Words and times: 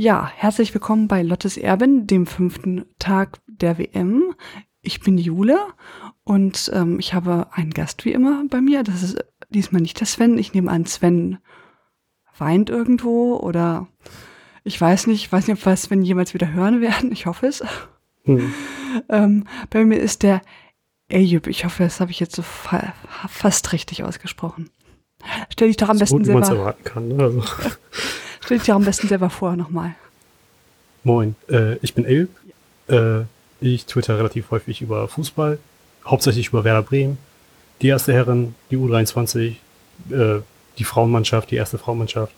Ja, 0.00 0.32
herzlich 0.34 0.72
willkommen 0.72 1.08
bei 1.08 1.20
Lottes 1.20 1.58
Erben, 1.58 2.06
dem 2.06 2.26
fünften 2.26 2.86
Tag 2.98 3.38
der 3.46 3.76
WM. 3.76 4.34
Ich 4.80 5.00
bin 5.00 5.18
Jule 5.18 5.58
und 6.24 6.70
ähm, 6.72 6.98
ich 6.98 7.12
habe 7.12 7.48
einen 7.52 7.74
Gast 7.74 8.06
wie 8.06 8.12
immer 8.12 8.42
bei 8.48 8.62
mir. 8.62 8.82
Das 8.82 9.02
ist 9.02 9.22
diesmal 9.50 9.82
nicht 9.82 10.00
der 10.00 10.06
Sven. 10.06 10.38
Ich 10.38 10.54
nehme 10.54 10.70
an, 10.70 10.86
Sven 10.86 11.36
weint 12.38 12.70
irgendwo 12.70 13.36
oder 13.36 13.88
ich 14.64 14.80
weiß 14.80 15.06
nicht, 15.06 15.22
ich 15.22 15.30
weiß 15.30 15.46
nicht, 15.48 15.58
ob 15.58 15.66
wir 15.66 15.76
Sven 15.76 16.00
jemals 16.00 16.32
wieder 16.32 16.50
hören 16.50 16.80
werden. 16.80 17.12
Ich 17.12 17.26
hoffe 17.26 17.48
es. 17.48 17.62
Hm. 18.24 18.54
ähm, 19.10 19.44
bei 19.68 19.84
mir 19.84 19.98
ist 19.98 20.22
der 20.22 20.40
Eyüp. 21.10 21.46
Ich 21.46 21.66
hoffe, 21.66 21.82
das 21.82 22.00
habe 22.00 22.10
ich 22.10 22.20
jetzt 22.20 22.36
so 22.36 22.40
fa 22.40 22.94
fast 23.28 23.74
richtig 23.74 24.02
ausgesprochen. 24.02 24.70
Stell 25.50 25.68
dich 25.68 25.76
doch 25.76 25.90
am 25.90 25.98
besten 25.98 26.16
gut, 26.16 26.24
selber. 26.24 26.46
erwarten 26.46 26.84
kann, 26.84 27.08
ne? 27.08 27.22
also. 27.22 27.44
Stell 28.50 28.58
dich 28.58 28.72
am 28.72 28.84
besten 28.84 29.06
selber 29.06 29.30
vor 29.30 29.54
nochmal. 29.54 29.94
Moin, 31.04 31.36
äh, 31.48 31.76
ich 31.82 31.94
bin 31.94 32.04
Eyüp. 32.04 32.30
Äh, 32.88 33.20
ich 33.60 33.86
twitter 33.86 34.18
relativ 34.18 34.50
häufig 34.50 34.82
über 34.82 35.06
Fußball, 35.06 35.60
hauptsächlich 36.04 36.48
über 36.48 36.64
Werder 36.64 36.82
Bremen, 36.82 37.16
die 37.80 37.86
erste 37.86 38.12
Herren, 38.12 38.56
die 38.72 38.76
U23, 38.76 39.54
äh, 40.10 40.40
die 40.78 40.82
Frauenmannschaft, 40.82 41.52
die 41.52 41.54
erste 41.54 41.78
Frauenmannschaft. 41.78 42.32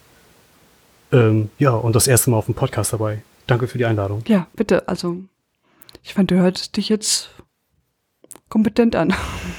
Ähm, 1.12 1.48
ja, 1.58 1.70
und 1.70 1.96
das 1.96 2.06
erste 2.06 2.28
Mal 2.28 2.36
auf 2.36 2.44
dem 2.44 2.54
Podcast 2.56 2.92
dabei. 2.92 3.22
Danke 3.46 3.66
für 3.66 3.78
die 3.78 3.86
Einladung. 3.86 4.22
Ja, 4.28 4.48
bitte. 4.52 4.86
Also, 4.88 5.16
ich 6.02 6.12
fand, 6.12 6.30
du 6.30 6.34
hörst 6.34 6.76
dich 6.76 6.90
jetzt 6.90 7.30
kompetent 8.50 8.96
an. 8.96 9.14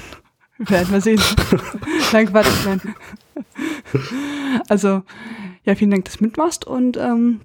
Wir 0.58 0.70
werden 0.70 0.92
mal 0.92 1.00
sehen. 1.00 1.20
nein, 2.12 2.28
Quatsch, 2.28 2.46
nein. 2.64 2.94
also, 4.68 5.02
ja, 5.64 5.74
vielen 5.74 5.90
Dank, 5.90 6.04
dass 6.04 6.18
du 6.18 6.24
mitmachst. 6.24 6.66
Und 6.66 6.96
ähm, 6.96 7.40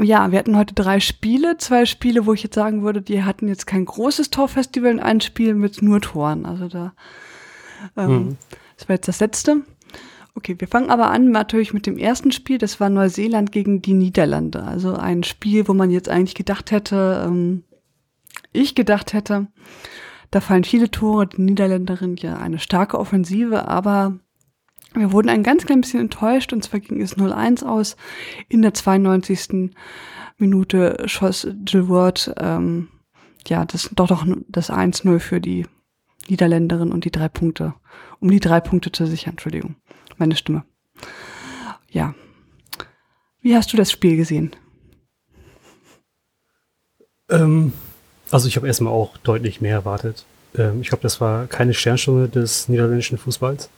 ja, 0.00 0.30
wir 0.30 0.38
hatten 0.38 0.56
heute 0.56 0.74
drei 0.74 1.00
Spiele. 1.00 1.56
Zwei 1.58 1.86
Spiele, 1.86 2.26
wo 2.26 2.32
ich 2.32 2.42
jetzt 2.42 2.54
sagen 2.54 2.82
würde, 2.82 3.02
die 3.02 3.22
hatten 3.22 3.48
jetzt 3.48 3.66
kein 3.66 3.84
großes 3.84 4.30
Torfestival 4.30 4.92
und 4.92 5.00
ein 5.00 5.20
Spiel 5.20 5.54
mit 5.54 5.82
nur 5.82 6.00
Toren. 6.00 6.46
Also 6.46 6.68
da, 6.68 6.94
ähm, 7.96 8.10
mhm. 8.10 8.36
das 8.76 8.88
war 8.88 8.96
jetzt 8.96 9.08
das 9.08 9.20
letzte. 9.20 9.62
Okay, 10.34 10.56
wir 10.58 10.66
fangen 10.66 10.90
aber 10.90 11.10
an 11.10 11.30
natürlich 11.30 11.74
mit 11.74 11.86
dem 11.86 11.98
ersten 11.98 12.32
Spiel. 12.32 12.56
Das 12.56 12.80
war 12.80 12.88
Neuseeland 12.88 13.52
gegen 13.52 13.82
die 13.82 13.92
Niederlande. 13.92 14.62
Also 14.62 14.94
ein 14.94 15.24
Spiel, 15.24 15.68
wo 15.68 15.74
man 15.74 15.90
jetzt 15.90 16.08
eigentlich 16.08 16.34
gedacht 16.34 16.70
hätte, 16.70 17.24
ähm, 17.26 17.64
ich 18.52 18.74
gedacht 18.74 19.12
hätte, 19.12 19.48
da 20.30 20.40
fallen 20.40 20.64
viele 20.64 20.90
Tore. 20.90 21.26
Die 21.26 21.42
Niederländerin 21.42 22.16
ja 22.16 22.38
eine 22.38 22.58
starke 22.58 22.98
Offensive, 22.98 23.68
aber 23.68 24.18
wir 24.94 25.12
wurden 25.12 25.28
ein 25.28 25.42
ganz 25.42 25.64
klein 25.64 25.80
bisschen 25.80 26.00
enttäuscht 26.00 26.52
und 26.52 26.62
zwar 26.62 26.80
ging 26.80 27.00
es 27.00 27.16
0-1 27.16 27.64
aus. 27.64 27.96
In 28.48 28.62
der 28.62 28.74
92. 28.74 29.70
Minute 30.38 31.02
schoss 31.06 31.46
Jill 31.66 31.88
ähm, 32.38 32.88
ja, 33.46 33.64
das 33.64 33.90
doch 33.94 34.06
doch 34.06 34.26
das 34.48 34.70
1-0 34.70 35.18
für 35.18 35.40
die 35.40 35.66
Niederländerin 36.28 36.92
und 36.92 37.04
die 37.04 37.10
drei 37.10 37.28
Punkte, 37.28 37.74
um 38.20 38.30
die 38.30 38.40
drei 38.40 38.60
Punkte 38.60 38.92
zu 38.92 39.06
sichern, 39.06 39.32
Entschuldigung, 39.32 39.76
meine 40.16 40.36
Stimme. 40.36 40.64
Ja. 41.90 42.14
Wie 43.40 43.56
hast 43.56 43.72
du 43.72 43.76
das 43.76 43.90
Spiel 43.90 44.16
gesehen? 44.16 44.54
Ähm, 47.28 47.72
also 48.30 48.46
ich 48.46 48.56
habe 48.56 48.66
erstmal 48.66 48.92
auch 48.92 49.16
deutlich 49.18 49.60
mehr 49.60 49.74
erwartet. 49.74 50.24
Ähm, 50.56 50.80
ich 50.80 50.88
glaube, 50.88 51.02
das 51.02 51.20
war 51.20 51.46
keine 51.46 51.74
Sternstunde 51.74 52.28
des 52.28 52.68
niederländischen 52.68 53.18
Fußballs 53.18 53.68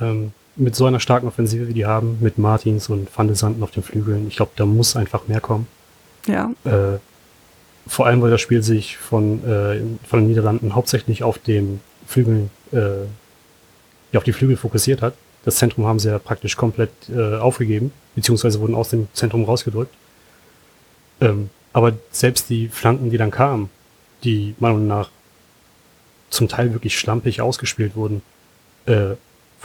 ähm, 0.00 0.32
mit 0.56 0.74
so 0.74 0.86
einer 0.86 1.00
starken 1.00 1.28
Offensive, 1.28 1.68
wie 1.68 1.74
die 1.74 1.86
haben, 1.86 2.18
mit 2.20 2.38
Martins 2.38 2.88
und 2.88 3.08
Van 3.16 3.26
de 3.26 3.36
Sanden 3.36 3.62
auf 3.62 3.70
den 3.70 3.82
Flügeln, 3.82 4.28
ich 4.28 4.36
glaube, 4.36 4.52
da 4.56 4.64
muss 4.64 4.96
einfach 4.96 5.28
mehr 5.28 5.40
kommen. 5.40 5.66
Ja. 6.26 6.50
Äh, 6.64 6.98
vor 7.86 8.06
allem, 8.06 8.20
weil 8.22 8.30
das 8.30 8.40
Spiel 8.40 8.62
sich 8.62 8.96
von, 8.96 9.44
äh, 9.44 9.80
von 10.06 10.20
den 10.20 10.28
Niederlanden 10.28 10.74
hauptsächlich 10.74 11.22
auf 11.22 11.38
dem 11.38 11.80
Flügel, 12.06 12.48
äh, 12.72 13.02
ja, 14.12 14.18
auf 14.18 14.24
die 14.24 14.32
Flügel 14.32 14.56
fokussiert 14.56 15.02
hat. 15.02 15.14
Das 15.44 15.56
Zentrum 15.56 15.86
haben 15.86 16.00
sie 16.00 16.08
ja 16.08 16.18
praktisch 16.18 16.56
komplett 16.56 16.90
äh, 17.08 17.36
aufgegeben, 17.36 17.92
beziehungsweise 18.16 18.60
wurden 18.60 18.74
aus 18.74 18.88
dem 18.88 19.06
Zentrum 19.12 19.44
rausgedrückt. 19.44 19.94
Ähm, 21.20 21.50
aber 21.72 21.92
selbst 22.10 22.50
die 22.50 22.68
Flanken, 22.68 23.10
die 23.10 23.18
dann 23.18 23.30
kamen, 23.30 23.70
die 24.24 24.54
meiner 24.58 24.74
Meinung 24.74 24.88
nach 24.88 25.10
zum 26.30 26.48
Teil 26.48 26.72
wirklich 26.72 26.98
schlampig 26.98 27.40
ausgespielt 27.40 27.94
wurden, 27.94 28.22
äh, 28.86 29.14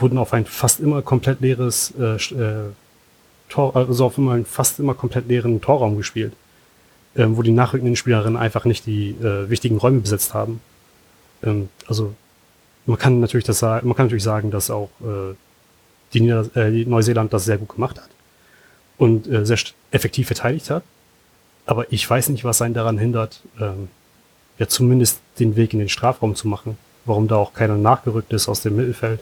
wurden 0.02 0.18
auf 0.18 0.32
ein 0.32 0.44
fast 0.44 0.80
immer 0.80 1.02
komplett 1.02 1.40
leeres 1.40 1.94
äh, 1.98 2.16
äh, 2.16 2.70
Tor, 3.48 3.76
also 3.76 4.06
auf 4.06 4.18
immer 4.18 4.32
einen 4.32 4.44
fast 4.44 4.78
immer 4.78 4.94
komplett 4.94 5.28
leeren 5.28 5.60
Torraum 5.60 5.96
gespielt, 5.96 6.32
ähm, 7.16 7.36
wo 7.36 7.42
die 7.42 7.52
nachrückenden 7.52 7.96
Spielerinnen 7.96 8.36
einfach 8.36 8.64
nicht 8.64 8.86
die 8.86 9.10
äh, 9.10 9.48
wichtigen 9.48 9.76
Räume 9.76 10.00
besetzt 10.00 10.34
haben. 10.34 10.60
Ähm, 11.42 11.68
also 11.86 12.14
man 12.86 12.98
kann 12.98 13.20
natürlich 13.20 13.44
das 13.44 13.62
man 13.62 13.94
kann 13.94 14.06
natürlich 14.06 14.24
sagen, 14.24 14.50
dass 14.50 14.70
auch 14.70 14.90
äh, 15.02 15.34
die, 16.12 16.20
Nieder 16.20 16.46
äh, 16.56 16.70
Neuseeland 16.84 17.32
das 17.32 17.44
sehr 17.44 17.58
gut 17.58 17.70
gemacht 17.70 17.98
hat 17.98 18.08
und 18.98 19.26
äh, 19.28 19.46
sehr 19.46 19.58
effektiv 19.90 20.26
verteidigt 20.26 20.70
hat. 20.70 20.82
Aber 21.64 21.92
ich 21.92 22.08
weiß 22.08 22.30
nicht, 22.30 22.44
was 22.44 22.60
einen 22.60 22.74
daran 22.74 22.98
hindert, 22.98 23.40
ähm, 23.60 23.88
ja 24.58 24.66
zumindest 24.66 25.20
den 25.38 25.56
Weg 25.56 25.72
in 25.72 25.78
den 25.78 25.88
Strafraum 25.88 26.34
zu 26.34 26.48
machen. 26.48 26.76
Warum 27.04 27.28
da 27.28 27.36
auch 27.36 27.52
keiner 27.52 27.76
nachgerückt 27.76 28.32
ist 28.32 28.48
aus 28.48 28.62
dem 28.62 28.76
Mittelfeld 28.76 29.20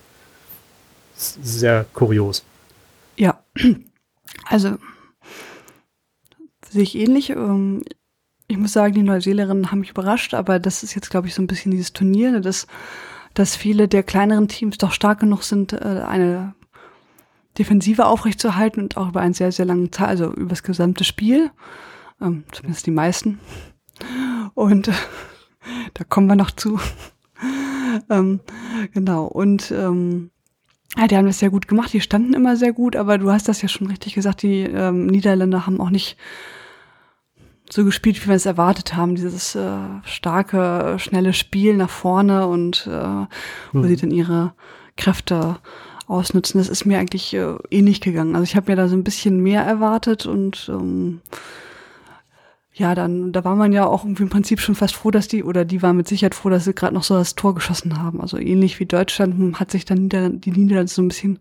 sehr 1.15 1.85
kurios. 1.93 2.45
Ja, 3.17 3.43
also 4.47 4.77
sehe 6.69 6.83
ich 6.83 6.97
ähnlich. 6.97 7.31
Ähm, 7.31 7.83
ich 8.49 8.57
muss 8.57 8.73
sagen, 8.73 8.95
die 8.95 9.03
Neuseeländerinnen 9.03 9.71
haben 9.71 9.81
mich 9.81 9.91
überrascht, 9.91 10.35
aber 10.35 10.59
das 10.59 10.83
ist 10.83 10.95
jetzt, 10.95 11.11
glaube 11.11 11.29
ich, 11.29 11.35
so 11.35 11.43
ein 11.43 11.47
bisschen 11.47 11.71
dieses 11.71 11.93
Turnier, 11.93 12.33
ne, 12.33 12.41
dass, 12.41 12.67
dass 13.35 13.55
viele 13.55 13.87
der 13.87 14.03
kleineren 14.03 14.49
Teams 14.49 14.79
doch 14.79 14.93
stark 14.93 15.21
genug 15.21 15.45
sind, 15.45 15.73
äh, 15.73 16.03
eine 16.07 16.55
Defensive 17.59 18.07
aufrechtzuerhalten 18.07 18.83
und 18.83 18.97
auch 18.97 19.09
über 19.09 19.21
einen 19.21 19.35
sehr, 19.35 19.53
sehr 19.53 19.67
langen 19.67 19.93
Zeit, 19.93 20.09
also 20.09 20.33
über 20.33 20.49
das 20.49 20.63
gesamte 20.63 21.05
Spiel, 21.05 21.51
ähm, 22.21 22.45
zumindest 22.53 22.87
die 22.87 22.93
meisten. 22.93 23.39
Und 24.55 24.91
da 25.95 26.05
kommen 26.05 26.27
wir 26.27 26.37
noch 26.37 26.51
zu. 26.51 26.81
ähm, 28.11 28.41
genau. 28.93 29.27
Und 29.27 29.73
ja, 30.97 31.07
die 31.07 31.17
haben 31.17 31.27
das 31.27 31.39
sehr 31.39 31.51
gut 31.51 31.69
gemacht, 31.69 31.93
die 31.93 32.01
standen 32.01 32.35
immer 32.35 32.57
sehr 32.57 32.73
gut, 32.73 32.97
aber 32.97 33.19
du 33.19 33.31
hast 33.31 33.49
das 33.49 33.63
ja 33.63 33.69
schon 33.69 33.87
richtig 33.87 34.15
gesagt, 34.15 34.43
die 34.43 34.63
ähm, 34.63 35.07
Niederländer 35.07 35.67
haben 35.67 35.81
auch 35.81 35.91
nicht 35.91 36.17
so 37.71 37.85
gespielt, 37.85 38.23
wie 38.23 38.29
wir 38.29 38.35
es 38.35 38.47
erwartet 38.47 38.97
haben. 38.97 39.15
Dieses 39.15 39.55
äh, 39.55 39.79
starke, 40.05 40.97
schnelle 40.99 41.33
Spiel 41.33 41.77
nach 41.77 41.91
vorne 41.91 42.49
und 42.49 42.89
äh, 42.89 43.27
wo 43.73 43.79
mhm. 43.79 43.87
sie 43.87 43.97
dann 43.97 44.11
ihre 44.11 44.53
Kräfte 44.97 45.59
ausnutzen. 46.09 46.59
Das 46.59 46.69
ist 46.69 46.85
mir 46.85 46.99
eigentlich 46.99 47.33
äh, 47.35 47.55
ähnlich 47.71 48.01
gegangen. 48.01 48.35
Also 48.35 48.43
ich 48.43 48.57
habe 48.57 48.73
mir 48.73 48.77
da 48.77 48.89
so 48.89 48.97
ein 48.97 49.05
bisschen 49.05 49.41
mehr 49.41 49.63
erwartet 49.63 50.27
und 50.27 50.69
ähm, 50.69 51.21
ja, 52.81 52.95
dann, 52.95 53.31
da 53.31 53.45
war 53.45 53.57
man 53.57 53.73
ja 53.73 53.85
auch 53.85 54.05
irgendwie 54.05 54.23
im 54.23 54.31
Prinzip 54.31 54.59
schon 54.59 54.75
fast 54.75 54.95
froh, 54.95 55.11
dass 55.11 55.29
die, 55.29 55.45
oder 55.45 55.67
die 55.67 55.83
war 55.83 55.93
mit 55.93 56.09
Sicherheit 56.09 56.35
froh, 56.35 56.49
dass 56.49 56.65
sie 56.65 56.73
gerade 56.73 56.95
noch 56.95 57.03
so 57.03 57.15
das 57.15 57.35
Tor 57.35 57.55
geschossen 57.55 58.03
haben. 58.03 58.23
Also 58.23 58.39
ähnlich 58.39 58.81
wie 58.81 58.87
Deutschland 58.87 59.61
hat 59.61 59.71
sich 59.71 59.85
dann 59.85 59.99
Nieder 59.99 60.31
die 60.31 60.51
Niederlande 60.51 60.91
so 60.91 61.03
ein 61.03 61.09
bisschen 61.09 61.41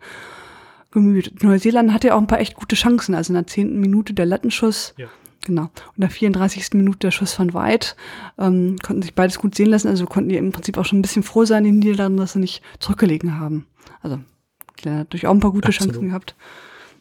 gemüht. 0.91 1.41
Neuseeland 1.41 1.93
hatte 1.93 2.07
ja 2.07 2.15
auch 2.15 2.19
ein 2.19 2.27
paar 2.27 2.41
echt 2.41 2.55
gute 2.55 2.75
Chancen. 2.75 3.15
Also 3.15 3.31
in 3.31 3.35
der 3.35 3.47
zehnten 3.47 3.79
Minute 3.79 4.13
der 4.13 4.25
Lattenschuss. 4.25 4.93
Ja. 4.97 5.07
Genau. 5.45 5.61
Und 5.61 5.95
in 5.95 6.01
der 6.01 6.09
34. 6.09 6.73
Minute 6.73 6.99
der 6.99 7.11
Schuss 7.11 7.31
von 7.31 7.53
Weit. 7.53 7.95
Ähm, 8.37 8.75
konnten 8.83 9.01
sich 9.01 9.15
beides 9.15 9.39
gut 9.39 9.55
sehen 9.55 9.69
lassen. 9.69 9.87
Also 9.87 10.07
konnten 10.07 10.27
die 10.27 10.35
im 10.35 10.51
Prinzip 10.51 10.77
auch 10.77 10.83
schon 10.83 10.99
ein 10.99 11.03
bisschen 11.03 11.23
froh 11.23 11.45
sein, 11.45 11.63
die 11.63 11.71
Niederlande, 11.71 12.21
dass 12.21 12.33
sie 12.33 12.39
nicht 12.39 12.61
zurückgelegen 12.79 13.39
haben. 13.39 13.65
Also, 14.01 14.19
klar, 14.75 14.95
natürlich 14.95 15.25
auch 15.25 15.33
ein 15.33 15.39
paar 15.39 15.53
gute 15.53 15.69
Absolut. 15.69 15.93
Chancen 15.93 16.09
gehabt. 16.09 16.35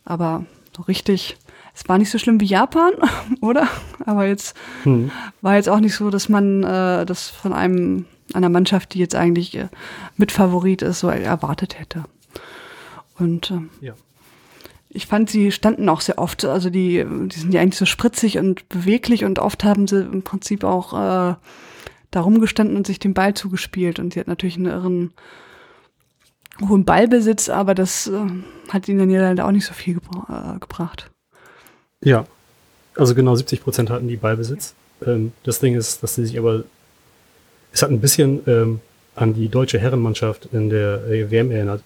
Aber 0.05 0.47
so 0.77 0.85
richtig 0.85 1.39
es 1.79 1.89
war 1.89 1.97
nicht 1.97 2.11
so 2.11 2.19
schlimm 2.19 2.41
wie 2.41 2.47
Japan, 2.47 2.93
oder? 3.41 3.69
Aber 4.05 4.27
jetzt 4.27 4.57
hm. 4.83 5.13
war 5.43 5.55
jetzt 5.55 5.69
auch 5.69 5.79
nicht 5.79 5.95
so, 5.95 6.11
dass 6.11 6.29
man 6.29 6.65
äh, 6.65 7.07
das 7.07 7.29
von 7.29 7.53
einem 7.53 8.07
einer 8.35 8.49
Mannschaft, 8.49 8.93
die 8.93 8.99
jetzt 8.99 9.15
eigentlich 9.15 9.57
äh, 9.57 9.69
Mitfavorit 10.17 10.83
ist, 10.83 11.01
so 11.01 11.09
erwartet 11.09 11.79
hätte. 11.79 12.05
Und 13.19 13.51
ähm, 13.51 13.71
ja. 13.81 13.95
ich 14.91 15.07
fand, 15.07 15.31
sie 15.31 15.51
standen 15.51 15.89
auch 15.89 16.01
sehr 16.01 16.19
oft, 16.19 16.45
also 16.45 16.69
die, 16.69 17.07
die 17.07 17.39
sind 17.39 17.55
ja 17.55 17.63
eigentlich 17.63 17.79
so 17.79 17.87
spritzig 17.87 18.39
und 18.39 18.69
beweglich 18.69 19.25
und 19.25 19.39
oft 19.39 19.65
haben 19.65 19.87
sie 19.87 20.03
im 20.03 20.23
Prinzip 20.23 20.65
auch 20.65 20.93
äh, 20.93 21.37
darum 22.11 22.41
gestanden 22.41 22.77
und 22.77 22.87
sich 22.87 22.99
den 22.99 23.15
Ball 23.15 23.35
zugespielt. 23.35 23.99
Und 23.99 24.13
sie 24.13 24.21
hat 24.21 24.27
natürlich 24.29 24.57
einen 24.57 24.67
irren 24.67 25.13
hohen 26.69 26.85
Ballbesitz, 26.85 27.49
aber 27.49 27.75
das 27.75 28.09
äh, 28.09 28.27
hat 28.69 28.89
ihnen 28.89 29.11
ja 29.11 29.23
leider 29.23 29.47
auch 29.47 29.53
nicht 29.53 29.67
so 29.67 29.75
viel 29.75 29.95
gebra 29.95 30.57
äh, 30.57 30.59
gebracht. 30.59 31.11
Ja, 32.05 32.27
also 32.95 33.15
genau 33.15 33.35
70 33.35 33.63
Prozent 33.63 33.91
hatten 33.91 34.09
die 34.09 34.17
Ballbesitz. 34.17 34.75
Ähm, 35.05 35.33
das 35.45 35.59
Ding 35.59 35.75
ist, 35.75 36.03
dass 36.03 36.15
sie 36.15 36.27
sich 36.27 36.39
aber, 36.39 36.65
es 37.73 37.83
hat 37.83 37.91
ein 37.91 38.01
bisschen 38.01 38.41
ähm, 38.47 38.81
an 39.15 39.35
die 39.35 39.49
deutsche 39.49 39.79
Herrenmannschaft 39.79 40.49
in 40.53 40.71
der 40.71 41.05
äh, 41.09 41.31
WM 41.31 41.51
erinnert, 41.51 41.83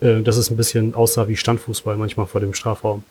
äh, 0.00 0.20
dass 0.22 0.36
es 0.36 0.50
ein 0.50 0.56
bisschen 0.56 0.94
aussah 0.94 1.28
wie 1.28 1.36
Standfußball 1.36 1.96
manchmal 1.96 2.26
vor 2.26 2.40
dem 2.40 2.54
Strafraum. 2.54 3.04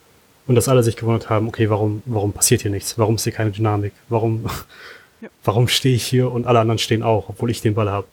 Und 0.47 0.55
dass 0.55 0.67
alle 0.67 0.81
sich 0.81 0.95
gewundert 0.95 1.29
haben, 1.29 1.47
okay, 1.47 1.69
warum, 1.69 2.01
warum 2.05 2.33
passiert 2.33 2.61
hier 2.61 2.71
nichts? 2.71 2.97
Warum 2.97 3.15
ist 3.15 3.23
hier 3.23 3.33
keine 3.33 3.51
Dynamik? 3.51 3.93
Warum, 4.07 4.45
ja. 5.21 5.29
warum 5.43 5.67
stehe 5.67 5.95
ich 5.95 6.05
hier 6.05 6.31
und 6.31 6.47
alle 6.47 6.59
anderen 6.59 6.79
stehen 6.79 7.03
auch, 7.03 7.29
obwohl 7.29 7.51
ich 7.51 7.61
den 7.61 7.75
Ball 7.75 7.89
habe? 7.89 8.07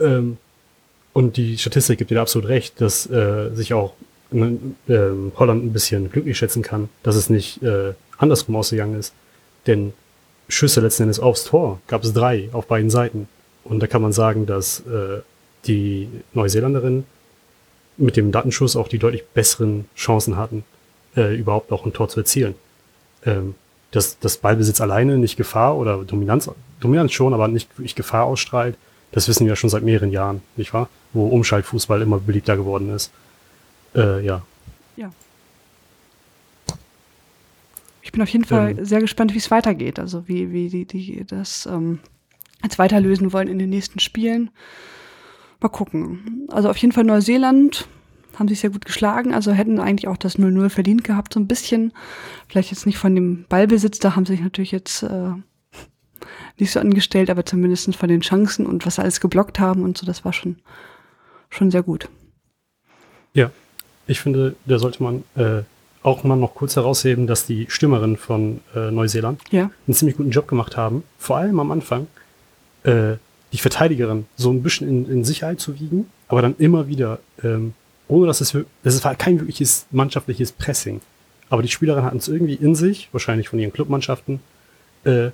Ähm, 0.00 0.38
und 1.12 1.36
die 1.36 1.56
Statistik 1.58 1.98
gibt 1.98 2.10
dir 2.10 2.20
absolut 2.20 2.48
recht, 2.48 2.80
dass 2.80 3.08
äh, 3.08 3.50
sich 3.54 3.72
auch 3.72 3.94
Holland 4.32 5.64
ein 5.64 5.72
bisschen 5.72 6.10
glücklich 6.10 6.36
schätzen 6.36 6.62
kann, 6.62 6.88
dass 7.02 7.16
es 7.16 7.30
nicht 7.30 7.62
äh, 7.62 7.92
andersrum 8.18 8.56
ausgegangen 8.56 8.98
ist. 8.98 9.12
Denn 9.66 9.92
Schüsse 10.48 10.80
letzten 10.80 11.04
Endes 11.04 11.20
aufs 11.20 11.44
Tor 11.44 11.80
gab 11.86 12.04
es 12.04 12.12
drei 12.12 12.48
auf 12.52 12.66
beiden 12.66 12.90
Seiten. 12.90 13.28
Und 13.64 13.80
da 13.80 13.86
kann 13.86 14.02
man 14.02 14.12
sagen, 14.12 14.46
dass 14.46 14.80
äh, 14.80 15.20
die 15.66 16.08
Neuseeländerin 16.34 17.04
mit 17.96 18.16
dem 18.16 18.32
Datenschuss 18.32 18.76
auch 18.76 18.88
die 18.88 18.98
deutlich 18.98 19.24
besseren 19.24 19.86
Chancen 19.96 20.36
hatten, 20.36 20.64
äh, 21.16 21.34
überhaupt 21.36 21.72
auch 21.72 21.86
ein 21.86 21.92
Tor 21.92 22.08
zu 22.08 22.20
erzielen. 22.20 22.54
Ähm, 23.24 23.54
dass 23.90 24.18
das 24.18 24.36
Ballbesitz 24.38 24.80
alleine 24.80 25.18
nicht 25.18 25.36
Gefahr 25.36 25.76
oder 25.76 25.98
Dominanz, 26.04 26.50
Dominanz 26.80 27.12
schon, 27.12 27.32
aber 27.32 27.46
nicht 27.46 27.70
wirklich 27.78 27.94
Gefahr 27.94 28.24
ausstrahlt, 28.24 28.76
das 29.12 29.28
wissen 29.28 29.46
wir 29.46 29.54
schon 29.54 29.70
seit 29.70 29.84
mehreren 29.84 30.10
Jahren, 30.10 30.42
nicht 30.56 30.74
wahr? 30.74 30.88
Wo 31.12 31.28
Umschaltfußball 31.28 32.02
immer 32.02 32.18
beliebter 32.18 32.56
geworden 32.56 32.92
ist. 32.92 33.12
Äh, 33.94 34.24
ja. 34.24 34.42
Ja. 34.96 35.12
Ich 38.02 38.12
bin 38.12 38.22
auf 38.22 38.28
jeden 38.28 38.44
Fall 38.44 38.78
ähm, 38.78 38.84
sehr 38.84 39.00
gespannt, 39.00 39.34
wie 39.34 39.38
es 39.38 39.50
weitergeht. 39.50 39.98
Also 39.98 40.28
wie, 40.28 40.52
wie 40.52 40.68
die, 40.68 40.84
die 40.84 41.24
das 41.24 41.66
ähm, 41.66 42.00
jetzt 42.62 42.78
weiterlösen 42.78 43.32
wollen 43.32 43.48
in 43.48 43.58
den 43.58 43.70
nächsten 43.70 44.00
Spielen. 44.00 44.50
Mal 45.60 45.68
gucken. 45.68 46.46
Also 46.50 46.68
auf 46.68 46.76
jeden 46.76 46.92
Fall 46.92 47.04
Neuseeland 47.04 47.88
haben 48.38 48.48
sich 48.48 48.60
sehr 48.60 48.70
gut 48.70 48.84
geschlagen, 48.84 49.32
also 49.32 49.52
hätten 49.52 49.78
eigentlich 49.78 50.08
auch 50.08 50.16
das 50.16 50.38
0-0 50.38 50.68
verdient 50.68 51.04
gehabt, 51.04 51.34
so 51.34 51.40
ein 51.40 51.46
bisschen. 51.46 51.92
Vielleicht 52.48 52.70
jetzt 52.70 52.86
nicht 52.86 52.98
von 52.98 53.14
dem 53.14 53.44
Ballbesitz, 53.48 53.98
da 54.00 54.16
haben 54.16 54.26
sie 54.26 54.32
sich 54.32 54.42
natürlich 54.42 54.72
jetzt 54.72 55.02
äh, 55.04 55.30
nicht 56.58 56.72
so 56.72 56.80
angestellt, 56.80 57.30
aber 57.30 57.46
zumindest 57.46 57.94
von 57.96 58.08
den 58.08 58.20
Chancen 58.20 58.66
und 58.66 58.86
was 58.86 58.96
sie 58.96 59.02
alles 59.02 59.20
geblockt 59.20 59.58
haben 59.60 59.82
und 59.82 59.98
so, 59.98 60.06
das 60.06 60.24
war 60.24 60.32
schon, 60.32 60.56
schon 61.48 61.70
sehr 61.70 61.82
gut. 61.82 62.08
Ja, 63.32 63.50
ich 64.06 64.20
finde, 64.20 64.56
da 64.66 64.78
sollte 64.78 65.02
man 65.02 65.24
äh, 65.36 65.62
auch 66.02 66.24
mal 66.24 66.36
noch 66.36 66.54
kurz 66.54 66.76
herausheben, 66.76 67.26
dass 67.26 67.46
die 67.46 67.66
Stürmerinnen 67.68 68.16
von 68.16 68.60
äh, 68.74 68.90
Neuseeland 68.90 69.40
ja. 69.50 69.70
einen 69.86 69.94
ziemlich 69.94 70.16
guten 70.16 70.30
Job 70.30 70.46
gemacht 70.48 70.76
haben, 70.76 71.02
vor 71.18 71.38
allem 71.38 71.60
am 71.60 71.70
Anfang, 71.70 72.06
äh, 72.82 73.14
die 73.52 73.58
Verteidigerin 73.58 74.26
so 74.36 74.50
ein 74.50 74.62
bisschen 74.62 74.88
in, 74.88 75.10
in 75.10 75.24
Sicherheit 75.24 75.60
zu 75.60 75.78
wiegen, 75.78 76.10
aber 76.28 76.42
dann 76.42 76.56
immer 76.58 76.88
wieder 76.88 77.20
ähm, 77.42 77.74
ohne 78.08 78.26
dass 78.26 78.40
es, 78.40 78.56
das 78.82 79.04
war 79.04 79.14
kein 79.14 79.38
wirkliches 79.38 79.86
mannschaftliches 79.90 80.52
Pressing. 80.52 81.00
Aber 81.50 81.62
die 81.62 81.68
Spielerinnen 81.68 82.04
hatten 82.04 82.18
es 82.18 82.28
irgendwie 82.28 82.54
in 82.54 82.74
sich, 82.74 83.08
wahrscheinlich 83.12 83.48
von 83.48 83.58
ihren 83.58 83.72
Clubmannschaften, 83.72 84.40
äh, 85.04 85.30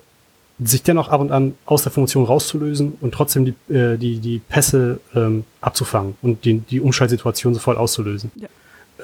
sich 0.62 0.82
dennoch 0.82 1.08
ab 1.08 1.20
und 1.20 1.32
an 1.32 1.54
aus 1.64 1.82
der 1.82 1.92
Funktion 1.92 2.24
rauszulösen 2.24 2.98
und 3.00 3.12
trotzdem 3.12 3.44
die, 3.44 3.74
äh, 3.74 3.96
die, 3.96 4.18
die 4.18 4.40
Pässe 4.40 5.00
ähm, 5.14 5.44
abzufangen 5.60 6.16
und 6.22 6.44
die, 6.44 6.58
die 6.58 6.80
Umschaltsituation 6.80 7.54
sofort 7.54 7.78
auszulösen. 7.78 8.30
Ja. 8.34 8.48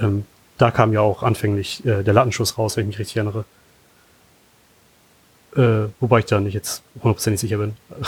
Ähm, 0.01 0.25
da 0.59 0.71
kam 0.71 0.93
ja 0.93 1.01
auch 1.01 1.23
anfänglich 1.23 1.85
äh, 1.85 2.03
der 2.03 2.15
Lattenschuss 2.15 2.59
raus, 2.59 2.77
wenn 2.77 2.85
ich 2.85 2.89
mich 2.89 2.99
richtig 2.99 3.17
erinnere. 3.17 3.45
Äh, 5.57 5.91
wobei 6.01 6.21
ich 6.21 6.27
da 6.27 6.41
nicht 6.41 6.55
jetzt 6.55 6.83
hundertprozentig 6.95 7.41
sicher 7.41 7.59
bin. 7.59 7.75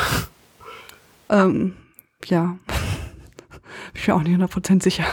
Ähm, 1.30 1.76
ja. 2.24 2.56
ich 3.94 4.06
bin 4.06 4.14
auch 4.14 4.22
nicht 4.22 4.32
hundertprozentig 4.32 4.94
sicher 4.94 5.04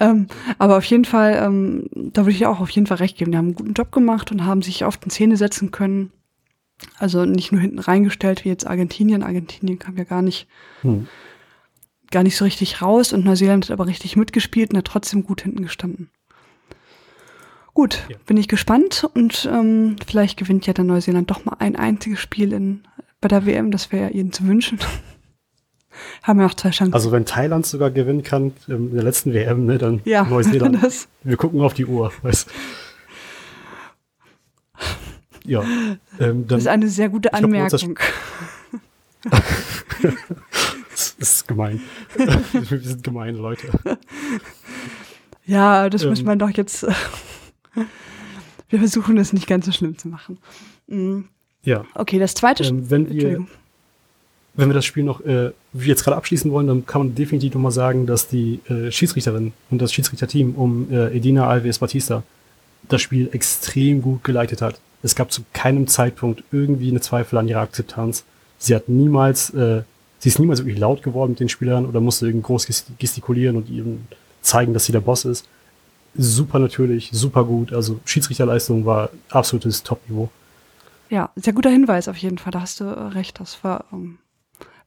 ähm, 0.00 0.26
aber 0.58 0.76
auf 0.76 0.84
jeden 0.84 1.04
Fall, 1.04 1.40
ähm, 1.42 1.86
da 1.94 2.22
würde 2.22 2.36
ich 2.36 2.46
auch 2.46 2.60
auf 2.60 2.70
jeden 2.70 2.86
Fall 2.86 2.98
recht 2.98 3.16
geben. 3.16 3.32
Die 3.32 3.38
haben 3.38 3.46
einen 3.46 3.54
guten 3.54 3.74
Job 3.74 3.92
gemacht 3.92 4.30
und 4.30 4.44
haben 4.44 4.62
sich 4.62 4.84
oft 4.84 5.04
in 5.04 5.10
Szene 5.10 5.36
setzen 5.36 5.70
können. 5.70 6.12
Also 6.98 7.24
nicht 7.24 7.52
nur 7.52 7.60
hinten 7.60 7.78
reingestellt 7.78 8.44
wie 8.44 8.48
jetzt 8.48 8.66
Argentinien. 8.66 9.22
Argentinien 9.22 9.78
kam 9.78 9.96
ja 9.96 10.04
gar 10.04 10.22
nicht, 10.22 10.46
hm. 10.82 11.08
gar 12.10 12.22
nicht 12.22 12.36
so 12.36 12.44
richtig 12.44 12.82
raus 12.82 13.12
und 13.12 13.24
Neuseeland 13.24 13.66
hat 13.66 13.70
aber 13.70 13.86
richtig 13.86 14.16
mitgespielt 14.16 14.70
und 14.70 14.78
hat 14.78 14.86
trotzdem 14.86 15.24
gut 15.24 15.42
hinten 15.42 15.62
gestanden. 15.62 16.10
Gut, 17.74 18.06
ja. 18.10 18.16
bin 18.26 18.36
ich 18.36 18.48
gespannt 18.48 19.08
und 19.14 19.48
ähm, 19.50 19.96
vielleicht 20.06 20.38
gewinnt 20.38 20.66
ja 20.66 20.74
dann 20.74 20.86
Neuseeland 20.86 21.30
doch 21.30 21.44
mal 21.44 21.56
ein 21.58 21.74
einziges 21.74 22.20
Spiel 22.20 22.52
in, 22.52 22.82
bei 23.20 23.28
der 23.28 23.46
WM. 23.46 23.70
Das 23.70 23.90
wäre 23.90 24.04
ja 24.04 24.10
ihnen 24.10 24.32
zu 24.32 24.46
wünschen. 24.46 24.78
haben 26.22 26.38
wir 26.38 26.46
noch 26.46 26.54
zwei 26.54 26.70
Chancen. 26.70 26.92
Also 26.92 27.12
wenn 27.12 27.24
Thailand 27.24 27.64
sogar 27.64 27.90
gewinnen 27.90 28.22
kann 28.22 28.52
ähm, 28.68 28.88
in 28.88 28.94
der 28.94 29.04
letzten 29.04 29.32
WM, 29.32 29.64
ne, 29.64 29.78
dann 29.78 30.02
ja, 30.04 30.24
Neuseeland. 30.30 30.82
Das 30.82 31.08
wir 31.22 31.36
gucken 31.36 31.60
auf 31.62 31.72
die 31.72 31.86
Uhr. 31.86 32.12
Weißt. 32.22 32.50
Ja. 35.44 35.64
Ähm, 36.18 36.46
das 36.46 36.62
ist 36.62 36.66
eine 36.68 36.88
sehr 36.88 37.08
gute 37.08 37.32
Anmerkung. 37.34 37.94
Glaub, 37.94 39.42
das, 40.90 41.16
ist 41.18 41.48
gemein. 41.48 41.80
wir 42.16 42.80
sind 42.80 43.02
gemeine 43.02 43.38
Leute. 43.38 43.68
Ja, 45.44 45.88
das 45.90 46.02
ähm, 46.02 46.10
muss 46.10 46.22
man 46.22 46.38
doch 46.38 46.50
jetzt. 46.50 46.82
wir 48.68 48.78
versuchen 48.78 49.16
das 49.16 49.32
nicht 49.32 49.46
ganz 49.46 49.66
so 49.66 49.72
schlimm 49.72 49.98
zu 49.98 50.08
machen. 50.08 50.38
Mhm. 50.86 51.28
Ja. 51.64 51.84
Okay, 51.94 52.18
das 52.18 52.34
zweite. 52.34 52.64
Ähm, 52.64 52.90
wenn 52.90 53.10
ihr 53.10 53.46
wenn 54.54 54.68
wir 54.68 54.74
das 54.74 54.84
Spiel 54.84 55.04
noch 55.04 55.24
äh, 55.24 55.50
jetzt 55.72 56.04
gerade 56.04 56.16
abschließen 56.16 56.50
wollen, 56.50 56.66
dann 56.66 56.84
kann 56.84 57.00
man 57.00 57.14
definitiv 57.14 57.54
nochmal 57.54 57.72
sagen, 57.72 58.06
dass 58.06 58.28
die 58.28 58.60
äh, 58.68 58.90
Schiedsrichterin 58.90 59.52
und 59.70 59.80
das 59.80 59.92
Schiedsrichterteam 59.92 60.54
um 60.54 60.92
äh, 60.92 61.16
Edina 61.16 61.48
Alves 61.48 61.78
Batista 61.78 62.22
das 62.88 63.00
Spiel 63.00 63.30
extrem 63.32 64.02
gut 64.02 64.24
geleitet 64.24 64.60
hat. 64.60 64.78
Es 65.02 65.14
gab 65.14 65.32
zu 65.32 65.42
keinem 65.52 65.86
Zeitpunkt 65.86 66.44
irgendwie 66.52 66.90
eine 66.90 67.00
Zweifel 67.00 67.38
an 67.38 67.48
ihrer 67.48 67.60
Akzeptanz. 67.60 68.24
Sie 68.58 68.74
hat 68.74 68.88
niemals, 68.88 69.50
äh, 69.50 69.82
sie 70.20 70.28
ist 70.28 70.38
niemals 70.38 70.60
wirklich 70.60 70.78
laut 70.78 71.02
geworden 71.02 71.32
mit 71.32 71.40
den 71.40 71.48
Spielern 71.48 71.86
oder 71.86 72.00
musste 72.00 72.26
irgendwie 72.26 72.46
groß 72.46 72.68
gestikulieren 72.98 73.56
und 73.56 73.68
ihnen 73.68 74.06
zeigen, 74.42 74.74
dass 74.74 74.84
sie 74.84 74.92
der 74.92 75.00
Boss 75.00 75.24
ist. 75.24 75.48
Super 76.14 76.58
natürlich, 76.58 77.10
super 77.12 77.44
gut. 77.44 77.72
Also 77.72 78.00
Schiedsrichterleistung 78.04 78.84
war 78.84 79.10
absolutes 79.30 79.82
Top-Niveau. 79.82 80.30
Ja, 81.08 81.30
sehr 81.36 81.52
guter 81.52 81.70
Hinweis 81.70 82.08
auf 82.08 82.16
jeden 82.16 82.38
Fall. 82.38 82.52
Da 82.52 82.60
hast 82.60 82.80
du 82.80 82.84
äh, 82.84 82.88
recht. 82.88 83.40
Das 83.40 83.64
war 83.64 83.84
ähm, 83.92 84.18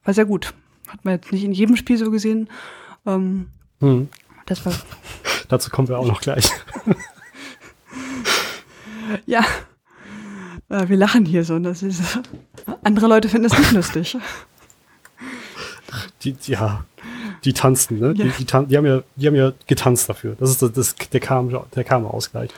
war 0.06 0.14
sehr 0.14 0.24
gut. 0.24 0.54
Hat 0.88 1.04
man 1.04 1.14
jetzt 1.14 1.32
nicht 1.32 1.44
in 1.44 1.52
jedem 1.52 1.76
Spiel 1.76 1.98
so 1.98 2.10
gesehen. 2.10 2.48
Ähm, 3.04 3.48
hm. 3.80 4.08
Das 4.46 4.64
war. 4.64 4.72
Dazu 5.48 5.70
kommen 5.70 5.88
wir 5.88 5.98
auch 5.98 6.06
noch 6.06 6.20
gleich. 6.20 6.50
ja. 9.26 9.44
Äh, 10.68 10.88
wir 10.88 10.96
lachen 10.96 11.24
hier 11.24 11.44
so. 11.44 11.58
Das 11.58 11.82
ist, 11.82 12.20
andere 12.82 13.06
Leute 13.06 13.28
finden 13.28 13.46
es 13.46 13.58
nicht 13.58 13.72
lustig. 13.72 14.16
Die, 16.22 16.36
ja, 16.46 16.84
die 17.44 17.52
tanzen, 17.52 18.00
ne? 18.00 18.08
Ja. 18.08 18.24
Die, 18.24 18.30
die, 18.30 18.44
tan 18.44 18.68
die, 18.68 18.76
haben 18.76 18.86
ja, 18.86 19.02
die 19.14 19.26
haben 19.26 19.36
ja 19.36 19.52
getanzt 19.66 20.08
dafür. 20.08 20.36
Das 20.38 20.50
ist 20.50 20.62
das, 20.62 20.72
das 20.72 20.94
der 20.94 21.20
Karma, 21.20 21.66
der 21.74 21.84
Karma-Ausgleich. 21.84 22.50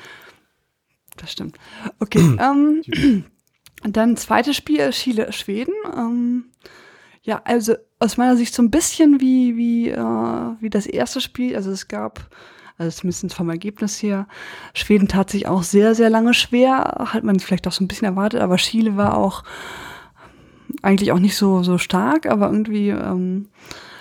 Das 1.17 1.33
stimmt. 1.33 1.57
Okay. 1.99 2.21
ähm, 2.41 2.83
dann 3.83 4.17
zweites 4.17 4.57
Spiel, 4.57 4.91
Chile, 4.91 5.33
Schweden. 5.33 5.75
Ähm, 5.95 6.45
ja, 7.23 7.43
also 7.45 7.75
aus 7.99 8.17
meiner 8.17 8.37
Sicht 8.37 8.55
so 8.55 8.62
ein 8.62 8.71
bisschen 8.71 9.21
wie, 9.21 9.57
wie, 9.57 9.91
äh, 9.91 9.97
wie 10.61 10.71
das 10.71 10.87
erste 10.87 11.21
Spiel. 11.21 11.55
Also 11.55 11.71
es 11.71 11.88
gab, 11.88 12.27
also 12.78 13.00
zumindest 13.00 13.35
vom 13.35 13.50
Ergebnis 13.50 14.02
her, 14.02 14.26
Schweden 14.75 15.08
tat 15.08 15.30
sich 15.30 15.47
auch 15.47 15.62
sehr, 15.62 15.94
sehr 15.94 16.11
lange 16.11 16.35
schwer. 16.35 17.08
Hat 17.12 17.25
man 17.25 17.40
vielleicht 17.40 17.66
auch 17.66 17.73
so 17.73 17.85
ein 17.85 17.88
bisschen 17.88 18.06
erwartet, 18.06 18.40
aber 18.40 18.56
Chile 18.56 18.97
war 18.97 19.16
auch 19.16 19.44
eigentlich 20.82 21.12
auch 21.12 21.18
nicht 21.18 21.37
so, 21.37 21.62
so 21.62 21.78
stark, 21.78 22.26
aber 22.26 22.47
irgendwie, 22.47 22.90
ähm, 22.90 23.49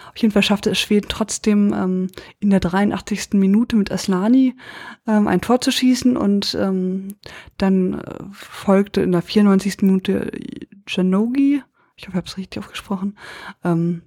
auf 0.10 0.17
jeden 0.17 0.31
Fall 0.31 0.43
schaffte 0.43 0.72
es 0.72 0.79
Schweden 0.79 1.07
trotzdem 1.10 1.74
ähm, 1.74 2.07
in 2.39 2.50
der 2.50 2.60
83. 2.60 3.34
Minute 3.34 3.75
mit 3.75 3.91
Aslani 3.91 4.55
ähm, 5.07 5.27
ein 5.27 5.41
Tor 5.41 5.62
zu 5.62 5.72
schießen 5.72 6.17
und 6.17 6.57
ähm, 6.60 7.10
dann 7.57 7.96
äh, 7.96 8.24
folgte 8.31 9.01
in 9.01 9.12
der 9.12 9.22
94. 9.22 9.81
Minute 9.81 10.31
Janogi 10.88 11.62
ich 11.98 12.07
hoffe, 12.07 12.12
ich 12.12 12.15
habe 12.15 12.27
es 12.27 12.38
richtig 12.38 12.60
aufgesprochen, 12.60 13.17
ähm, 13.63 14.03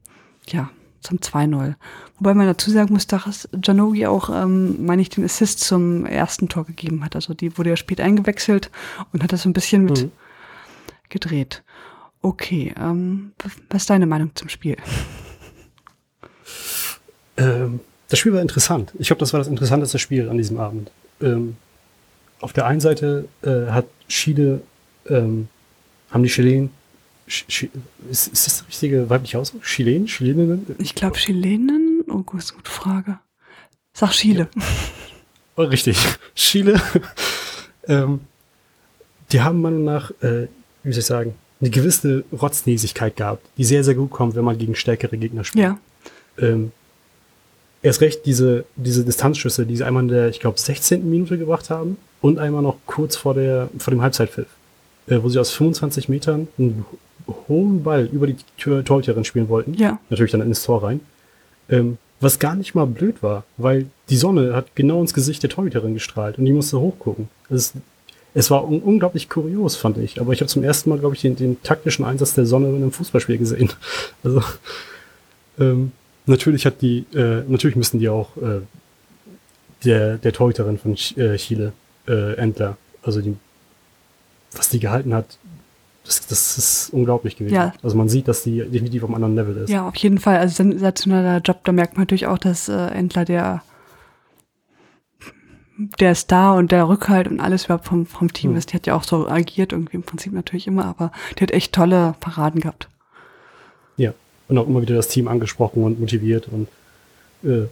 ja, 0.48 0.70
zum 1.00 1.18
2-0. 1.18 1.74
Wobei 2.18 2.34
man 2.34 2.46
dazu 2.46 2.70
sagen 2.70 2.92
muss, 2.92 3.06
dass 3.06 3.48
Janogi 3.64 4.06
auch, 4.06 4.30
ähm, 4.30 4.84
meine 4.84 5.02
ich, 5.02 5.08
den 5.08 5.24
Assist 5.24 5.60
zum 5.60 6.06
ersten 6.06 6.48
Tor 6.48 6.64
gegeben 6.64 7.04
hat. 7.04 7.16
Also 7.16 7.34
die 7.34 7.56
wurde 7.56 7.70
ja 7.70 7.76
spät 7.76 8.00
eingewechselt 8.00 8.70
und 9.12 9.22
hat 9.22 9.32
das 9.32 9.42
so 9.42 9.48
ein 9.48 9.54
bisschen 9.54 9.84
mit 9.84 10.04
mhm. 10.04 10.12
gedreht. 11.08 11.62
Okay, 12.22 12.74
ähm, 12.78 13.32
was 13.70 13.82
ist 13.82 13.90
deine 13.90 14.06
Meinung 14.06 14.30
zum 14.34 14.48
Spiel? 14.48 14.76
Ähm, 17.36 17.80
das 18.08 18.18
Spiel 18.18 18.32
war 18.32 18.42
interessant. 18.42 18.92
Ich 18.98 19.06
glaube, 19.06 19.20
das 19.20 19.32
war 19.32 19.38
das 19.38 19.48
interessanteste 19.48 19.98
Spiel 19.98 20.28
an 20.28 20.36
diesem 20.36 20.58
Abend. 20.58 20.90
Ähm, 21.22 21.56
auf 22.40 22.52
der 22.52 22.66
einen 22.66 22.80
Seite 22.80 23.28
äh, 23.42 23.70
hat 23.70 23.86
Chile, 24.08 24.62
ähm, 25.08 25.48
haben 26.10 26.22
die 26.22 26.28
Chilenen 26.28 26.70
ist, 28.10 28.26
ist 28.28 28.46
das 28.46 28.58
der 28.58 28.68
richtige 28.68 29.10
weibliche 29.10 29.38
Ausdruck? 29.38 29.62
Chilen? 29.62 30.06
Chileninnen? 30.06 30.66
Ich 30.78 30.94
glaube 30.94 31.16
Chilenen. 31.16 32.04
Oh, 32.08 32.22
gut, 32.22 32.40
ist 32.40 32.50
eine 32.50 32.58
gute 32.58 32.70
Frage. 32.70 33.18
Sag 33.92 34.12
Chile. 34.12 34.48
Oh, 35.56 35.62
richtig. 35.62 35.96
Chile, 36.34 36.80
ähm, 37.86 38.20
die 39.32 39.40
haben 39.42 39.60
meiner 39.60 39.76
Meinung 39.78 39.84
nach, 39.84 40.10
äh, 40.22 40.48
wie 40.82 40.92
soll 40.92 41.00
ich 41.00 41.06
sagen, 41.06 41.34
eine 41.60 41.70
gewisse 41.70 42.24
Rotznäsigkeit 42.32 43.16
gehabt, 43.16 43.46
die 43.58 43.64
sehr, 43.64 43.84
sehr 43.84 43.94
gut 43.94 44.10
kommt, 44.10 44.34
wenn 44.34 44.44
man 44.44 44.56
gegen 44.56 44.74
stärkere 44.74 45.16
Gegner 45.18 45.44
spielt. 45.44 45.64
Ja. 45.64 45.78
Ähm, 46.38 46.72
erst 47.82 48.00
recht 48.00 48.24
diese, 48.26 48.64
diese 48.76 49.04
Distanzschüsse, 49.04 49.66
die 49.66 49.76
sie 49.76 49.84
einmal 49.84 50.02
in 50.04 50.08
der, 50.08 50.28
ich 50.28 50.40
glaube, 50.40 50.58
16. 50.58 51.08
Minute 51.08 51.38
gebracht 51.38 51.70
haben 51.70 51.98
und 52.20 52.38
einmal 52.38 52.62
noch 52.62 52.78
kurz 52.86 53.16
vor, 53.16 53.34
der, 53.34 53.68
vor 53.78 53.90
dem 53.90 54.02
Halbzeitpfiff, 54.02 54.48
äh, 55.06 55.22
wo 55.22 55.28
sie 55.28 55.38
aus 55.38 55.52
25 55.52 56.08
Metern 56.08 56.48
einen 56.58 56.84
hohen 57.48 57.82
Ball 57.82 58.08
über 58.12 58.26
die 58.26 58.36
Tür 58.56 58.84
Torhüterin 58.84 59.24
spielen 59.24 59.48
wollten. 59.48 59.74
Ja. 59.74 59.98
Natürlich 60.10 60.32
dann 60.32 60.40
ins 60.40 60.62
Tor 60.62 60.82
rein. 60.82 61.00
Ähm, 61.68 61.98
was 62.20 62.38
gar 62.38 62.54
nicht 62.54 62.74
mal 62.74 62.86
blöd 62.86 63.22
war, 63.22 63.44
weil 63.56 63.86
die 64.10 64.16
Sonne 64.16 64.54
hat 64.54 64.76
genau 64.76 65.00
ins 65.00 65.14
Gesicht 65.14 65.42
der 65.42 65.50
Torhüterin 65.50 65.94
gestrahlt 65.94 66.38
und 66.38 66.44
die 66.44 66.52
musste 66.52 66.78
hochgucken. 66.78 67.28
Es, 67.48 67.72
es 68.34 68.50
war 68.50 68.68
un 68.68 68.80
unglaublich 68.80 69.28
kurios, 69.28 69.76
fand 69.76 69.96
ich. 69.98 70.20
Aber 70.20 70.32
ich 70.32 70.40
habe 70.40 70.48
zum 70.48 70.62
ersten 70.62 70.90
Mal, 70.90 70.98
glaube 70.98 71.14
ich, 71.14 71.22
den, 71.22 71.36
den 71.36 71.62
taktischen 71.62 72.04
Einsatz 72.04 72.34
der 72.34 72.46
Sonne 72.46 72.68
in 72.68 72.76
einem 72.76 72.92
Fußballspiel 72.92 73.38
gesehen. 73.38 73.70
Also 74.22 74.42
ähm, 75.58 75.92
natürlich 76.26 76.66
hat 76.66 76.82
die, 76.82 77.06
äh, 77.14 77.42
natürlich 77.48 77.76
müssen 77.76 77.98
die 78.00 78.08
auch 78.08 78.36
äh, 78.36 78.60
der, 79.84 80.18
der 80.18 80.32
Torhüterin 80.32 80.78
von 80.78 80.94
Ch 80.94 81.16
äh, 81.16 81.36
Chile, 81.36 81.72
äh, 82.06 82.34
Endler, 82.34 82.76
also 83.02 83.20
die, 83.20 83.36
was 84.52 84.68
die 84.68 84.80
gehalten 84.80 85.14
hat, 85.14 85.38
das, 86.04 86.26
das 86.26 86.58
ist 86.58 86.90
unglaublich 86.92 87.36
gewesen. 87.36 87.54
Ja. 87.54 87.72
Also 87.82 87.96
man 87.96 88.08
sieht, 88.08 88.26
dass 88.28 88.42
die 88.42 88.58
definitiv 88.58 89.02
auf 89.04 89.10
einem 89.10 89.24
anderen 89.24 89.36
Level 89.36 89.62
ist. 89.64 89.70
Ja, 89.70 89.86
auf 89.86 89.96
jeden 89.96 90.18
Fall. 90.18 90.38
Also 90.38 90.54
sensationeller 90.54 91.38
Job. 91.38 91.60
Da 91.64 91.72
merkt 91.72 91.94
man 91.94 92.02
natürlich 92.02 92.26
auch, 92.26 92.38
dass 92.38 92.68
äh, 92.68 92.86
Endler 92.88 93.24
der 93.24 93.62
der 95.98 96.14
Star 96.14 96.56
und 96.56 96.72
der 96.72 96.88
Rückhalt 96.88 97.26
und 97.26 97.40
alles 97.40 97.64
überhaupt 97.64 97.86
vom, 97.86 98.04
vom 98.04 98.32
Team 98.32 98.50
Hm. 98.50 98.58
ist. 98.58 98.72
Die 98.72 98.76
hat 98.76 98.86
ja 98.86 98.94
auch 98.94 99.02
so 99.02 99.28
agiert, 99.28 99.72
irgendwie 99.72 99.96
im 99.96 100.02
Prinzip 100.02 100.32
natürlich 100.32 100.66
immer, 100.66 100.84
aber 100.84 101.10
die 101.38 101.42
hat 101.42 101.52
echt 101.52 101.72
tolle 101.72 102.14
Paraden 102.20 102.60
gehabt. 102.60 102.88
Ja, 103.96 104.12
und 104.48 104.58
auch 104.58 104.66
immer 104.66 104.82
wieder 104.82 104.94
das 104.96 105.08
Team 105.08 105.26
angesprochen 105.28 105.82
und 105.82 105.98
motiviert 105.98 106.48
und 106.48 106.68
äh, 107.48 107.66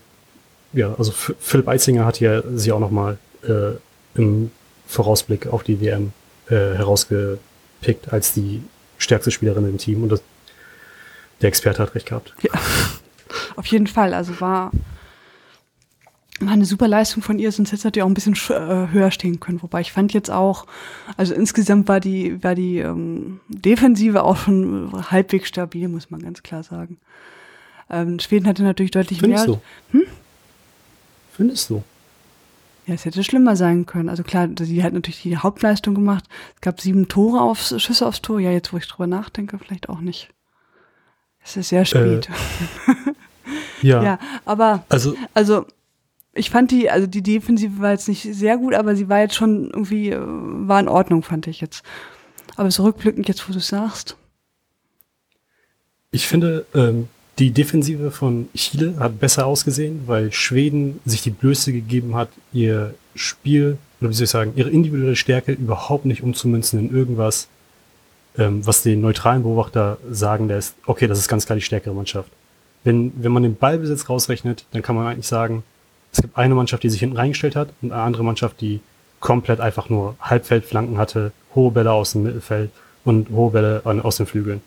ja, 0.73 0.94
also 0.99 1.11
F 1.11 1.35
Philipp 1.38 1.68
Eitzinger 1.68 2.04
hat 2.04 2.20
ja 2.20 2.42
sie 2.54 2.73
auch 2.73 2.80
nochmal 2.80 3.18
äh, 3.42 3.73
im 4.14 4.50
Vorausblick 4.87 5.47
auf 5.47 5.62
die 5.62 5.80
WM 5.80 6.12
äh, 6.49 6.76
herausgepickt 7.80 8.12
als 8.12 8.32
die 8.32 8.62
stärkste 8.99 9.30
Spielerin 9.30 9.68
im 9.68 9.78
Team 9.78 10.02
und 10.02 10.11
das, 10.11 10.23
der 11.40 11.49
Experte 11.49 11.82
hat 11.82 11.94
recht 11.94 12.06
gehabt. 12.06 12.35
Ja. 12.42 12.50
Auf 13.56 13.66
jeden 13.66 13.87
Fall. 13.87 14.14
Also 14.14 14.40
war, 14.40 14.73
war 16.40 16.52
eine 16.52 16.64
super 16.64 16.88
Leistung 16.88 17.23
von 17.23 17.38
ihr, 17.38 17.52
sonst 17.52 17.70
hätte 17.73 17.82
sie 17.82 17.87
natürlich 17.88 18.04
auch 18.04 18.08
ein 18.08 18.14
bisschen 18.14 18.35
sch- 18.35 18.54
äh, 18.54 18.92
höher 18.92 19.11
stehen 19.11 19.38
können. 19.40 19.62
Wobei 19.62 19.80
ich 19.80 19.92
fand 19.92 20.12
jetzt 20.12 20.30
auch, 20.30 20.66
also 21.16 21.35
insgesamt 21.35 21.88
war 21.88 22.00
die, 22.00 22.42
war 22.42 22.54
die 22.54 22.78
ähm, 22.78 23.40
Defensive 23.49 24.23
auch 24.23 24.37
schon 24.37 24.92
halbwegs 25.11 25.49
stabil, 25.49 25.88
muss 25.88 26.11
man 26.11 26.23
ganz 26.23 26.42
klar 26.42 26.62
sagen. 26.62 26.99
Ähm, 27.90 28.18
Schweden 28.18 28.47
hatte 28.47 28.62
natürlich 28.62 28.90
deutlich 28.90 29.20
Findest 29.20 29.47
mehr. 29.49 29.61
du? 29.92 30.06
Findest 31.37 31.70
du? 31.70 31.82
Ja, 32.88 32.95
es 32.95 33.04
hätte 33.04 33.23
schlimmer 33.23 33.54
sein 33.54 33.85
können. 33.85 34.09
Also 34.09 34.23
klar, 34.23 34.49
sie 34.59 34.83
hat 34.83 34.95
natürlich 34.95 35.21
die 35.21 35.37
Hauptleistung 35.37 35.95
gemacht. 35.95 36.25
Es 36.54 36.62
gab 36.62 36.80
sieben 36.80 37.07
Tore 37.07 37.42
aufs, 37.42 37.78
Schüsse 37.83 38.07
aufs 38.07 38.23
Tor. 38.23 38.40
Ja, 38.40 38.50
jetzt 38.50 38.73
wo 38.73 38.78
ich 38.78 38.88
drüber 38.88 39.07
nachdenke, 39.07 39.59
vielleicht 39.59 39.90
auch 39.90 40.00
nicht. 40.00 40.30
Es 41.45 41.57
ist 41.57 41.68
sehr 41.68 41.85
spät. 41.85 42.28
Ja. 43.80 44.02
ja, 44.02 44.18
aber 44.45 44.85
Also 44.88 45.14
Also, 45.35 45.64
ich 46.35 46.50
fand 46.50 46.73
die, 46.73 46.90
also 46.90 47.07
die 47.07 47.23
Defensive 47.23 47.80
war 47.80 47.92
jetzt 47.92 48.09
nicht 48.09 48.23
sehr 48.23 48.59
gut, 48.59 48.75
aber 48.75 48.97
sie 48.97 49.09
war 49.09 49.21
jetzt 49.21 49.37
schon 49.37 49.71
irgendwie, 49.71 50.11
äh, 50.11 50.18
war 50.21 50.80
in 50.80 50.88
Ordnung, 50.88 51.23
fand 51.23 51.47
ich 51.47 51.61
jetzt. 51.61 51.85
Aber 52.57 52.73
so 52.73 52.83
rückblickend 52.83 53.28
jetzt, 53.28 53.49
wo 53.49 53.52
du 53.52 53.59
es 53.59 53.68
sagst. 53.68 54.16
Ich 56.11 56.26
finde, 56.26 56.66
ähm, 56.75 57.09
die 57.38 57.52
Defensive 57.52 58.11
von 58.11 58.49
Chile 58.54 58.95
hat 58.99 59.21
besser 59.21 59.47
ausgesehen, 59.47 60.02
weil 60.07 60.33
Schweden 60.33 61.00
sich 61.04 61.23
die 61.23 61.30
Blöße 61.30 61.73
gegeben 61.73 62.16
hat, 62.16 62.30
ihr 62.52 62.95
Spiel, 63.14 63.78
oder 64.00 64.11
wie 64.11 64.14
soll 64.14 64.25
ich 64.25 64.30
sagen, 64.30 64.52
ihre 64.57 64.71
individuelle 64.71 65.16
Stärke 65.16 65.52
überhaupt 65.52 66.04
nicht 66.04 66.23
umzumünzen 66.23 66.80
in 66.80 66.95
irgendwas, 66.95 67.49
ähm, 68.37 68.66
was 68.66 68.83
den 68.83 69.00
neutralen 69.00 69.42
Beobachter 69.42 69.99
sagen 70.11 70.49
lässt, 70.49 70.75
okay, 70.87 71.07
das 71.07 71.18
ist 71.18 71.28
ganz 71.28 71.47
klar 71.47 71.57
die 71.57 71.62
stärkere 71.62 71.95
Mannschaft. 71.95 72.30
Wenn, 72.85 73.12
wenn 73.23 73.33
man 73.33 73.42
den 73.42 73.57
Ballbesitz 73.57 74.09
rausrechnet, 74.09 74.64
dann 74.73 74.83
kann 74.83 74.97
man 74.97 75.07
eigentlich 75.07 75.26
sagen, 75.26 75.62
es 76.12 76.23
gibt 76.23 76.37
eine 76.37 76.54
Mannschaft, 76.54 76.83
die 76.83 76.90
sich 76.90 77.00
hinten 77.00 77.16
reingestellt 77.16 77.54
hat 77.54 77.68
und 77.83 77.92
eine 77.92 78.02
andere 78.02 78.25
Mannschaft, 78.25 78.61
die 78.61 78.80
komplett 79.21 79.61
einfach 79.61 79.88
nur 79.88 80.16
Halbfeldflanken 80.21 80.99
hatte, 80.99 81.33
hohe 81.54 81.71
Bälle 81.71 81.92
aus 81.92 82.12
dem 82.12 82.23
Mittelfeld 82.23 82.71
und 83.04 83.30
hohe 83.30 83.50
Bälle 83.50 83.83
aus 83.85 84.16
den 84.16 84.26
Flügeln. 84.26 84.61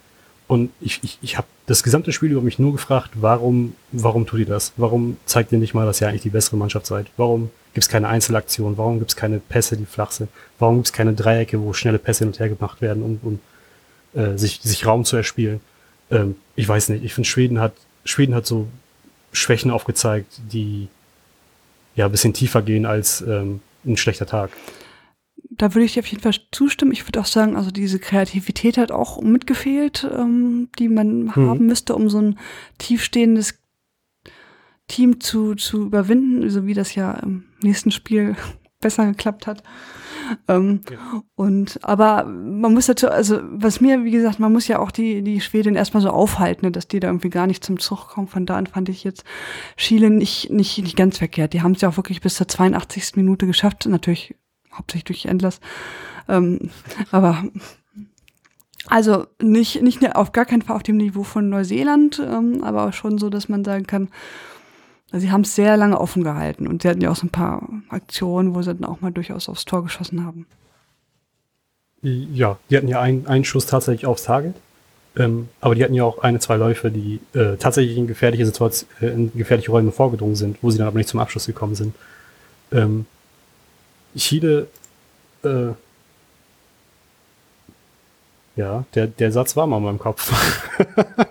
Und 0.52 0.70
ich, 0.82 1.00
ich, 1.02 1.18
ich 1.22 1.38
habe 1.38 1.48
das 1.66 1.82
gesamte 1.82 2.12
Spiel 2.12 2.32
über 2.32 2.42
mich 2.42 2.60
nur 2.60 2.74
gefragt, 2.74 3.12
warum, 3.14 3.74
warum 3.94 4.28
tut 4.28 4.42
ihr 4.42 4.46
das? 4.46 4.74
Warum 4.76 5.16
zeigt 5.24 5.54
ihr 5.54 5.58
nicht 5.58 5.74
mal, 5.74 5.86
dass 5.86 6.02
ihr 6.02 6.10
eigentlich 6.10 6.24
die 6.24 6.30
bessere 6.30 6.58
Mannschaft 6.58 6.88
seid? 6.88 7.08
Warum 7.16 7.52
gibt 7.74 7.86
es 7.86 7.88
keine 7.88 8.10
Einzelaktion? 8.10 8.78
Warum 8.78 9.00
gibt 9.00 9.12
es 9.12 9.16
keine 9.16 9.40
Pässe, 9.40 9.78
die 9.78 9.86
flach 9.86 10.12
sind? 10.12 10.30
Warum 10.60 10.76
gibt 10.76 10.88
es 10.88 10.92
keine 10.92 11.14
Dreiecke, 11.14 11.62
wo 11.62 11.72
schnelle 11.72 12.00
Pässe 12.00 12.26
hin 12.26 12.34
und 12.34 12.40
her 12.42 12.50
gemacht 12.50 12.82
werden, 12.82 13.02
um, 13.02 13.20
um 13.24 14.22
äh, 14.22 14.38
sich, 14.38 14.60
sich 14.62 14.86
Raum 14.86 15.06
zu 15.06 15.16
erspielen? 15.16 15.62
Ähm, 16.10 16.36
ich 16.58 16.68
weiß 16.68 16.90
nicht. 16.90 17.06
Ich 17.06 17.14
finde, 17.14 17.30
Schweden 17.30 17.62
hat, 17.62 17.72
Schweden 18.04 18.36
hat 18.36 18.46
so 18.46 18.68
Schwächen 19.32 19.72
aufgezeigt, 19.72 20.34
die 20.52 20.90
ja 21.96 22.08
ein 22.08 22.12
bisschen 22.12 22.34
tiefer 22.34 22.62
gehen 22.62 22.86
als 22.86 23.22
ähm, 23.22 23.62
ein 23.86 23.96
schlechter 23.96 24.26
Tag. 24.26 24.50
Da 25.50 25.74
würde 25.74 25.86
ich 25.86 25.94
dir 25.94 26.00
auf 26.00 26.08
jeden 26.08 26.24
Fall 26.24 26.34
zustimmen. 26.52 26.92
Ich 26.92 27.08
würde 27.08 27.20
auch 27.20 27.26
sagen, 27.26 27.56
also 27.56 27.72
diese 27.72 28.00
Kreativität 28.00 28.78
hat 28.78 28.92
auch 28.92 29.22
mitgefehlt, 29.22 30.10
ähm, 30.12 30.70
die 30.80 30.88
man 30.88 31.36
haben 31.36 31.66
müsste, 31.66 31.96
um 31.96 32.10
so 32.10 32.20
ein 32.20 32.40
tiefstehendes 32.78 33.60
Team 34.88 35.20
zu, 35.20 35.56
zu 35.56 35.84
überwinden, 35.86 36.50
so 36.50 36.66
wie 36.66 36.74
das 36.74 36.96
ja 36.96 37.14
im 37.14 37.46
nächsten 37.62 37.92
Spiel 37.92 38.36
besser 38.82 39.06
geklappt 39.06 39.48
hat. 39.48 39.64
Ähm, 40.48 40.82
Ja. 40.90 41.24
Und 41.36 41.80
aber 41.84 42.26
man 42.26 42.74
muss 42.74 42.86
dazu, 42.88 43.10
also 43.10 43.40
was 43.44 43.82
mir, 43.82 44.04
wie 44.04 44.12
gesagt, 44.12 44.40
man 44.40 44.52
muss 44.52 44.68
ja 44.68 44.80
auch 44.80 44.92
die, 44.92 45.22
die 45.22 45.42
Schwedin 45.42 45.76
erstmal 45.76 46.02
so 46.02 46.10
aufhalten, 46.10 46.66
ne, 46.66 46.72
dass 46.72 46.88
die 46.88 47.00
da 47.00 47.08
irgendwie 47.08 47.30
gar 47.30 47.48
nicht 47.48 47.64
zum 47.64 47.80
Zug 47.80 48.08
kommen. 48.08 48.28
Von 48.28 48.46
da 48.46 48.58
an 48.58 48.68
fand 48.68 48.90
ich 48.90 49.04
jetzt 49.04 49.24
Chile 49.78 50.10
nicht, 50.10 50.50
nicht, 50.50 50.78
nicht 50.78 50.96
ganz 50.96 51.18
verkehrt. 51.18 51.54
Die 51.54 51.62
haben 51.62 51.74
es 51.74 51.82
ja 51.82 51.90
auch 51.90 51.98
wirklich 51.98 52.22
bis 52.22 52.36
zur 52.36 52.48
82. 52.48 53.16
Minute 53.16 53.48
geschafft, 53.48 53.86
natürlich 53.88 54.36
hauptsächlich 54.74 55.06
durch 55.06 55.26
Endless. 55.26 55.60
Ähm, 56.28 56.70
aber 57.12 57.44
also 58.88 59.28
nicht, 59.42 59.82
nicht 59.82 60.02
ne- 60.02 60.16
auf 60.16 60.32
gar 60.32 60.46
keinen 60.46 60.62
Fall 60.62 60.76
auf 60.76 60.84
dem 60.84 60.98
Niveau 60.98 61.24
von 61.24 61.50
Neuseeland, 61.50 62.20
ähm, 62.20 62.64
aber 62.64 62.88
auch 62.88 62.94
schon 62.94 63.18
so, 63.18 63.30
dass 63.30 63.50
man 63.50 63.64
sagen 63.64 63.86
kann, 63.88 64.10
sie 65.12 65.32
haben 65.32 65.42
es 65.42 65.56
sehr 65.56 65.78
lange 65.78 66.00
offen 66.00 66.24
gehalten 66.24 66.68
und 66.68 66.82
sie 66.82 66.90
hatten 66.90 67.02
ja 67.02 67.12
auch 67.12 67.16
so 67.16 67.28
ein 67.28 67.32
paar 67.32 67.68
Aktionen, 67.90 68.56
wo 68.56 68.62
sie 68.62 68.74
dann 68.74 68.86
auch 68.86 69.02
mal 69.02 69.12
durchaus 69.12 69.50
aufs 69.50 69.66
Tor 69.66 69.84
geschossen 69.84 70.26
haben. 70.26 70.46
Ja, 72.02 72.58
die 72.70 72.78
hatten 72.78 72.88
ja 72.88 73.00
einen, 73.00 73.28
einen 73.28 73.46
Schuss 73.46 73.66
tatsächlich 73.68 74.06
aufs 74.06 74.24
Target. 74.24 74.56
Ähm, 75.18 75.50
aber 75.60 75.76
die 75.76 75.84
hatten 75.84 75.94
ja 75.94 76.06
auch 76.06 76.20
eine, 76.20 76.40
zwei 76.40 76.56
Läufe, 76.56 76.90
die 76.90 77.20
äh, 77.34 77.58
tatsächlich 77.58 77.98
in 77.98 78.08
gefährliche 78.08 78.46
Situationen, 78.46 78.96
äh, 79.02 79.08
in 79.14 79.32
gefährliche 79.36 79.72
Räume 79.72 79.92
vorgedrungen 79.92 80.36
sind, 80.36 80.58
wo 80.62 80.72
sie 80.72 80.78
dann 80.78 80.88
aber 80.88 80.98
nicht 80.98 81.10
zum 81.10 81.20
Abschluss 81.20 81.46
gekommen 81.46 81.76
sind. 81.76 81.94
Ähm, 82.72 83.06
Chile, 84.18 84.68
äh, 85.44 85.70
ja, 88.56 88.86
der, 88.94 89.08
der 89.08 89.32
Satz 89.32 89.56
war 89.56 89.66
mal 89.68 89.78
in 89.78 89.84
meinem 89.84 90.00
Kopf. 90.00 90.32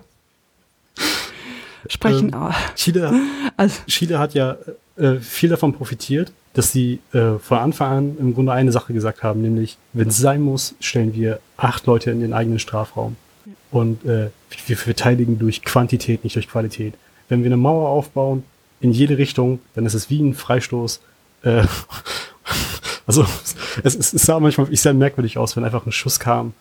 Sprechen, 1.89 2.33
Ähm, 2.33 2.51
Chile, 2.77 3.13
also, 3.57 3.81
Chile 3.87 4.19
hat 4.19 4.35
ja 4.35 4.57
äh, 4.97 5.17
viel 5.17 5.49
davon 5.51 5.73
profitiert, 5.73 6.33
dass 6.53 6.73
sie 6.73 7.01
äh, 7.13 7.39
von 7.39 7.59
Anfang 7.59 7.93
an 7.93 8.17
im 8.19 8.35
Grunde 8.35 8.53
eine 8.53 8.73
Sache 8.73 8.93
gesagt 8.93 9.23
haben, 9.23 9.43
nämlich, 9.43 9.79
wenn 9.93 10.09
es 10.09 10.19
sein 10.19 10.43
muss, 10.43 10.75
stellen 10.81 11.15
wir 11.15 11.41
acht 11.57 11.87
Leute 11.87 12.11
in 12.11 12.21
den 12.21 12.33
eigenen 12.33 12.59
Strafraum. 12.59 13.17
Und 13.71 14.05
äh, 14.05 14.31
wir 14.67 14.77
verteidigen 14.77 15.39
durch 15.39 15.63
Quantität, 15.63 16.25
nicht 16.25 16.37
durch 16.37 16.49
Qualität. 16.49 16.95
Wenn 17.29 17.41
wir 17.41 17.47
eine 17.49 17.57
Mauer 17.57 17.89
aufbauen, 17.89 18.45
in 18.81 18.93
jede 18.93 19.19
Richtung, 19.19 19.61
dann 19.75 19.87
ist 19.87 19.95
es 19.95 20.11
wie 20.11 20.21
ein 20.21 20.35
Freistoß. 20.35 21.01
Äh, 21.43 21.65
also 23.07 23.23
es, 23.85 23.97
es, 23.97 24.13
es 24.13 24.23
sah 24.23 24.41
manchmal 24.41 24.67
wirklich 24.67 24.81
sehr 24.81 24.95
merkwürdig 24.95 25.39
aus, 25.39 25.57
wenn 25.57 25.65
einfach 25.65 25.87
ein 25.87 25.93
Schuss 25.93 26.21
kam 26.21 26.55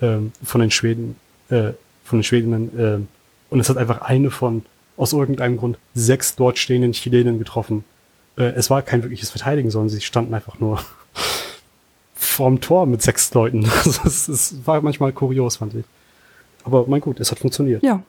ähm, 0.00 0.32
von 0.42 0.60
den 0.60 0.70
Schweden, 0.70 1.16
äh, 1.48 1.72
von 2.04 2.18
den 2.18 2.24
Schwedinnen, 2.24 2.70
ähm, 2.78 3.08
und 3.50 3.60
es 3.60 3.68
hat 3.68 3.76
einfach 3.76 4.02
eine 4.02 4.30
von, 4.30 4.64
aus 4.96 5.12
irgendeinem 5.12 5.56
Grund, 5.56 5.78
sechs 5.94 6.34
dort 6.34 6.58
stehenden 6.58 6.92
Chilenen 6.92 7.38
getroffen. 7.38 7.84
Äh, 8.36 8.44
es 8.56 8.70
war 8.70 8.82
kein 8.82 9.02
wirkliches 9.02 9.30
Verteidigen, 9.30 9.70
sondern 9.70 9.90
sie 9.90 10.00
standen 10.00 10.34
einfach 10.34 10.58
nur 10.58 10.80
vorm 12.14 12.60
Tor 12.60 12.86
mit 12.86 13.02
sechs 13.02 13.32
Leuten. 13.34 13.64
Also 13.84 14.02
es, 14.04 14.28
es 14.28 14.66
war 14.66 14.80
manchmal 14.82 15.12
kurios, 15.12 15.56
fand 15.56 15.74
ich. 15.74 15.84
Aber 16.64 16.86
mein 16.88 17.00
gut, 17.00 17.20
es 17.20 17.30
hat 17.30 17.38
funktioniert. 17.38 17.82
ja. 17.82 18.02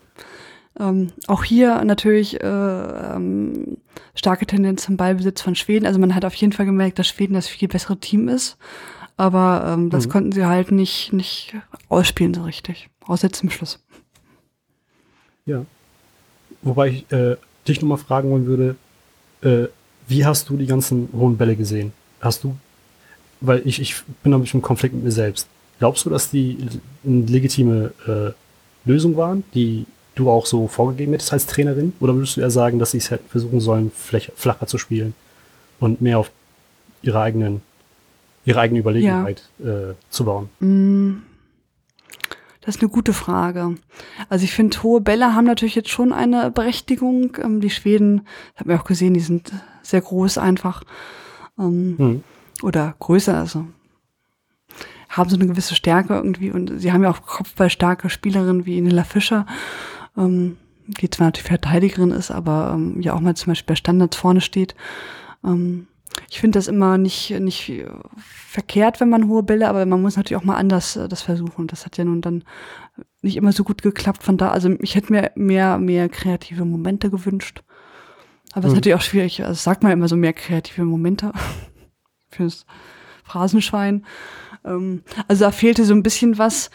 Ähm, 0.79 1.11
auch 1.27 1.43
hier 1.43 1.83
natürlich 1.85 2.41
äh, 2.41 2.45
ähm, 2.45 3.77
starke 4.13 4.45
Tendenz 4.45 4.83
zum 4.83 4.97
Ballbesitz 4.97 5.41
von 5.41 5.55
Schweden. 5.55 5.85
Also 5.85 5.99
man 5.99 6.15
hat 6.15 6.25
auf 6.25 6.35
jeden 6.35 6.53
Fall 6.53 6.65
gemerkt, 6.65 6.99
dass 6.99 7.07
Schweden 7.07 7.33
das 7.33 7.47
viel 7.47 7.67
bessere 7.67 7.97
Team 7.97 8.27
ist. 8.27 8.57
Aber 9.17 9.73
ähm, 9.73 9.89
das 9.89 10.07
mhm. 10.07 10.11
konnten 10.11 10.31
sie 10.33 10.45
halt 10.45 10.71
nicht, 10.71 11.13
nicht 11.13 11.55
ausspielen 11.87 12.33
so 12.33 12.43
richtig. 12.43 12.89
Außer 13.05 13.31
zum 13.31 13.49
Schluss. 13.49 13.79
Ja. 15.45 15.65
Wobei 16.61 16.89
ich 16.89 17.11
äh, 17.11 17.37
dich 17.67 17.81
nochmal 17.81 17.97
fragen 17.97 18.31
wollen 18.31 18.45
würde, 18.45 18.75
äh, 19.41 19.67
wie 20.07 20.25
hast 20.25 20.49
du 20.49 20.57
die 20.57 20.65
ganzen 20.65 21.09
hohen 21.13 21.37
Bälle 21.37 21.55
gesehen? 21.55 21.93
Hast 22.19 22.43
du, 22.43 22.55
weil 23.41 23.61
ich, 23.65 23.79
ich 23.79 23.95
bin 24.23 24.31
da 24.31 24.37
ein 24.37 24.41
bisschen 24.41 24.59
im 24.59 24.63
Konflikt 24.63 24.95
mit 24.95 25.03
mir 25.03 25.11
selbst. 25.11 25.47
Glaubst 25.79 26.05
du, 26.05 26.09
dass 26.09 26.31
die 26.31 26.57
eine 27.05 27.25
legitime 27.25 27.93
äh, 28.07 28.89
Lösung 28.89 29.15
waren, 29.17 29.43
die 29.53 29.85
du 30.15 30.29
auch 30.29 30.45
so 30.45 30.67
vorgegeben 30.67 31.13
hättest 31.13 31.33
als 31.33 31.45
Trainerin? 31.45 31.93
Oder 31.99 32.15
würdest 32.15 32.37
du 32.37 32.41
eher 32.41 32.51
sagen, 32.51 32.79
dass 32.79 32.91
sie 32.91 32.97
es 32.97 33.11
hätten 33.11 33.29
versuchen 33.29 33.59
sollen, 33.59 33.91
flacher 33.91 34.67
zu 34.67 34.77
spielen 34.77 35.13
und 35.79 36.01
mehr 36.01 36.19
auf 36.19 36.31
ihre 37.01 37.19
eigenen, 37.19 37.61
ihre 38.45 38.59
eigene 38.59 38.79
Überlegenheit 38.79 39.43
ja. 39.59 39.89
äh, 39.89 39.93
zu 40.09 40.25
bauen? 40.25 40.49
Mm. 40.59 41.23
Das 42.61 42.77
ist 42.77 42.81
eine 42.81 42.89
gute 42.89 43.13
Frage. 43.13 43.75
Also 44.27 44.43
ich 44.43 44.51
finde, 44.51 44.81
hohe 44.81 44.99
Bälle 44.99 45.35
haben 45.35 45.45
natürlich 45.45 45.75
jetzt 45.75 45.89
schon 45.89 46.11
eine 46.11 46.49
Berechtigung. 46.49 47.37
Ähm, 47.43 47.61
die 47.61 47.69
Schweden, 47.69 48.27
habe 48.55 48.73
ich 48.73 48.79
auch 48.79 48.85
gesehen, 48.85 49.13
die 49.13 49.19
sind 49.19 49.51
sehr 49.83 50.01
groß 50.01 50.39
einfach. 50.39 50.83
Ähm, 51.59 51.95
hm. 51.97 52.23
Oder 52.63 52.95
größer, 52.99 53.37
also 53.37 53.67
haben 55.09 55.29
so 55.29 55.35
eine 55.35 55.47
gewisse 55.47 55.75
Stärke 55.75 56.15
irgendwie. 56.15 56.51
Und 56.51 56.79
sie 56.79 56.91
haben 56.91 57.03
ja 57.03 57.11
auch 57.11 57.21
kopfballstarke 57.21 58.09
Spielerinnen 58.09 58.65
wie 58.65 58.81
Nilla 58.81 59.03
Fischer, 59.03 59.45
ähm, 60.17 60.57
die 60.87 61.09
zwar 61.09 61.27
natürlich 61.27 61.47
Verteidigerin 61.47 62.11
ist, 62.11 62.31
aber 62.31 62.73
ähm, 62.75 63.01
ja 63.01 63.13
auch 63.13 63.19
mal 63.19 63.35
zum 63.35 63.51
Beispiel 63.51 63.73
bei 63.73 63.75
Standards 63.75 64.17
vorne 64.17 64.41
steht. 64.41 64.75
Ähm, 65.43 65.87
ich 66.29 66.39
finde 66.39 66.57
das 66.57 66.67
immer 66.67 66.97
nicht, 66.97 67.31
nicht 67.39 67.83
verkehrt, 68.17 68.99
wenn 68.99 69.09
man 69.09 69.27
hohe 69.27 69.43
Bälle, 69.43 69.67
aber 69.67 69.85
man 69.85 70.01
muss 70.01 70.17
natürlich 70.17 70.41
auch 70.41 70.45
mal 70.45 70.55
anders 70.55 70.95
äh, 70.95 71.07
das 71.07 71.21
versuchen. 71.21 71.67
Das 71.67 71.85
hat 71.85 71.97
ja 71.97 72.05
nun 72.05 72.21
dann 72.21 72.43
nicht 73.21 73.35
immer 73.35 73.51
so 73.51 73.63
gut 73.63 73.81
geklappt. 73.81 74.23
Von 74.23 74.37
da, 74.37 74.51
also 74.51 74.69
ich 74.79 74.95
hätte 74.95 75.11
mir 75.11 75.31
mehr, 75.35 75.77
mehr 75.77 76.09
kreative 76.09 76.65
Momente 76.65 77.09
gewünscht. 77.09 77.63
Aber 78.53 78.65
es 78.65 78.65
mhm. 78.65 78.67
ist 78.67 78.75
natürlich 78.75 78.95
auch 78.95 79.01
schwierig. 79.01 79.43
Also 79.43 79.55
sagt 79.55 79.83
man 79.83 79.91
immer 79.91 80.07
so 80.07 80.15
mehr 80.15 80.33
kreative 80.33 80.85
Momente 80.85 81.31
fürs 82.29 82.65
Phrasenschwein. 83.23 84.05
Ähm, 84.65 85.03
also 85.27 85.45
da 85.45 85.51
fehlte 85.51 85.85
so 85.85 85.93
ein 85.93 86.03
bisschen 86.03 86.37
was. 86.37 86.69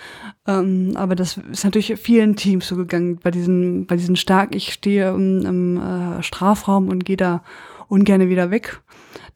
Ähm, 0.47 0.93
aber 0.95 1.15
das 1.17 1.37
ist 1.37 1.65
natürlich 1.65 1.99
vielen 2.01 2.37
Teams 2.37 2.69
so 2.69 2.77
gegangen. 2.77 3.19
Bei 3.23 3.31
diesen, 3.31 3.87
bei 3.87 3.97
diesen 3.97 4.17
stark, 4.17 4.55
ich 4.55 4.73
stehe 4.73 5.11
im, 5.11 5.45
im 5.45 5.77
äh, 5.77 6.23
Strafraum 6.23 6.89
und 6.89 7.05
gehe 7.05 7.17
da 7.17 7.43
ungern 7.89 8.29
wieder 8.29 8.51
weg 8.51 8.81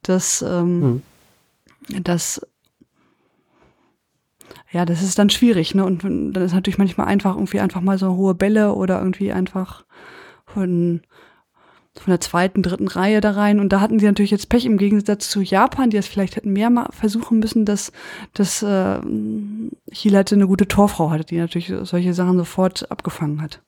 dass, 0.09 0.43
ähm, 0.43 0.81
mhm. 0.81 1.03
dass 2.05 2.47
ja, 4.71 4.85
das 4.85 5.03
ist 5.03 5.19
dann 5.19 5.31
schwierig, 5.31 5.75
ne? 5.75 5.85
Und 5.85 6.03
dann 6.03 6.35
ist 6.35 6.53
natürlich 6.53 6.79
manchmal 6.79 7.07
einfach 7.07 7.37
irgendwie 7.37 7.61
einfach 7.61 7.81
mal 7.81 7.97
so 7.97 8.17
hohe 8.17 8.35
Bälle 8.35 8.75
oder 8.75 8.99
irgendwie 8.99 9.33
einfach 9.33 9.85
von, 10.47 11.03
von 11.97 12.11
der 12.11 12.21
zweiten, 12.21 12.63
dritten 12.63 12.89
Reihe 12.89 13.21
da 13.21 13.33
rein. 13.33 13.61
Und 13.61 13.71
da 13.71 13.81
hatten 13.81 13.99
sie 13.99 14.07
natürlich 14.07 14.31
jetzt 14.31 14.49
Pech 14.49 14.67
im 14.67 14.79
Gegensatz 14.79 15.29
zu 15.29 15.41
Japan, 15.41 15.91
die 15.91 15.97
es 15.97 16.07
vielleicht 16.07 16.37
hätten 16.37 16.53
mehr 16.53 16.71
mal 16.71 16.89
versuchen 16.91 17.39
müssen, 17.39 17.65
dass, 17.65 17.93
dass 18.33 18.63
äh, 18.63 18.99
Chile 19.93 20.19
hatte 20.19 20.35
eine 20.35 20.47
gute 20.47 20.67
Torfrau 20.67 21.11
hatte, 21.11 21.25
die 21.25 21.39
natürlich 21.39 21.73
solche 21.83 22.15
Sachen 22.15 22.37
sofort 22.37 22.91
abgefangen 22.91 23.41
hat. 23.41 23.61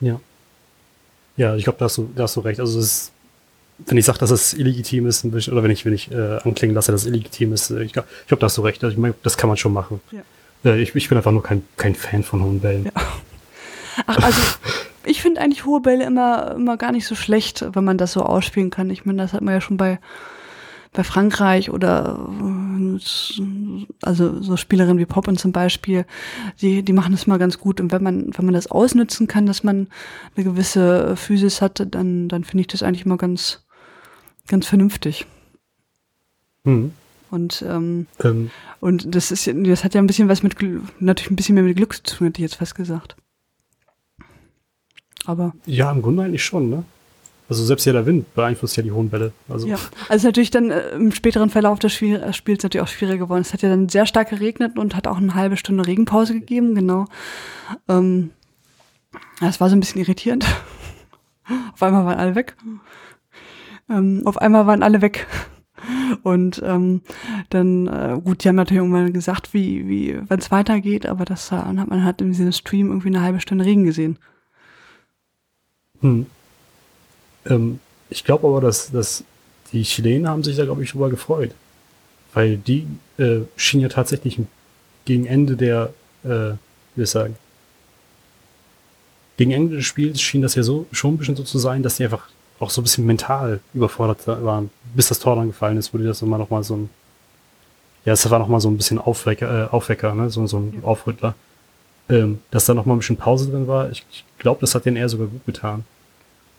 Ja. 0.00 0.20
Ja, 1.36 1.54
ich 1.56 1.64
glaube, 1.64 1.78
da, 1.78 1.86
hast 1.86 1.98
du, 1.98 2.10
da 2.14 2.22
hast 2.22 2.36
du 2.36 2.40
recht. 2.40 2.60
Also 2.60 2.78
ist 2.78 3.12
wenn 3.78 3.98
ich 3.98 4.04
sage, 4.04 4.18
dass 4.18 4.30
es 4.30 4.54
illegitim 4.54 5.06
ist, 5.06 5.24
oder 5.24 5.62
wenn 5.62 5.70
ich, 5.70 5.84
wenn 5.84 5.92
ich 5.92 6.10
äh, 6.10 6.38
anklingen 6.44 6.74
lasse, 6.74 6.92
dass 6.92 7.02
es 7.02 7.08
illegitim 7.08 7.52
ist, 7.52 7.70
äh, 7.70 7.82
ich 7.82 7.92
glaube, 7.92 8.08
ich 8.22 8.28
glaub, 8.28 8.40
da 8.40 8.46
hast 8.46 8.56
du 8.56 8.62
recht. 8.62 8.82
Also 8.82 8.92
ich 8.92 8.98
meine, 8.98 9.14
das 9.22 9.36
kann 9.36 9.48
man 9.48 9.56
schon 9.56 9.72
machen. 9.72 10.00
Ja. 10.12 10.22
Äh, 10.64 10.80
ich, 10.80 10.94
ich 10.94 11.08
bin 11.08 11.18
einfach 11.18 11.32
nur 11.32 11.42
kein, 11.42 11.62
kein 11.76 11.94
Fan 11.94 12.22
von 12.22 12.42
hohen 12.42 12.60
Bällen. 12.60 12.86
Ja. 12.86 12.92
Ach, 14.06 14.22
also 14.22 14.40
ich 15.06 15.22
finde 15.22 15.40
eigentlich 15.40 15.64
hohe 15.64 15.80
Bälle 15.80 16.04
immer, 16.04 16.52
immer 16.56 16.76
gar 16.76 16.92
nicht 16.92 17.06
so 17.06 17.14
schlecht, 17.14 17.64
wenn 17.72 17.84
man 17.84 17.98
das 17.98 18.12
so 18.12 18.22
ausspielen 18.22 18.70
kann. 18.70 18.90
Ich 18.90 19.04
meine, 19.04 19.22
das 19.22 19.32
hat 19.32 19.40
man 19.40 19.54
ja 19.54 19.60
schon 19.60 19.76
bei, 19.76 20.00
bei 20.92 21.04
Frankreich 21.04 21.70
oder 21.70 22.28
also 24.02 24.42
so 24.42 24.56
Spielerinnen 24.56 24.98
wie 24.98 25.06
Poppen 25.06 25.36
zum 25.36 25.52
Beispiel, 25.52 26.06
die, 26.60 26.82
die 26.82 26.92
machen 26.92 27.12
das 27.12 27.26
mal 27.26 27.38
ganz 27.38 27.58
gut. 27.58 27.80
Und 27.80 27.92
wenn 27.92 28.02
man, 28.02 28.30
wenn 28.36 28.44
man 28.44 28.54
das 28.54 28.70
ausnutzen 28.70 29.26
kann, 29.26 29.46
dass 29.46 29.62
man 29.62 29.88
eine 30.34 30.44
gewisse 30.44 31.16
Physis 31.16 31.62
hat, 31.62 31.86
dann, 31.94 32.28
dann 32.28 32.44
finde 32.44 32.62
ich 32.62 32.68
das 32.68 32.82
eigentlich 32.82 33.06
immer 33.06 33.16
ganz, 33.16 33.64
ganz 34.48 34.66
vernünftig. 34.66 35.26
Mhm. 36.64 36.92
Und, 37.30 37.64
ähm, 37.68 38.06
ähm. 38.22 38.50
und 38.80 39.14
das 39.14 39.30
ist 39.30 39.46
das 39.52 39.84
hat 39.84 39.94
ja 39.94 40.00
ein 40.00 40.06
bisschen 40.06 40.28
was 40.28 40.42
mit 40.42 40.56
natürlich 41.00 41.30
ein 41.30 41.36
bisschen 41.36 41.54
mehr 41.54 41.64
mit 41.64 41.76
Glück 41.76 41.94
zu 41.94 42.16
tun, 42.16 42.26
hätte 42.28 42.38
ich 42.40 42.50
jetzt 42.50 42.56
fast 42.56 42.74
gesagt. 42.74 43.16
Aber. 45.26 45.52
Ja, 45.66 45.90
im 45.90 46.02
Grunde 46.02 46.22
eigentlich 46.22 46.44
schon, 46.44 46.70
ne? 46.70 46.84
Also 47.48 47.64
selbst 47.64 47.84
ja 47.84 47.92
der 47.92 48.06
Wind 48.06 48.34
beeinflusst 48.34 48.76
ja 48.76 48.82
die 48.82 48.90
hohen 48.90 49.08
Bälle. 49.08 49.32
Also. 49.48 49.68
Ja, 49.68 49.78
also 50.08 50.26
natürlich 50.26 50.50
dann 50.50 50.70
äh, 50.70 50.90
im 50.90 51.12
späteren 51.12 51.48
Verlauf 51.48 51.78
des 51.78 51.92
Spiel, 51.92 52.16
äh, 52.16 52.32
Spiels 52.32 52.62
natürlich 52.62 52.82
auch 52.82 52.88
schwieriger 52.88 53.18
geworden. 53.18 53.42
Es 53.42 53.52
hat 53.52 53.62
ja 53.62 53.68
dann 53.68 53.88
sehr 53.88 54.06
stark 54.06 54.30
geregnet 54.30 54.78
und 54.78 54.96
hat 54.96 55.06
auch 55.06 55.18
eine 55.18 55.34
halbe 55.34 55.56
Stunde 55.56 55.86
Regenpause 55.86 56.34
gegeben, 56.34 56.74
genau. 56.74 57.04
Ähm, 57.88 58.30
das 59.40 59.60
war 59.60 59.68
so 59.68 59.76
ein 59.76 59.80
bisschen 59.80 60.00
irritierend. 60.00 60.44
Auf 61.72 61.82
einmal 61.82 62.04
waren 62.04 62.18
alle 62.18 62.34
weg. 62.34 62.56
Ähm, 63.88 64.22
auf 64.24 64.38
einmal 64.38 64.66
waren 64.66 64.82
alle 64.82 65.00
weg. 65.00 65.28
Und 66.24 66.60
ähm, 66.64 67.02
dann, 67.50 67.86
äh, 67.86 68.20
gut, 68.22 68.42
die 68.42 68.48
haben 68.48 68.56
natürlich 68.56 68.82
irgendwann 68.82 69.12
gesagt, 69.12 69.54
wie, 69.54 69.86
wie, 69.86 70.18
wenn 70.28 70.40
es 70.40 70.50
weitergeht, 70.50 71.06
aber 71.06 71.24
das 71.24 71.52
äh, 71.52 71.56
hat 71.56 71.88
man 71.88 72.02
halt 72.02 72.20
im 72.20 72.32
Sinne 72.32 72.52
Stream 72.52 72.88
irgendwie 72.88 73.08
eine 73.08 73.22
halbe 73.22 73.40
Stunde 73.40 73.64
Regen 73.64 73.84
gesehen. 73.84 74.18
Hm. 76.06 76.26
Ähm, 77.46 77.80
ich 78.08 78.24
glaube 78.24 78.46
aber, 78.46 78.60
dass, 78.60 78.90
dass 78.92 79.24
die 79.72 79.82
Chilenen 79.82 80.28
haben 80.28 80.44
sich 80.44 80.56
da, 80.56 80.64
glaube 80.64 80.84
ich, 80.84 80.92
drüber 80.92 81.10
gefreut. 81.10 81.52
Weil 82.32 82.56
die 82.58 82.86
äh, 83.18 83.40
schienen 83.56 83.82
ja 83.82 83.88
tatsächlich 83.88 84.38
gegen 85.04 85.26
Ende 85.26 85.56
der, 85.56 85.92
äh, 86.22 86.52
wie 86.94 87.02
ich 87.02 87.10
sagen, 87.10 87.36
gegen 89.36 89.50
Ende 89.50 89.76
des 89.76 89.84
Spiels 89.84 90.20
schien 90.20 90.42
das 90.42 90.54
ja 90.54 90.62
so 90.62 90.86
schon 90.92 91.14
ein 91.14 91.18
bisschen 91.18 91.36
so 91.36 91.42
zu 91.42 91.58
sein, 91.58 91.82
dass 91.82 91.96
die 91.96 92.04
einfach 92.04 92.28
auch 92.58 92.70
so 92.70 92.80
ein 92.80 92.84
bisschen 92.84 93.04
mental 93.04 93.60
überfordert 93.74 94.26
waren. 94.26 94.70
Bis 94.94 95.08
das 95.08 95.18
Tor 95.18 95.36
dann 95.36 95.48
gefallen 95.48 95.76
ist, 95.76 95.92
wurde 95.92 96.04
das 96.04 96.22
immer 96.22 96.38
noch 96.38 96.50
mal 96.50 96.62
so 96.62 96.76
ein, 96.76 96.90
ja, 98.04 98.12
es 98.12 98.30
war 98.30 98.38
noch 98.38 98.48
mal 98.48 98.60
so 98.60 98.70
ein 98.70 98.76
bisschen 98.76 98.98
Aufwecker, 98.98 99.66
äh, 99.66 99.68
Aufwecker, 99.68 100.14
ne, 100.14 100.30
so, 100.30 100.46
so 100.46 100.58
ein 100.58 100.80
Aufrüttler. 100.82 101.34
Ähm, 102.08 102.38
dass 102.50 102.66
da 102.66 102.72
noch 102.72 102.86
mal 102.86 102.94
ein 102.94 102.98
bisschen 102.98 103.16
Pause 103.16 103.50
drin 103.50 103.66
war. 103.66 103.90
Ich, 103.90 104.06
ich 104.10 104.24
glaube, 104.38 104.60
das 104.60 104.74
hat 104.74 104.86
denen 104.86 104.96
eher 104.96 105.08
sogar 105.08 105.26
gut 105.26 105.44
getan. 105.44 105.84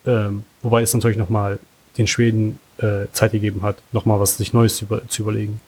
Ähm, 0.06 0.44
wobei 0.62 0.82
es 0.82 0.94
natürlich 0.94 1.18
nochmal 1.18 1.60
den 1.98 2.08
Schweden 2.08 2.60
äh, 2.78 3.08
Zeit 3.12 3.32
gegeben 3.32 3.62
hat, 3.64 3.82
nochmal 3.92 4.20
was 4.20 4.38
sich 4.38 4.54
Neues 4.54 4.78
zu, 4.78 4.86
über, 4.86 5.08
zu 5.08 5.24
überlegen. 5.24 5.60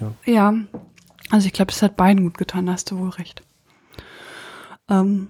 Ja. 0.00 0.12
ja, 0.24 0.54
also 1.30 1.46
ich 1.46 1.52
glaube, 1.52 1.72
es 1.72 1.82
hat 1.82 1.96
beiden 1.96 2.24
gut 2.24 2.38
getan, 2.38 2.66
da 2.66 2.72
hast 2.72 2.90
du 2.90 2.98
wohl 2.98 3.10
recht. 3.10 3.42
Ähm, 4.88 5.28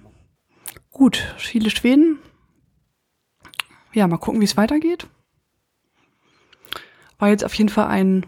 gut, 0.91 1.35
Chile, 1.37 1.69
Schweden. 1.69 2.19
Ja, 3.93 4.07
mal 4.07 4.17
gucken, 4.17 4.41
wie 4.41 4.45
es 4.45 4.57
weitergeht. 4.57 5.07
War 7.17 7.29
jetzt 7.29 7.45
auf 7.45 7.53
jeden 7.53 7.69
Fall 7.69 7.87
ein, 7.87 8.25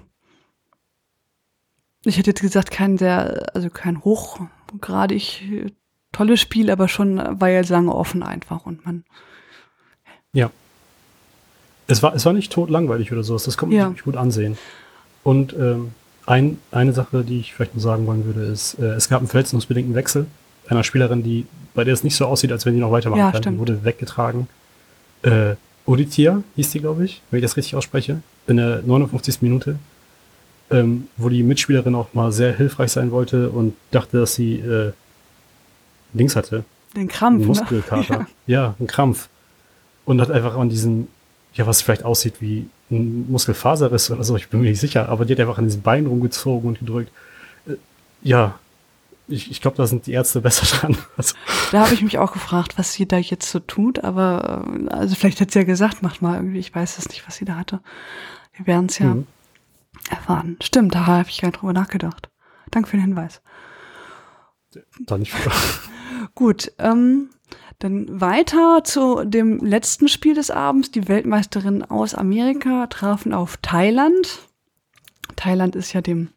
ich 2.05 2.17
hätte 2.17 2.29
jetzt 2.29 2.41
gesagt, 2.41 2.71
kein 2.71 2.97
sehr, 2.97 3.53
also 3.53 3.69
kein 3.69 4.03
hochgradig 4.03 5.43
tolles 6.11 6.39
Spiel, 6.39 6.69
aber 6.69 6.87
schon 6.87 7.17
war 7.39 7.49
ja 7.49 7.61
lange 7.61 7.93
offen 7.93 8.23
einfach 8.23 8.65
und 8.65 8.85
man 8.85 9.03
ja. 10.33 10.51
Es 11.87 12.03
war, 12.03 12.13
es 12.13 12.25
war 12.25 12.33
nicht 12.33 12.51
tot 12.51 12.69
langweilig 12.69 13.11
oder 13.11 13.23
sowas. 13.23 13.43
Das 13.43 13.57
kommt 13.57 13.73
ja. 13.73 13.89
sich 13.89 14.03
gut 14.03 14.17
ansehen. 14.17 14.57
Und 15.23 15.53
ähm, 15.53 15.91
ein, 16.25 16.59
eine 16.71 16.93
Sache, 16.93 17.23
die 17.23 17.39
ich 17.39 17.53
vielleicht 17.53 17.75
noch 17.75 17.81
sagen 17.81 18.05
wollen 18.07 18.25
würde, 18.25 18.41
ist, 18.41 18.75
äh, 18.75 18.87
es 18.93 19.07
gab 19.09 19.19
einen 19.19 19.29
verletzungsbedingten 19.29 19.95
Wechsel 19.95 20.27
einer 20.69 20.83
Spielerin, 20.83 21.23
die, 21.23 21.45
bei 21.73 21.83
der 21.83 21.93
es 21.93 22.03
nicht 22.03 22.15
so 22.15 22.25
aussieht, 22.25 22.51
als 22.51 22.65
wenn 22.65 22.73
die 22.73 22.79
noch 22.79 22.91
weitermachen 22.91 23.19
ja, 23.19 23.31
kann. 23.31 23.41
Stimmt. 23.41 23.55
Die 23.55 23.59
wurde 23.59 23.83
weggetragen. 23.83 24.47
Äh, 25.21 25.55
Oditia 25.85 26.43
hieß 26.55 26.71
die, 26.71 26.79
glaube 26.79 27.05
ich, 27.05 27.21
wenn 27.31 27.39
ich 27.39 27.43
das 27.43 27.55
richtig 27.55 27.75
ausspreche, 27.75 28.21
in 28.45 28.57
der 28.57 28.81
59. 28.81 29.41
Minute, 29.41 29.79
ähm, 30.69 31.07
wo 31.15 31.29
die 31.29 31.43
Mitspielerin 31.43 31.95
auch 31.95 32.13
mal 32.13 32.31
sehr 32.31 32.53
hilfreich 32.53 32.91
sein 32.91 33.11
wollte 33.11 33.49
und 33.49 33.75
dachte, 33.91 34.19
dass 34.19 34.35
sie 34.35 34.55
äh, 34.55 34.91
Dings 36.17 36.35
hatte. 36.35 36.63
Den 36.95 37.07
Krampf. 37.07 37.39
Einen 37.39 37.47
Muskelkater. 37.47 38.19
Ne? 38.19 38.27
Ja. 38.47 38.61
ja, 38.61 38.75
einen 38.79 38.87
Krampf 38.87 39.29
und 40.05 40.21
hat 40.21 40.31
einfach 40.31 40.55
an 40.55 40.69
diesen, 40.69 41.09
ja, 41.53 41.67
was 41.67 41.81
vielleicht 41.81 42.03
aussieht 42.03 42.35
wie 42.39 42.69
ein 42.89 43.29
Muskelfaserriss 43.29 44.09
oder 44.09 44.23
so, 44.23 44.35
ich 44.37 44.47
bin 44.47 44.61
mir 44.61 44.69
nicht 44.69 44.79
sicher, 44.79 45.09
aber 45.09 45.25
die 45.25 45.33
hat 45.33 45.39
einfach 45.41 45.57
an 45.57 45.65
diesen 45.65 45.81
Beinen 45.81 46.07
rumgezogen 46.07 46.69
und 46.69 46.79
gedrückt. 46.79 47.11
Äh, 47.67 47.73
ja, 48.21 48.57
ich, 49.27 49.51
ich 49.51 49.59
glaube, 49.59 49.75
da 49.75 49.85
sind 49.85 50.07
die 50.07 50.13
Ärzte 50.13 50.39
besser 50.41 50.65
dran. 50.65 50.97
Also. 51.17 51.35
Da 51.71 51.81
habe 51.81 51.93
ich 51.93 52.01
mich 52.01 52.17
auch 52.17 52.31
gefragt, 52.31 52.77
was 52.77 52.93
sie 52.93 53.05
da 53.05 53.17
jetzt 53.17 53.51
so 53.51 53.59
tut, 53.59 54.03
aber 54.03 54.65
äh, 54.65 54.89
also 54.89 55.15
vielleicht 55.15 55.41
hat 55.41 55.51
sie 55.51 55.59
ja 55.59 55.65
gesagt, 55.65 56.01
macht 56.01 56.21
mal 56.21 56.35
irgendwie, 56.35 56.59
ich 56.59 56.73
weiß 56.73 56.97
es 56.97 57.09
nicht, 57.09 57.27
was 57.27 57.35
sie 57.35 57.45
da 57.45 57.55
hatte. 57.55 57.81
Wir 58.53 58.65
werden 58.65 58.85
es 58.87 58.97
ja 58.99 59.07
mhm. 59.07 59.27
erfahren. 60.09 60.57
Stimmt, 60.63 60.95
da 60.95 61.05
habe 61.05 61.29
ich 61.29 61.41
gar 61.41 61.49
nicht 61.49 61.61
drüber 61.61 61.73
nachgedacht. 61.73 62.29
Danke 62.71 62.89
für 62.89 62.97
den 62.97 63.03
Hinweis. 63.03 63.41
Da 64.99 65.17
nicht. 65.17 65.33
Gut, 66.37 66.71
ähm, 66.77 67.29
dann 67.79 68.21
weiter 68.21 68.83
zu 68.83 69.25
dem 69.25 69.57
letzten 69.57 70.07
Spiel 70.07 70.35
des 70.35 70.51
Abends. 70.51 70.91
Die 70.91 71.07
Weltmeisterinnen 71.07 71.83
aus 71.83 72.13
Amerika 72.13 72.85
trafen 72.85 73.33
auf 73.33 73.57
Thailand. 73.57 74.47
Thailand 75.35 75.75
ist 75.75 75.93
ja 75.93 76.01
dem 76.01 76.29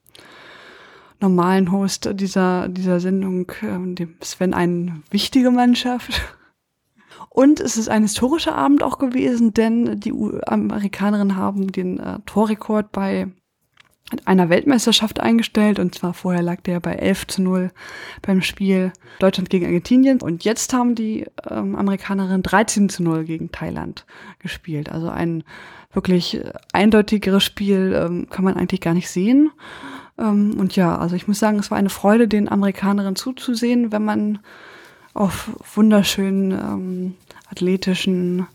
normalen 1.20 1.70
Host 1.70 2.08
dieser, 2.14 2.68
dieser 2.68 2.98
Sendung, 2.98 3.50
äh, 3.60 3.94
dem 3.94 4.14
Sven, 4.22 4.54
eine 4.54 5.02
wichtige 5.10 5.50
Mannschaft. 5.50 6.18
Und 7.28 7.60
es 7.60 7.76
ist 7.76 7.90
ein 7.90 8.00
historischer 8.00 8.54
Abend 8.54 8.82
auch 8.82 8.96
gewesen, 8.96 9.52
denn 9.52 10.00
die 10.00 10.14
Amerikanerinnen 10.46 11.36
haben 11.36 11.72
den 11.72 12.00
äh, 12.00 12.20
Torrekord 12.24 12.90
bei 12.90 13.28
einer 14.25 14.49
Weltmeisterschaft 14.49 15.20
eingestellt. 15.20 15.79
Und 15.79 15.94
zwar 15.94 16.14
vorher 16.14 16.42
lag 16.42 16.61
der 16.62 16.81
bei 16.81 16.94
11 16.94 17.27
zu 17.27 17.42
0 17.42 17.70
beim 18.23 18.42
Spiel 18.42 18.92
Deutschland 19.18 19.51
gegen 19.51 19.66
Argentinien. 19.66 20.20
Und 20.20 20.44
jetzt 20.44 20.73
haben 20.73 20.94
die 20.94 21.27
ähm, 21.49 21.77
Amerikanerinnen 21.77 22.42
13 22.42 22.88
zu 22.88 23.03
0 23.03 23.25
gegen 23.25 23.53
Thailand 23.53 24.07
gespielt. 24.38 24.90
Also 24.90 25.09
ein 25.09 25.44
wirklich 25.92 26.40
eindeutigeres 26.73 27.44
Spiel 27.44 27.94
ähm, 27.96 28.29
kann 28.31 28.44
man 28.44 28.57
eigentlich 28.57 28.81
gar 28.81 28.94
nicht 28.94 29.11
sehen. 29.11 29.51
Ähm, 30.18 30.57
und 30.59 30.77
ja, 30.77 30.96
also 30.96 31.16
ich 31.16 31.27
muss 31.27 31.38
sagen, 31.38 31.59
es 31.59 31.70
war 31.70 31.79
eine 31.79 31.90
Freude, 31.90 32.29
den 32.29 32.51
Amerikanerinnen 32.51 33.16
zuzusehen, 33.16 33.92
wenn 33.92 34.05
man 34.05 34.38
auf 35.14 35.51
wunderschönen 35.75 36.53
ähm, 36.53 37.14
athletischen 37.51 38.46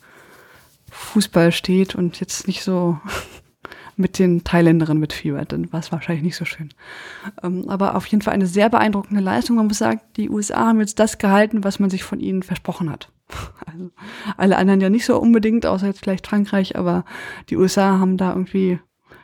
Fußball 0.91 1.51
steht 1.51 1.95
und 1.95 2.19
jetzt 2.19 2.47
nicht 2.47 2.63
so 2.63 2.97
mit 3.97 4.19
den 4.19 4.43
Thailänderinnen 4.43 4.99
mitfiebert, 4.99 5.51
dann 5.51 5.71
war 5.71 5.79
es 5.79 5.91
wahrscheinlich 5.91 6.23
nicht 6.23 6.35
so 6.35 6.45
schön. 6.45 6.69
Ähm, 7.43 7.69
aber 7.69 7.95
auf 7.95 8.05
jeden 8.07 8.21
Fall 8.21 8.33
eine 8.33 8.47
sehr 8.47 8.69
beeindruckende 8.69 9.21
Leistung. 9.21 9.55
Man 9.55 9.67
muss 9.67 9.77
sagen, 9.77 10.01
die 10.17 10.29
USA 10.29 10.67
haben 10.67 10.79
jetzt 10.79 10.99
das 10.99 11.17
gehalten, 11.17 11.63
was 11.63 11.79
man 11.79 11.89
sich 11.89 12.03
von 12.03 12.19
ihnen 12.19 12.43
versprochen 12.43 12.89
hat. 12.89 13.11
Also 13.65 13.91
alle 14.37 14.55
anderen 14.57 14.79
ja 14.79 14.89
nicht 14.89 15.05
so 15.05 15.19
unbedingt, 15.19 15.65
außer 15.65 15.87
jetzt 15.87 15.99
vielleicht 15.99 16.27
Frankreich, 16.27 16.77
aber 16.77 17.03
die 17.49 17.57
USA 17.57 17.99
haben 17.99 18.15
da 18.15 18.29
irgendwie 18.29 18.79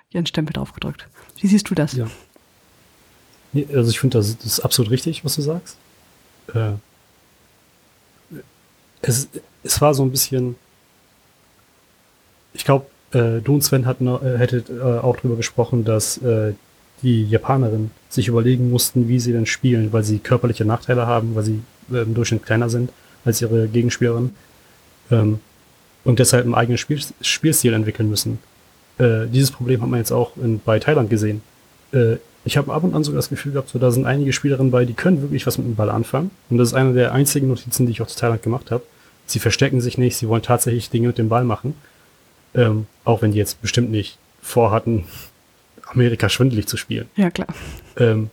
ihren 0.10 0.26
Stempel 0.26 0.52
drauf 0.52 0.74
gedrückt. 0.74 1.08
Wie 1.40 1.48
siehst 1.48 1.70
du 1.70 1.76
das? 1.76 1.94
Ja. 1.94 2.08
Also 3.74 3.92
ich 3.92 4.00
finde, 4.00 4.18
das, 4.18 4.36
das, 4.38 4.46
ist 4.46 4.60
absolut 4.60 4.92
richtig, 4.92 5.24
was 5.24 5.36
du 5.36 5.42
sagst. 5.42 5.78
Äh, 6.54 6.74
es, 9.02 9.30
es 9.64 9.80
war 9.80 9.94
so 9.94 10.04
ein 10.04 10.12
bisschen, 10.12 10.56
ich 12.54 12.66
glaube, 12.66 12.88
äh, 13.14 13.42
du 13.42 13.56
und 13.56 13.64
Sven 13.64 13.86
hatten, 13.86 14.08
äh, 14.08 14.38
hättet 14.38 14.70
äh, 14.70 14.82
auch 14.82 15.18
darüber 15.18 15.36
gesprochen, 15.36 15.84
dass 15.84 16.18
äh, 16.18 16.54
die 17.02 17.26
Japanerinnen 17.26 17.92
sich 18.10 18.28
überlegen 18.28 18.70
mussten, 18.70 19.08
wie 19.08 19.20
sie 19.20 19.32
denn 19.32 19.46
spielen, 19.46 19.92
weil 19.92 20.04
sie 20.04 20.20
körperliche 20.20 20.66
Nachteile 20.66 21.08
haben, 21.08 21.36
weil 21.36 21.44
sie 21.44 21.62
äh, 21.92 22.00
im 22.00 22.14
Durchschnitt 22.14 22.46
kleiner 22.46 22.70
sind 22.70 22.92
als 23.26 23.42
ihre 23.42 23.68
Gegenspielerin 23.68 24.32
ähm, 25.12 25.40
und 26.04 26.20
deshalb 26.20 26.46
einen 26.46 26.56
eigenen 26.56 26.78
Spiel, 26.78 27.00
Spielstil 27.22 27.74
entwickeln 27.74 28.10
müssen. 28.10 28.40
Äh, 28.98 29.28
dieses 29.28 29.52
Problem 29.52 29.82
hat 29.82 29.90
man 29.90 30.00
jetzt 30.00 30.12
auch 30.12 30.38
in, 30.38 30.60
bei 30.64 30.80
Thailand 30.80 31.10
gesehen. 31.10 31.42
Äh, 31.92 32.18
ich 32.44 32.58
habe 32.58 32.74
ab 32.74 32.84
und 32.84 32.96
an 32.96 33.04
so 33.04 33.12
das 33.12 33.30
Gefühl 33.30 33.52
gehabt, 33.52 33.70
so, 33.70 33.78
da 33.78 33.92
sind 33.92 34.06
einige 34.06 34.34
Spielerinnen 34.34 34.72
bei, 34.72 34.86
die 34.86 34.94
können 34.94 35.22
wirklich 35.22 35.46
was 35.46 35.58
mit 35.58 35.68
dem 35.68 35.76
Ball 35.76 35.90
anfangen. 35.90 36.32
Und 36.50 36.58
das 36.58 36.70
ist 36.70 36.74
eine 36.74 36.94
der 36.94 37.14
einzigen 37.14 37.48
Notizen, 37.48 37.86
die 37.86 37.92
ich 37.92 38.02
auch 38.02 38.08
zu 38.08 38.18
Thailand 38.18 38.42
gemacht 38.42 38.72
habe. 38.72 38.84
Sie 39.28 39.40
verstecken 39.40 39.80
sich 39.80 39.98
nicht, 39.98 40.18
sie 40.18 40.28
wollen 40.28 40.42
tatsächlich 40.42 40.90
Dinge 40.90 41.08
mit 41.08 41.18
dem 41.20 41.30
Ball 41.30 41.44
machen. 41.44 41.76
Ähm, 42.54 42.88
auch 43.04 43.22
wenn 43.22 43.32
die 43.32 43.38
jetzt 43.38 43.62
bestimmt 43.62 43.92
nicht 43.92 44.18
vorhatten, 44.42 45.06
Amerika 45.86 46.30
schwindelig 46.30 46.68
zu 46.68 46.78
spielen. 46.78 47.10
Ja, 47.16 47.32
klar. 47.32 47.48
Ähm, 47.98 48.30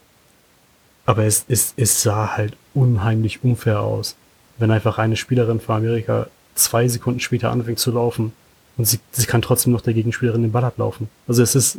aber 1.06 1.24
es, 1.24 1.44
es, 1.48 1.72
es 1.76 2.02
sah 2.02 2.36
halt 2.36 2.56
unheimlich 2.74 3.42
unfair 3.42 3.80
aus, 3.80 4.16
wenn 4.58 4.70
einfach 4.70 4.98
eine 4.98 5.16
Spielerin 5.16 5.60
von 5.60 5.76
Amerika 5.76 6.28
zwei 6.54 6.86
Sekunden 6.88 7.20
später 7.20 7.50
anfängt 7.50 7.78
zu 7.78 7.90
laufen 7.92 8.32
und 8.76 8.84
sie, 8.84 9.00
sie 9.12 9.26
kann 9.26 9.42
trotzdem 9.42 9.72
noch 9.72 9.80
der 9.80 9.94
Gegenspielerin 9.94 10.42
den 10.42 10.52
Ball 10.52 10.64
ablaufen. 10.64 11.08
Also 11.26 11.42
es 11.42 11.54
ist. 11.54 11.78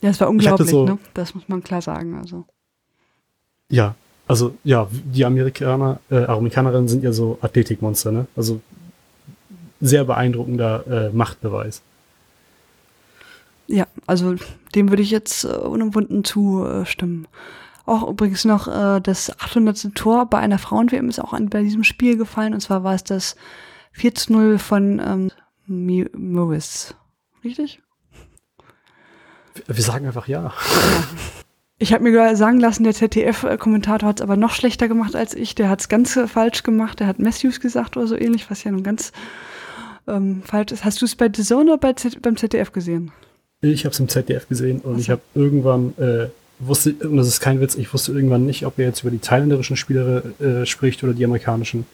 ja, 0.00 0.10
es 0.10 0.20
war 0.20 0.28
unglaublich, 0.28 0.70
so, 0.70 0.84
ne? 0.84 0.98
Das 1.14 1.34
muss 1.34 1.48
man 1.48 1.62
klar 1.62 1.82
sagen. 1.82 2.18
Also. 2.18 2.44
Ja, 3.68 3.94
also 4.28 4.54
ja, 4.62 4.88
die 4.90 5.24
Amerikaner, 5.24 5.98
äh, 6.10 6.24
Amerikanerinnen 6.24 6.88
sind 6.88 7.02
ja 7.02 7.12
so 7.12 7.38
Athletikmonster, 7.40 8.12
ne? 8.12 8.26
Also 8.36 8.60
sehr 9.80 10.04
beeindruckender 10.04 10.86
äh, 10.86 11.10
Machtbeweis. 11.10 11.82
Ja, 13.66 13.86
also 14.06 14.36
dem 14.74 14.90
würde 14.90 15.02
ich 15.02 15.10
jetzt 15.10 15.44
äh, 15.44 15.48
unumwunden 15.48 16.24
zustimmen. 16.24 17.26
Auch 17.84 18.08
übrigens 18.08 18.44
noch 18.44 18.68
äh, 18.68 19.00
das 19.00 19.30
800. 19.40 19.94
Tor 19.94 20.26
bei 20.26 20.38
einer 20.38 20.58
Frauen-WM 20.58 21.08
ist 21.08 21.20
auch 21.20 21.32
an, 21.32 21.48
bei 21.48 21.62
diesem 21.62 21.84
Spiel 21.84 22.16
gefallen. 22.16 22.54
Und 22.54 22.60
zwar 22.60 22.84
war 22.84 22.94
es 22.94 23.04
das 23.04 23.36
4 23.92 24.14
zu 24.14 24.32
0 24.32 24.58
von 24.58 25.30
ähm, 25.68 26.10
Morris. 26.16 26.94
Richtig? 27.44 27.80
Wir 29.66 29.82
sagen 29.82 30.06
einfach 30.06 30.28
ja. 30.28 30.42
ja. 30.42 30.52
Ich 31.78 31.92
habe 31.92 32.04
mir 32.04 32.36
sagen 32.36 32.58
lassen, 32.58 32.84
der 32.84 32.94
ZDF-Kommentator 32.94 34.08
hat 34.08 34.20
es 34.20 34.22
aber 34.22 34.36
noch 34.36 34.52
schlechter 34.52 34.88
gemacht 34.88 35.14
als 35.14 35.34
ich. 35.34 35.54
Der 35.54 35.68
hat 35.68 35.80
es 35.80 35.88
ganz 35.88 36.18
falsch 36.26 36.62
gemacht. 36.62 37.00
Der 37.00 37.06
hat 37.06 37.18
Matthews 37.18 37.60
gesagt 37.60 37.96
oder 37.96 38.06
so 38.06 38.16
ähnlich, 38.16 38.50
was 38.50 38.64
ja 38.64 38.70
nun 38.70 38.82
ganz 38.82 39.12
ähm, 40.06 40.42
falsch 40.44 40.72
ist. 40.72 40.84
Hast 40.84 41.00
du 41.00 41.04
es 41.04 41.14
bei 41.14 41.30
The 41.34 41.42
Zone 41.42 41.72
oder 41.72 41.78
bei 41.78 41.92
Z 41.92 42.20
beim 42.22 42.36
ZDF 42.36 42.72
gesehen? 42.72 43.12
Ich 43.60 43.84
habe 43.84 43.92
es 43.92 44.00
im 44.00 44.08
ZDF 44.08 44.48
gesehen 44.48 44.80
und 44.80 44.92
also. 44.92 45.00
ich 45.00 45.10
habe 45.10 45.22
irgendwann 45.34 45.94
äh, 45.98 46.28
wusste, 46.58 46.92
und 46.92 47.16
das 47.16 47.26
ist 47.26 47.40
kein 47.40 47.60
Witz, 47.60 47.74
ich 47.74 47.92
wusste 47.92 48.12
irgendwann 48.12 48.46
nicht, 48.46 48.66
ob 48.66 48.78
er 48.78 48.86
jetzt 48.86 49.02
über 49.02 49.10
die 49.10 49.18
thailänderischen 49.18 49.76
Spieler 49.76 50.22
äh, 50.40 50.66
spricht 50.66 51.02
oder 51.04 51.12
die 51.12 51.24
amerikanischen. 51.24 51.86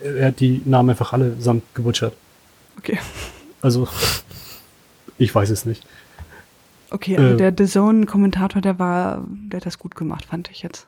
Er, 0.00 0.14
er, 0.14 0.26
hat 0.28 0.40
die 0.40 0.62
Namen 0.64 0.90
einfach 0.90 1.12
alle 1.12 1.36
samt 1.38 1.62
gebutschert. 1.74 2.14
Okay. 2.78 2.98
Also, 3.60 3.88
ich 5.18 5.34
weiß 5.34 5.50
es 5.50 5.64
nicht. 5.64 5.86
Okay, 6.90 7.16
also 7.16 7.34
äh, 7.34 7.36
der 7.36 7.54
The 7.56 7.70
Zone-Kommentator, 7.70 8.62
der 8.62 8.78
war, 8.78 9.24
der 9.28 9.58
hat 9.58 9.66
das 9.66 9.78
gut 9.78 9.96
gemacht, 9.96 10.26
fand 10.26 10.50
ich 10.50 10.62
jetzt. 10.62 10.86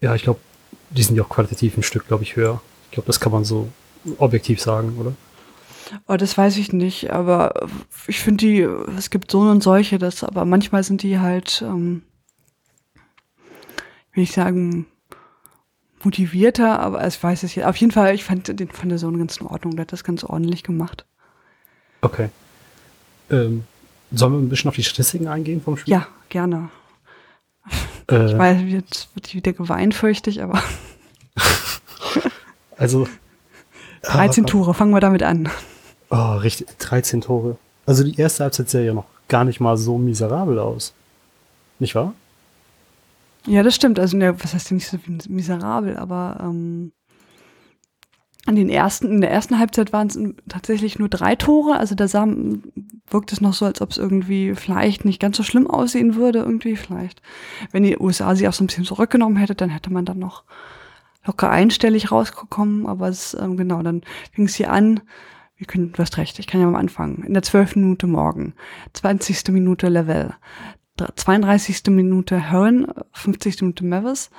Ja, 0.00 0.14
ich 0.14 0.22
glaube, 0.22 0.40
die 0.90 1.02
sind 1.02 1.16
ja 1.16 1.22
auch 1.22 1.28
qualitativ 1.28 1.76
ein 1.76 1.82
Stück, 1.82 2.06
glaube 2.08 2.22
ich, 2.22 2.36
höher. 2.36 2.60
Ich 2.86 2.92
glaube, 2.92 3.06
das 3.06 3.20
kann 3.20 3.32
man 3.32 3.44
so 3.44 3.68
objektiv 4.18 4.60
sagen, 4.60 4.96
oder? 4.98 5.14
Oh, 6.06 6.16
das 6.16 6.36
weiß 6.36 6.56
ich 6.58 6.72
nicht, 6.72 7.10
aber 7.10 7.66
ich 8.06 8.20
finde 8.20 8.46
die, 8.46 8.60
es 8.96 9.10
gibt 9.10 9.30
so 9.30 9.40
und 9.40 9.62
solche, 9.62 9.98
das, 9.98 10.22
aber 10.22 10.44
manchmal 10.44 10.82
sind 10.82 11.02
die 11.02 11.18
halt, 11.18 11.62
ähm, 11.62 12.02
will 14.12 14.24
ich 14.24 14.32
sagen, 14.32 14.86
motivierter, 16.04 16.78
aber 16.80 17.02
es 17.02 17.22
weiß 17.22 17.42
es 17.42 17.54
ja. 17.54 17.68
Auf 17.68 17.76
jeden 17.76 17.92
Fall, 17.92 18.14
ich 18.14 18.24
fand 18.24 18.60
den 18.60 18.70
von 18.70 18.88
der 18.88 18.98
Sohn 18.98 19.18
ganz 19.18 19.38
in 19.38 19.46
Ordnung, 19.46 19.76
der 19.76 19.82
hat 19.82 19.92
das 19.92 20.04
ganz 20.04 20.24
ordentlich 20.24 20.62
gemacht. 20.62 21.06
Okay. 22.00 22.28
Ähm, 23.30 23.64
sollen 24.12 24.32
wir 24.32 24.38
ein 24.38 24.48
bisschen 24.48 24.68
auf 24.68 24.76
die 24.76 24.84
Statistiken 24.84 25.28
eingehen 25.28 25.62
vom 25.62 25.76
Spiel? 25.76 25.92
Ja, 25.92 26.06
gerne. 26.28 26.70
Äh, 28.10 28.26
ich 28.26 28.38
weiß, 28.38 28.62
jetzt 28.66 29.08
wird 29.14 29.34
wieder 29.34 29.52
geweint, 29.52 29.94
fürchte 29.94 30.30
ich, 30.30 30.42
aber. 30.42 30.62
also, 32.76 33.08
13 34.02 34.46
Tore, 34.46 34.74
fangen 34.74 34.92
wir 34.92 35.00
damit 35.00 35.22
an. 35.22 35.48
Oh, 36.10 36.36
richtig, 36.36 36.66
13 36.78 37.20
Tore. 37.20 37.56
Also 37.86 38.04
die 38.04 38.18
erste 38.18 38.44
Halbzeit 38.44 38.70
sah 38.70 38.80
ja 38.80 38.94
noch 38.94 39.06
gar 39.28 39.44
nicht 39.44 39.60
mal 39.60 39.76
so 39.76 39.98
miserabel 39.98 40.58
aus. 40.58 40.94
Nicht 41.78 41.94
wahr? 41.94 42.14
Ja, 43.46 43.62
das 43.62 43.74
stimmt. 43.74 43.98
Also, 43.98 44.16
ne, 44.16 44.42
was 44.42 44.54
heißt 44.54 44.70
denn 44.70 44.76
nicht 44.76 44.88
so 44.88 44.98
miserabel, 45.28 45.96
aber 45.96 46.38
ähm, 46.40 46.92
an 48.48 48.56
den 48.56 48.70
ersten, 48.70 49.12
in 49.12 49.20
der 49.20 49.30
ersten 49.30 49.58
Halbzeit 49.58 49.92
waren 49.92 50.06
es 50.06 50.18
tatsächlich 50.48 50.98
nur 50.98 51.10
drei 51.10 51.34
Tore. 51.34 51.78
Also 51.78 51.94
da 51.94 52.08
sah, 52.08 52.26
wirkt 53.10 53.32
es 53.32 53.42
noch 53.42 53.52
so, 53.52 53.66
als 53.66 53.82
ob 53.82 53.90
es 53.90 53.98
irgendwie 53.98 54.54
vielleicht 54.54 55.04
nicht 55.04 55.20
ganz 55.20 55.36
so 55.36 55.42
schlimm 55.42 55.66
aussehen 55.66 56.14
würde, 56.14 56.38
irgendwie 56.38 56.76
vielleicht. 56.76 57.20
Wenn 57.72 57.82
die 57.82 57.98
USA 57.98 58.34
sie 58.34 58.48
auch 58.48 58.54
so 58.54 58.64
ein 58.64 58.68
bisschen 58.68 58.84
zurückgenommen 58.84 59.36
hätte, 59.36 59.54
dann 59.54 59.68
hätte 59.68 59.92
man 59.92 60.06
dann 60.06 60.18
noch 60.18 60.44
locker 61.28 61.50
einstellig 61.50 62.10
rausgekommen, 62.10 62.86
aber 62.86 63.08
es, 63.08 63.36
ähm, 63.40 63.56
genau, 63.56 63.82
dann 63.82 64.02
fing 64.32 64.46
es 64.46 64.56
hier 64.56 64.72
an. 64.72 65.00
Wir 65.56 65.66
können, 65.66 65.92
du 65.92 65.98
hast 65.98 66.16
recht, 66.16 66.38
ich 66.38 66.46
kann 66.46 66.60
ja 66.60 66.66
mal 66.66 66.78
anfangen. 66.78 67.22
In 67.24 67.34
der 67.34 67.42
12. 67.42 67.76
Minute 67.76 68.06
morgen, 68.06 68.54
20. 68.94 69.48
Minute 69.48 69.88
Level, 69.88 70.34
32. 70.96 71.82
Minute 71.88 72.50
Hearn, 72.50 72.86
50. 73.12 73.60
Minute 73.60 73.84
Mavis, 73.84 74.30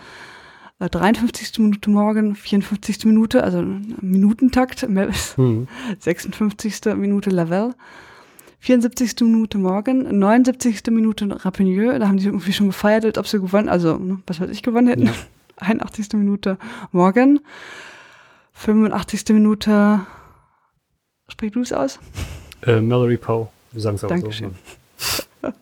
53. 0.80 1.58
Äh, 1.58 1.62
Minute 1.62 1.90
morgen, 1.90 2.36
54. 2.36 3.06
Minute, 3.06 3.44
also 3.44 3.64
Minutentakt, 4.02 4.90
Mavis, 4.90 5.38
mhm. 5.38 5.68
56. 6.00 6.96
Minute 6.96 7.30
Level, 7.30 7.76
74. 8.60 9.22
Minute 9.22 9.58
Morgan, 9.58 10.18
79. 10.18 10.82
Minute 10.90 11.46
Rapinieu, 11.46 12.00
da 12.00 12.08
haben 12.08 12.18
die 12.18 12.26
irgendwie 12.26 12.54
schon 12.54 12.68
gefeiert, 12.68 13.06
als 13.06 13.18
ob 13.18 13.28
sie 13.28 13.40
gewonnen, 13.40 13.70
also 13.70 13.98
ne, 13.98 14.20
was 14.26 14.40
weiß 14.40 14.50
ich 14.50 14.64
gewonnen 14.64 14.88
hätten. 14.88 15.06
Ja. 15.06 15.14
81. 15.62 16.14
Minute 16.14 16.58
Morgan, 16.92 17.40
85. 18.54 19.30
Minute, 19.30 20.02
sprich 21.28 21.52
du 21.52 21.62
es 21.62 21.74
aus? 21.74 22.00
Äh, 22.66 22.82
Mallory 22.82 23.18
Poe, 23.18 23.50
wir 23.72 23.82
sagen 23.82 23.96
es 23.96 24.04
auch 24.04 24.10
Dankeschön. 24.10 24.56
so. 24.98 25.54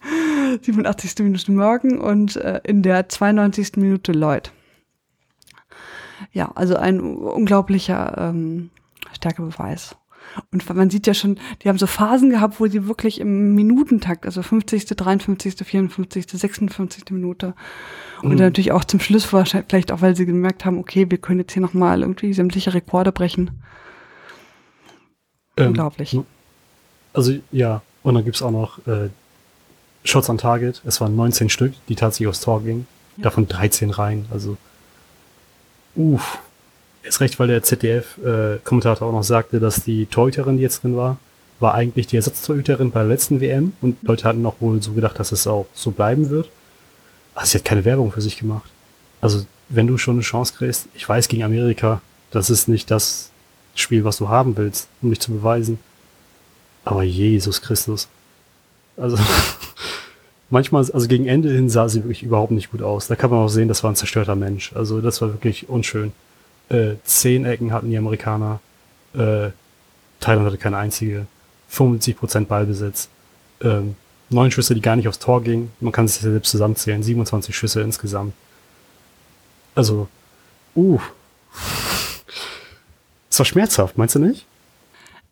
87. 0.62 1.20
Minute 1.20 1.52
Morgan 1.52 2.00
und 2.00 2.36
äh, 2.38 2.62
in 2.64 2.82
der 2.82 3.10
92. 3.10 3.78
Minute 3.78 4.12
Lloyd. 4.12 4.52
Ja, 6.32 6.52
also 6.56 6.76
ein 6.76 7.00
unglaublicher 7.00 8.16
ähm, 8.18 8.70
Stärkebeweis. 9.14 9.96
Und 10.52 10.76
man 10.76 10.90
sieht 10.90 11.08
ja 11.08 11.14
schon, 11.14 11.40
die 11.62 11.70
haben 11.70 11.78
so 11.78 11.88
Phasen 11.88 12.30
gehabt, 12.30 12.60
wo 12.60 12.68
sie 12.68 12.88
wirklich 12.88 13.20
im 13.20 13.56
Minutentakt, 13.56 14.26
also 14.26 14.42
50., 14.42 14.86
53., 14.86 15.56
54., 15.56 16.26
56. 16.28 17.12
Minute 17.12 17.54
und 18.22 18.30
mhm. 18.30 18.38
dann 18.38 18.48
natürlich 18.48 18.72
auch 18.72 18.84
zum 18.84 19.00
Schluss 19.00 19.32
wahrscheinlich, 19.32 19.68
vielleicht 19.70 19.92
auch, 19.92 20.02
weil 20.02 20.16
sie 20.16 20.26
gemerkt 20.26 20.66
haben, 20.66 20.80
okay, 20.80 21.10
wir 21.10 21.18
können 21.18 21.40
jetzt 21.40 21.54
hier 21.54 21.62
nochmal 21.62 22.02
irgendwie 22.02 22.34
sämtliche 22.34 22.74
Rekorde 22.74 23.12
brechen. 23.12 23.52
Ähm, 25.56 25.68
Unglaublich. 25.68 26.18
Also 27.14 27.34
ja, 27.52 27.82
und 28.04 28.16
dann 28.16 28.26
gibt's 28.26 28.42
auch 28.42 28.52
noch 28.52 28.86
äh, 28.88 29.10
Shots 30.04 30.30
on 30.30 30.38
Target. 30.38 30.82
Es 30.86 31.02
waren 31.02 31.16
19 31.16 31.50
Stück, 31.50 31.74
die 31.90 31.96
tatsächlich 31.96 32.28
aufs 32.28 32.42
Tor 32.42 32.64
gingen. 32.64 32.88
Ja. 33.18 33.24
Davon 33.24 33.48
13 33.48 33.90
rein. 33.90 34.26
Also, 34.32 34.58
uff. 35.96 36.40
Ist 37.08 37.22
recht, 37.22 37.40
weil 37.40 37.48
der 37.48 37.64
ZDF-Kommentator 37.64 39.08
äh, 39.08 39.10
auch 39.10 39.14
noch 39.14 39.24
sagte, 39.24 39.60
dass 39.60 39.84
die 39.84 40.08
Torhüterin, 40.08 40.58
die 40.58 40.64
jetzt 40.64 40.84
drin 40.84 40.98
war, 40.98 41.18
war 41.60 41.74
eigentlich 41.74 42.08
die 42.08 42.18
Ersatztorhüterin 42.18 42.92
bei 42.92 43.00
der 43.00 43.10
letzten 43.10 43.40
WM 43.42 43.74
und 43.82 43.98
Leute 44.04 44.26
hatten 44.26 44.42
noch 44.42 44.60
wohl 44.60 44.82
so 44.82 44.92
gedacht, 44.92 45.20
dass 45.20 45.32
es 45.32 45.48
auch 45.48 45.66
so 45.74 45.92
bleiben 45.92 46.30
wird. 46.30 46.50
Aber 47.34 47.46
sie 47.46 47.58
hat 47.58 47.66
keine 47.66 47.86
Werbung 47.86 48.12
für 48.12 48.22
sich 48.22 48.38
gemacht. 48.38 48.70
Also, 49.22 49.46
wenn 49.70 49.88
du 49.88 49.98
schon 49.98 50.16
eine 50.16 50.22
Chance 50.22 50.54
kriegst, 50.58 50.88
ich 50.96 51.08
weiß 51.08 51.28
gegen 51.28 51.44
Amerika, 51.44 52.02
das 52.32 52.50
ist 52.50 52.68
nicht 52.68 52.92
das 52.92 53.32
Spiel, 53.76 54.04
was 54.04 54.18
du 54.18 54.30
haben 54.30 54.58
willst, 54.58 54.88
um 55.02 55.10
dich 55.10 55.20
zu 55.20 55.32
beweisen. 55.32 55.80
Aber 56.84 57.04
Jesus 57.04 57.62
Christus. 57.62 58.08
Also, 58.98 59.18
manchmal, 60.50 60.90
also 60.92 61.08
gegen 61.08 61.28
Ende 61.28 61.52
hin 61.52 61.70
sah 61.70 61.90
sie 61.90 62.04
wirklich 62.04 62.24
überhaupt 62.24 62.52
nicht 62.52 62.72
gut 62.72 62.82
aus. 62.82 63.08
Da 63.08 63.16
kann 63.16 63.30
man 63.30 63.40
auch 63.40 63.50
sehen, 63.50 63.68
das 63.68 63.84
war 63.84 63.92
ein 63.92 63.96
zerstörter 63.96 64.36
Mensch. 64.36 64.74
Also, 64.74 65.02
das 65.02 65.22
war 65.22 65.30
wirklich 65.30 65.70
unschön. 65.70 66.12
Äh, 66.70 66.96
zehn 67.04 67.46
Ecken 67.46 67.72
hatten 67.72 67.90
die 67.90 67.98
Amerikaner. 67.98 68.60
Äh, 69.14 69.50
Thailand 70.20 70.48
hatte 70.48 70.58
keine 70.58 70.78
einzige. 70.78 71.28
75% 71.72 72.46
Ballbesitz. 72.46 73.10
Ähm, 73.62 73.96
neun 74.30 74.52
Schüsse, 74.52 74.76
die 74.76 74.82
gar 74.82 74.96
nicht 74.96 75.08
aufs 75.08 75.20
Tor 75.20 75.44
gingen. 75.44 75.72
Man 75.80 75.92
kann 75.92 76.08
sich 76.08 76.22
ja 76.22 76.32
selbst 76.32 76.52
zusammenzählen. 76.52 77.02
27 77.02 77.56
Schüsse 77.56 77.82
insgesamt. 77.82 78.34
Also, 79.76 80.08
uh. 80.76 81.00
Es 83.30 83.40
war 83.40 83.46
schmerzhaft, 83.46 83.98
meinst 83.98 84.16
du 84.16 84.20
nicht? 84.20 84.46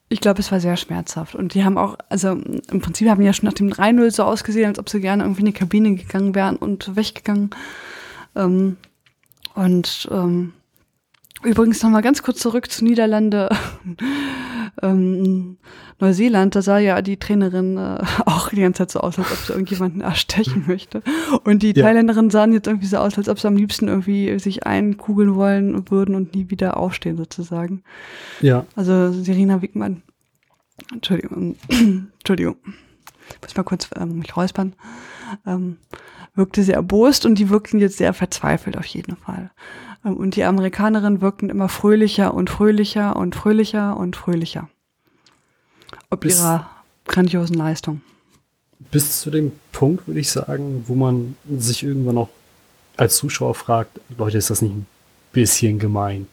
Ich 0.07 0.21
glaube, 0.21 0.39
es 0.39 0.51
war 0.51 0.59
sehr 0.59 0.77
schmerzhaft. 0.77 1.33
Und 1.33 1.55
die 1.55 1.63
haben 1.63 1.77
auch, 1.77 1.97
also 2.09 2.31
im 2.31 2.81
Prinzip 2.81 3.09
haben 3.09 3.19
die 3.19 3.25
ja 3.25 3.33
schon 3.33 3.47
nach 3.47 3.53
dem 3.53 3.71
3-0 3.71 4.11
so 4.11 4.23
ausgesehen, 4.23 4.67
als 4.67 4.79
ob 4.79 4.89
sie 4.89 5.01
gerne 5.01 5.23
irgendwie 5.23 5.41
in 5.41 5.47
die 5.47 5.53
Kabine 5.53 5.95
gegangen 5.95 6.35
wären 6.35 6.57
und 6.57 6.95
weggegangen. 6.95 7.49
Ähm, 8.35 8.77
und 9.55 10.07
ähm, 10.11 10.53
Übrigens 11.43 11.83
nochmal 11.83 12.01
ganz 12.01 12.23
kurz 12.23 12.39
zurück 12.39 12.71
zu 12.71 12.83
Niederlande, 12.83 13.49
ähm, 14.81 15.57
Neuseeland. 15.99 16.55
Da 16.55 16.61
sah 16.61 16.79
ja 16.79 17.01
die 17.01 17.17
Trainerin 17.17 17.77
äh, 17.77 18.03
auch 18.25 18.49
die 18.49 18.61
ganze 18.61 18.79
Zeit 18.79 18.91
so 18.91 18.99
aus, 19.01 19.19
als 19.19 19.31
ob 19.31 19.37
sie 19.37 19.53
irgendjemanden 19.53 20.01
erstechen 20.01 20.63
möchte. 20.67 21.03
Und 21.43 21.61
die 21.61 21.73
ja. 21.75 21.83
Thailänderin 21.83 22.29
sahen 22.29 22.53
jetzt 22.53 22.67
irgendwie 22.67 22.87
so 22.87 22.97
aus, 22.97 23.17
als 23.17 23.29
ob 23.29 23.39
sie 23.39 23.47
am 23.47 23.57
liebsten 23.57 23.87
irgendwie 23.87 24.39
sich 24.39 24.65
einkugeln 24.65 25.35
wollen 25.35 25.89
würden 25.91 26.15
und 26.15 26.33
nie 26.33 26.49
wieder 26.49 26.77
aufstehen 26.77 27.17
sozusagen. 27.17 27.83
Ja. 28.41 28.65
Also 28.75 29.11
Serena 29.11 29.61
Wickmann. 29.61 30.01
Entschuldigung. 30.91 31.55
Entschuldigung. 31.69 32.57
Ich 33.29 33.41
muss 33.41 33.55
mal 33.55 33.63
kurz 33.63 33.89
ähm, 33.95 34.19
mich 34.19 34.35
räuspern. 34.35 34.73
Ähm, 35.45 35.77
wirkte 36.35 36.63
sehr 36.63 36.75
erbost 36.75 37.25
und 37.25 37.39
die 37.39 37.49
wirkten 37.49 37.79
jetzt 37.79 37.97
sehr 37.97 38.13
verzweifelt 38.13 38.77
auf 38.77 38.85
jeden 38.85 39.15
Fall. 39.15 39.51
Ähm, 40.05 40.17
und 40.17 40.35
die 40.35 40.43
Amerikanerinnen 40.43 41.21
wirkten 41.21 41.49
immer 41.49 41.69
fröhlicher 41.69 42.33
und 42.33 42.49
fröhlicher 42.49 43.15
und 43.15 43.35
fröhlicher 43.35 43.97
und 43.97 44.15
fröhlicher. 44.15 44.69
Ob 46.09 46.21
bis, 46.21 46.39
ihrer 46.39 46.69
grandiosen 47.07 47.55
Leistung. 47.55 48.01
Bis 48.91 49.21
zu 49.21 49.31
dem 49.31 49.51
Punkt, 49.71 50.07
würde 50.07 50.19
ich 50.19 50.29
sagen, 50.29 50.83
wo 50.87 50.95
man 50.95 51.35
sich 51.57 51.83
irgendwann 51.83 52.15
noch 52.15 52.29
als 52.97 53.17
Zuschauer 53.17 53.55
fragt, 53.55 53.99
Leute, 54.17 54.37
ist 54.37 54.49
das 54.49 54.61
nicht 54.61 54.73
ein 54.73 54.87
bisschen 55.33 55.79
gemein? 55.79 56.27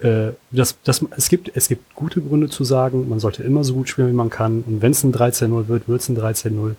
Äh, 0.00 0.32
das, 0.50 0.76
das, 0.84 1.04
es, 1.16 1.28
gibt, 1.28 1.50
es 1.54 1.68
gibt 1.68 1.94
gute 1.94 2.20
Gründe 2.20 2.48
zu 2.48 2.64
sagen, 2.64 3.08
man 3.08 3.20
sollte 3.20 3.42
immer 3.42 3.64
so 3.64 3.74
gut 3.74 3.88
spielen, 3.88 4.08
wie 4.08 4.12
man 4.12 4.30
kann. 4.30 4.62
Und 4.66 4.82
wenn 4.82 4.92
es 4.92 5.04
ein 5.04 5.14
13-0 5.14 5.68
wird, 5.68 5.88
wird 5.88 6.00
es 6.00 6.08
ein 6.08 6.18
13-0. 6.18 6.74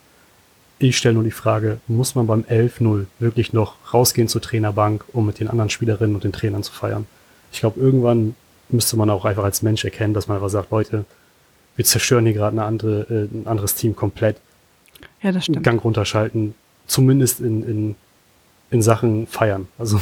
Ich 0.80 0.98
stelle 0.98 1.16
nur 1.16 1.24
die 1.24 1.32
Frage, 1.32 1.80
muss 1.88 2.16
man 2.16 2.28
beim 2.28 2.42
11-0 2.42 3.06
wirklich 3.20 3.54
noch 3.54 3.76
rausgehen 3.94 4.28
zur 4.28 4.42
Trainerbank, 4.42 5.06
um 5.14 5.26
mit 5.26 5.40
den 5.40 5.48
anderen 5.48 5.70
Spielerinnen 5.70 6.16
und 6.16 6.24
den 6.24 6.34
Trainern 6.34 6.64
zu 6.64 6.74
feiern? 6.74 7.06
Ich 7.52 7.60
glaube, 7.60 7.80
irgendwann 7.80 8.36
müsste 8.70 8.98
man 8.98 9.10
auch 9.10 9.26
einfach 9.26 9.44
als 9.44 9.62
Mensch 9.62 9.86
erkennen, 9.86 10.14
dass 10.14 10.28
man 10.28 10.38
einfach 10.38 10.50
sagt, 10.50 10.72
Leute, 10.72 11.06
wir 11.76 11.86
zerstören 11.86 12.26
hier 12.26 12.34
gerade 12.34 12.58
eine 12.58 12.66
andere, 12.66 13.02
äh, 13.10 13.36
ein 13.36 13.48
anderes 13.48 13.76
Team 13.76 13.96
komplett. 13.96 14.38
Ja, 15.22 15.32
das 15.32 15.46
stimmt. 15.46 15.64
Gang 15.64 15.84
runterschalten, 15.84 16.56
zumindest 16.86 17.40
in, 17.40 17.64
in, 17.64 17.96
in 18.72 18.82
Sachen 18.82 19.28
feiern. 19.28 19.68
Also. 19.78 20.00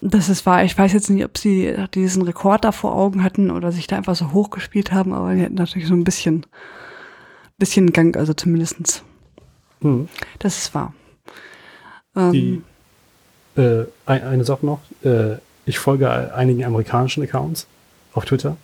Das 0.00 0.28
ist 0.28 0.44
wahr. 0.44 0.64
Ich 0.64 0.76
weiß 0.76 0.92
jetzt 0.92 1.10
nicht, 1.10 1.24
ob 1.24 1.38
sie 1.38 1.74
diesen 1.94 2.22
Rekord 2.22 2.64
da 2.64 2.72
vor 2.72 2.94
Augen 2.94 3.22
hatten 3.22 3.50
oder 3.50 3.72
sich 3.72 3.86
da 3.86 3.96
einfach 3.96 4.16
so 4.16 4.32
hochgespielt 4.32 4.92
haben, 4.92 5.12
aber 5.12 5.34
die 5.34 5.40
hätten 5.40 5.54
natürlich 5.54 5.88
so 5.88 5.94
ein 5.94 6.04
bisschen 6.04 6.44
bisschen 7.58 7.92
Gang, 7.92 8.16
also 8.16 8.34
zumindestens. 8.34 9.02
Hm. 9.80 10.08
Das 10.38 10.58
ist 10.58 10.74
wahr. 10.74 10.94
Die, 12.16 12.62
ähm, 13.56 13.86
äh, 14.06 14.10
eine 14.10 14.44
Sache 14.44 14.64
noch. 14.64 14.80
Äh, 15.02 15.36
ich 15.66 15.78
folge 15.78 16.34
einigen 16.34 16.64
amerikanischen 16.64 17.22
Accounts 17.22 17.66
auf 18.14 18.24
Twitter. 18.24 18.56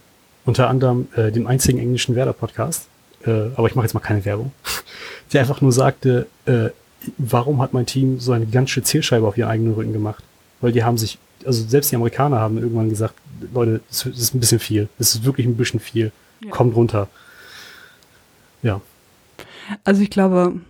Unter 0.45 0.69
anderem 0.69 1.09
äh, 1.15 1.31
dem 1.31 1.47
einzigen 1.47 1.79
englischen 1.79 2.15
Werder-Podcast. 2.15 2.89
Äh, 3.25 3.51
aber 3.55 3.69
ich 3.69 3.75
mache 3.75 3.87
jetzt 3.87 3.95
mal 3.95 4.01
keine 4.01 4.25
Werbung. 4.25 4.53
Der 5.33 5.41
einfach 5.43 5.61
nur 5.61 5.73
sagte, 5.73 6.27
äh, 6.47 6.71
warum 7.19 7.61
hat 7.61 7.73
mein 7.73 7.87
Team 7.87 8.21
so 8.21 8.33
eine 8.33 8.47
gigantische 8.47 8.83
Zielscheibe 8.83 9.27
auf 9.27 9.37
ihren 9.37 9.51
eigenen 9.51 9.75
Rücken 9.75 9.93
gemacht? 9.93 10.25
Weil 10.61 10.73
die 10.73 10.85
haben 10.85 10.99
sich, 10.99 11.19
also 11.45 11.65
selbst 11.67 11.91
die 11.91 11.97
Amerikaner 11.97 12.39
haben 12.39 12.59
irgendwann 12.59 12.89
gesagt, 12.89 13.15
Leute, 13.53 13.81
das 13.89 14.07
ist 14.07 14.35
ein 14.35 14.41
bisschen 14.41 14.61
viel. 14.61 14.89
Das 14.99 15.15
ist 15.15 15.25
wirklich 15.25 15.47
ein 15.47 15.57
bisschen 15.57 15.81
viel. 15.81 16.13
Ja. 16.45 16.51
Kommt 16.51 16.77
runter. 16.77 17.09
Ja. 18.63 18.81
Also 19.85 20.03
ich 20.03 20.11
glaube, 20.11 20.61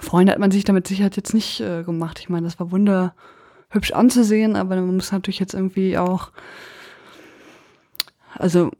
Freunde 0.00 0.32
hat 0.32 0.38
man 0.38 0.50
sich 0.50 0.64
damit 0.64 0.86
sicher 0.86 1.10
jetzt 1.14 1.34
nicht 1.34 1.60
äh, 1.60 1.82
gemacht. 1.82 2.18
Ich 2.20 2.28
meine, 2.28 2.46
das 2.46 2.58
war 2.58 2.70
wunder 2.70 3.14
hübsch 3.70 3.92
anzusehen, 3.92 4.56
aber 4.56 4.76
man 4.76 4.96
muss 4.96 5.12
natürlich 5.12 5.38
jetzt 5.38 5.54
irgendwie 5.54 5.96
auch, 5.98 6.30
also 8.34 8.70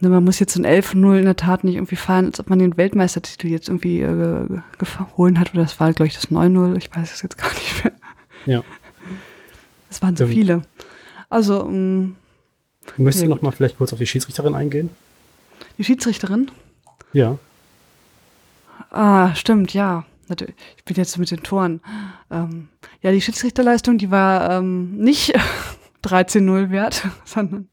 ne, 0.00 0.08
man 0.08 0.24
muss 0.24 0.38
jetzt 0.38 0.56
ein 0.56 0.66
11-0 0.66 1.18
in 1.18 1.24
der 1.24 1.36
Tat 1.36 1.64
nicht 1.64 1.76
irgendwie 1.76 1.96
feiern, 1.96 2.26
als 2.26 2.40
ob 2.40 2.50
man 2.50 2.58
den 2.58 2.76
Weltmeistertitel 2.76 3.48
jetzt 3.48 3.68
irgendwie 3.68 4.00
äh, 4.00 4.60
geholt 4.78 5.38
hat. 5.38 5.54
Oder 5.54 5.62
das 5.62 5.80
war, 5.80 5.92
glaube 5.92 6.08
ich, 6.08 6.14
das 6.14 6.30
9-0. 6.30 6.76
Ich 6.76 6.94
weiß 6.94 7.12
es 7.12 7.22
jetzt 7.22 7.38
gar 7.38 7.52
nicht 7.54 7.84
mehr. 7.84 7.92
Ja. 8.46 8.64
Es 9.90 10.02
waren 10.02 10.16
so 10.16 10.26
viele. 10.26 10.62
Also, 11.28 11.66
ähm, 11.66 12.16
Möchtest 12.96 13.24
du 13.24 13.28
noch 13.28 13.42
mal 13.42 13.50
vielleicht 13.50 13.78
kurz 13.78 13.92
auf 13.92 13.98
die 13.98 14.06
Schiedsrichterin 14.06 14.54
eingehen? 14.54 14.90
Die 15.78 15.84
Schiedsrichterin? 15.84 16.50
Ja. 17.14 17.38
Ah, 18.90 19.34
stimmt, 19.34 19.72
ja. 19.72 20.04
Ich 20.28 20.84
bin 20.84 20.96
jetzt 20.96 21.16
mit 21.18 21.30
den 21.30 21.42
Toren. 21.42 21.80
Ähm, 22.30 22.68
ja, 23.02 23.12
die 23.12 23.20
Schiedsrichterleistung, 23.20 23.98
die 23.98 24.10
war 24.10 24.50
ähm, 24.50 24.96
nicht 24.96 25.34
13-0 26.04 26.70
wert, 26.70 27.06
sondern 27.24 27.68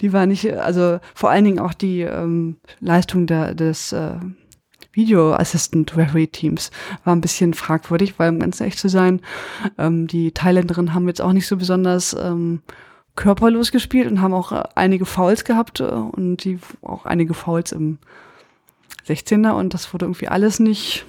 die 0.00 0.12
war 0.12 0.26
nicht, 0.26 0.52
also 0.52 0.98
vor 1.14 1.30
allen 1.30 1.44
Dingen 1.44 1.58
auch 1.58 1.74
die 1.74 2.00
ähm, 2.00 2.56
Leistung 2.80 3.26
der, 3.26 3.54
des 3.54 3.92
äh, 3.92 4.14
Video 4.92 5.34
Assistant 5.34 5.96
Referee 5.96 6.26
Teams 6.26 6.70
war 7.04 7.14
ein 7.14 7.20
bisschen 7.20 7.54
fragwürdig, 7.54 8.18
weil 8.18 8.30
um 8.30 8.40
ganz 8.40 8.60
echt 8.60 8.78
zu 8.78 8.88
sein, 8.88 9.20
ähm, 9.78 10.06
die 10.06 10.32
Thailänderinnen 10.32 10.94
haben 10.94 11.06
jetzt 11.06 11.20
auch 11.20 11.32
nicht 11.32 11.46
so 11.46 11.56
besonders 11.56 12.14
ähm, 12.14 12.62
körperlos 13.14 13.72
gespielt 13.72 14.10
und 14.10 14.20
haben 14.20 14.34
auch 14.34 14.52
äh, 14.52 14.62
einige 14.74 15.04
Fouls 15.04 15.44
gehabt 15.44 15.80
äh, 15.80 15.84
und 15.84 16.44
die 16.44 16.58
auch 16.82 17.04
einige 17.04 17.34
Fouls 17.34 17.72
im 17.72 17.98
16er 19.06 19.52
und 19.52 19.74
das 19.74 19.92
wurde 19.92 20.06
irgendwie 20.06 20.28
alles 20.28 20.58
nicht 20.58 21.06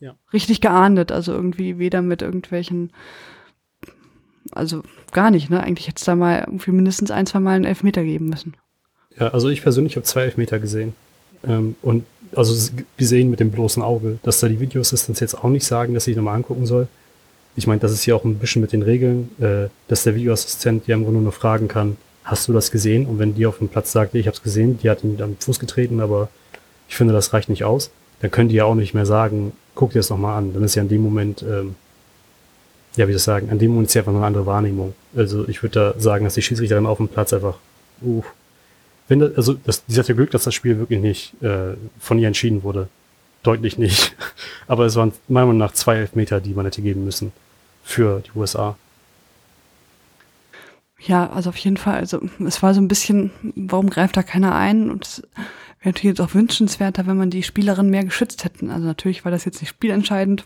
ja. 0.00 0.14
richtig 0.32 0.60
geahndet. 0.60 1.12
Also 1.12 1.32
irgendwie 1.32 1.78
weder 1.78 2.02
mit 2.02 2.22
irgendwelchen, 2.22 2.92
also 4.52 4.82
gar 5.12 5.30
nicht, 5.30 5.50
ne? 5.50 5.62
Eigentlich 5.62 5.88
hätte 5.88 5.98
es 5.98 6.04
da 6.04 6.14
mal 6.14 6.40
irgendwie 6.40 6.72
mindestens 6.72 7.10
ein, 7.10 7.26
zwei 7.26 7.40
Mal 7.40 7.56
einen 7.56 7.64
Elfmeter 7.64 8.04
geben 8.04 8.28
müssen. 8.28 8.54
Ja, 9.18 9.28
also 9.28 9.48
ich 9.48 9.62
persönlich 9.62 9.96
habe 9.96 10.04
zwei 10.04 10.22
Elfmeter 10.22 10.58
gesehen. 10.58 10.94
Ähm, 11.44 11.76
und 11.82 12.04
also 12.34 12.72
gesehen 12.96 13.30
mit 13.30 13.40
dem 13.40 13.50
bloßen 13.50 13.82
Auge, 13.82 14.18
dass 14.22 14.40
da 14.40 14.48
die 14.48 14.60
Videoassistants 14.60 15.20
jetzt 15.20 15.34
auch 15.34 15.48
nicht 15.48 15.64
sagen, 15.64 15.94
dass 15.94 16.06
ich 16.06 16.16
nochmal 16.16 16.36
angucken 16.36 16.66
soll. 16.66 16.88
Ich 17.54 17.66
meine, 17.66 17.80
das 17.80 17.92
ist 17.92 18.04
ja 18.04 18.14
auch 18.14 18.24
ein 18.24 18.38
bisschen 18.38 18.60
mit 18.60 18.72
den 18.72 18.82
Regeln, 18.82 19.30
äh, 19.40 19.68
dass 19.88 20.04
der 20.04 20.14
Videoassistent 20.14 20.86
ja 20.86 20.96
im 20.96 21.04
Grunde 21.04 21.20
nur 21.20 21.32
fragen 21.32 21.68
kann, 21.68 21.96
hast 22.26 22.48
du 22.48 22.52
das 22.52 22.70
gesehen? 22.70 23.06
Und 23.06 23.18
wenn 23.18 23.34
die 23.34 23.46
auf 23.46 23.58
dem 23.58 23.68
Platz 23.68 23.92
sagt, 23.92 24.14
ich 24.14 24.26
habe 24.26 24.36
es 24.36 24.42
gesehen, 24.42 24.78
die 24.82 24.90
hat 24.90 25.02
ihn 25.04 25.22
am 25.22 25.36
Fuß 25.38 25.58
getreten, 25.58 26.00
aber 26.00 26.28
ich 26.88 26.96
finde, 26.96 27.14
das 27.14 27.32
reicht 27.32 27.48
nicht 27.48 27.64
aus, 27.64 27.90
dann 28.20 28.30
können 28.30 28.48
die 28.48 28.56
ja 28.56 28.64
auch 28.64 28.74
nicht 28.74 28.94
mehr 28.94 29.06
sagen, 29.06 29.52
guck 29.74 29.92
dir 29.92 30.00
das 30.00 30.10
nochmal 30.10 30.36
an. 30.38 30.52
Dann 30.52 30.64
ist 30.64 30.74
ja 30.74 30.82
in 30.82 30.88
dem 30.88 31.02
Moment, 31.02 31.42
ähm, 31.42 31.76
ja, 32.96 33.06
wie 33.06 33.12
ich 33.12 33.22
sagen, 33.22 33.50
an 33.50 33.58
dem 33.58 33.70
Moment 33.70 33.88
ist 33.88 33.94
ja 33.94 34.02
einfach 34.02 34.14
eine 34.14 34.24
andere 34.24 34.46
Wahrnehmung. 34.46 34.94
Also 35.14 35.48
ich 35.48 35.62
würde 35.62 35.94
da 35.94 36.00
sagen, 36.00 36.24
dass 36.24 36.34
die 36.34 36.42
Schiedsrichterin 36.42 36.86
auf 36.86 36.98
dem 36.98 37.08
Platz 37.08 37.32
einfach, 37.32 37.58
uh, 38.02 38.24
wenn 39.08 39.20
das, 39.20 39.36
also 39.36 39.54
das, 39.64 39.84
die 39.86 39.96
hatte 39.96 40.14
Glück, 40.14 40.32
dass 40.32 40.44
das 40.44 40.54
Spiel 40.54 40.78
wirklich 40.78 41.00
nicht 41.00 41.40
äh, 41.42 41.74
von 42.00 42.18
ihr 42.18 42.26
entschieden 42.26 42.64
wurde. 42.64 42.88
Deutlich 43.44 43.78
nicht. 43.78 44.16
Aber 44.66 44.86
es 44.86 44.96
waren 44.96 45.12
meiner 45.28 45.46
Meinung 45.46 45.58
nach 45.58 45.72
zwei 45.72 45.96
Elfmeter, 45.96 46.40
die 46.40 46.54
man 46.54 46.64
hätte 46.64 46.82
geben 46.82 47.04
müssen 47.04 47.32
für 47.84 48.20
die 48.20 48.36
USA. 48.36 48.76
Ja, 51.06 51.30
also 51.30 51.50
auf 51.50 51.56
jeden 51.58 51.76
Fall. 51.76 51.94
Also 51.94 52.20
es 52.44 52.62
war 52.62 52.74
so 52.74 52.80
ein 52.80 52.88
bisschen, 52.88 53.30
warum 53.54 53.90
greift 53.90 54.16
da 54.16 54.22
keiner 54.22 54.54
ein? 54.54 54.90
Und 54.90 55.06
es 55.06 55.22
wäre 55.78 55.90
natürlich 55.90 56.18
jetzt 56.18 56.20
auch 56.20 56.34
wünschenswerter, 56.34 57.06
wenn 57.06 57.16
man 57.16 57.30
die 57.30 57.44
Spielerin 57.44 57.90
mehr 57.90 58.04
geschützt 58.04 58.44
hätten. 58.44 58.70
Also 58.70 58.86
natürlich 58.86 59.24
war 59.24 59.30
das 59.30 59.44
jetzt 59.44 59.60
nicht 59.60 59.70
spielentscheidend 59.70 60.44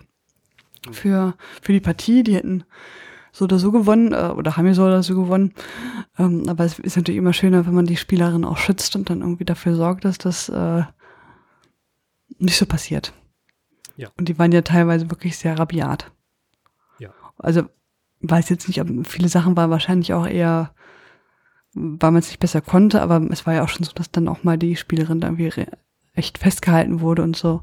für, 0.93 1.35
für 1.63 1.73
die 1.73 1.81
Partie. 1.81 2.23
Die 2.23 2.35
hätten 2.35 2.65
so 3.33 3.45
oder 3.45 3.59
so 3.59 3.73
gewonnen 3.73 4.13
äh, 4.13 4.33
oder 4.37 4.57
haben 4.57 4.67
ja 4.67 4.75
so 4.75 4.85
oder 4.85 5.03
so 5.03 5.15
gewonnen. 5.15 5.55
Ähm, 6.19 6.47
aber 6.47 6.65
es 6.65 6.79
ist 6.79 6.97
natürlich 6.97 7.19
immer 7.19 7.33
schöner, 7.33 7.67
wenn 7.67 7.75
man 7.75 7.87
die 7.87 7.97
Spielerin 7.97 8.45
auch 8.45 8.59
schützt 8.59 8.97
und 8.97 9.09
dann 9.09 9.23
irgendwie 9.23 9.47
dafür 9.47 9.75
sorgt, 9.75 10.05
dass 10.05 10.19
das 10.19 10.51
äh, 10.51 10.83
nicht 12.39 12.59
so 12.59 12.67
passiert. 12.67 13.15
Ja. 13.97 14.09
Und 14.19 14.29
die 14.29 14.39
waren 14.39 14.53
ja 14.53 14.61
teilweise 14.61 15.11
wirklich 15.11 15.39
sehr 15.39 15.59
rabiat. 15.59 16.11
Ja. 16.99 17.15
Also 17.39 17.63
weiß 18.21 18.49
jetzt 18.49 18.69
nicht, 18.69 18.81
ob 18.81 18.89
viele 19.07 19.29
Sachen 19.29 19.57
waren 19.57 19.71
wahrscheinlich 19.71 20.13
auch 20.13 20.27
eher, 20.27 20.71
weil 21.75 22.11
man 22.11 22.21
es 22.21 22.29
nicht 22.29 22.41
besser 22.41 22.61
konnte, 22.61 23.01
aber 23.01 23.27
es 23.31 23.47
war 23.47 23.55
ja 23.55 23.65
auch 23.65 23.69
schon 23.69 23.85
so, 23.85 23.93
dass 23.95 24.11
dann 24.11 24.29
auch 24.29 24.45
mal 24.45 24.59
die 24.59 24.77
Spielerin 24.77 25.21
da 25.21 25.29
irgendwie 25.29 25.67
echt 26.15 26.39
festgehalten 26.39 27.01
wurde 27.01 27.23
und 27.23 27.37
so. 27.37 27.63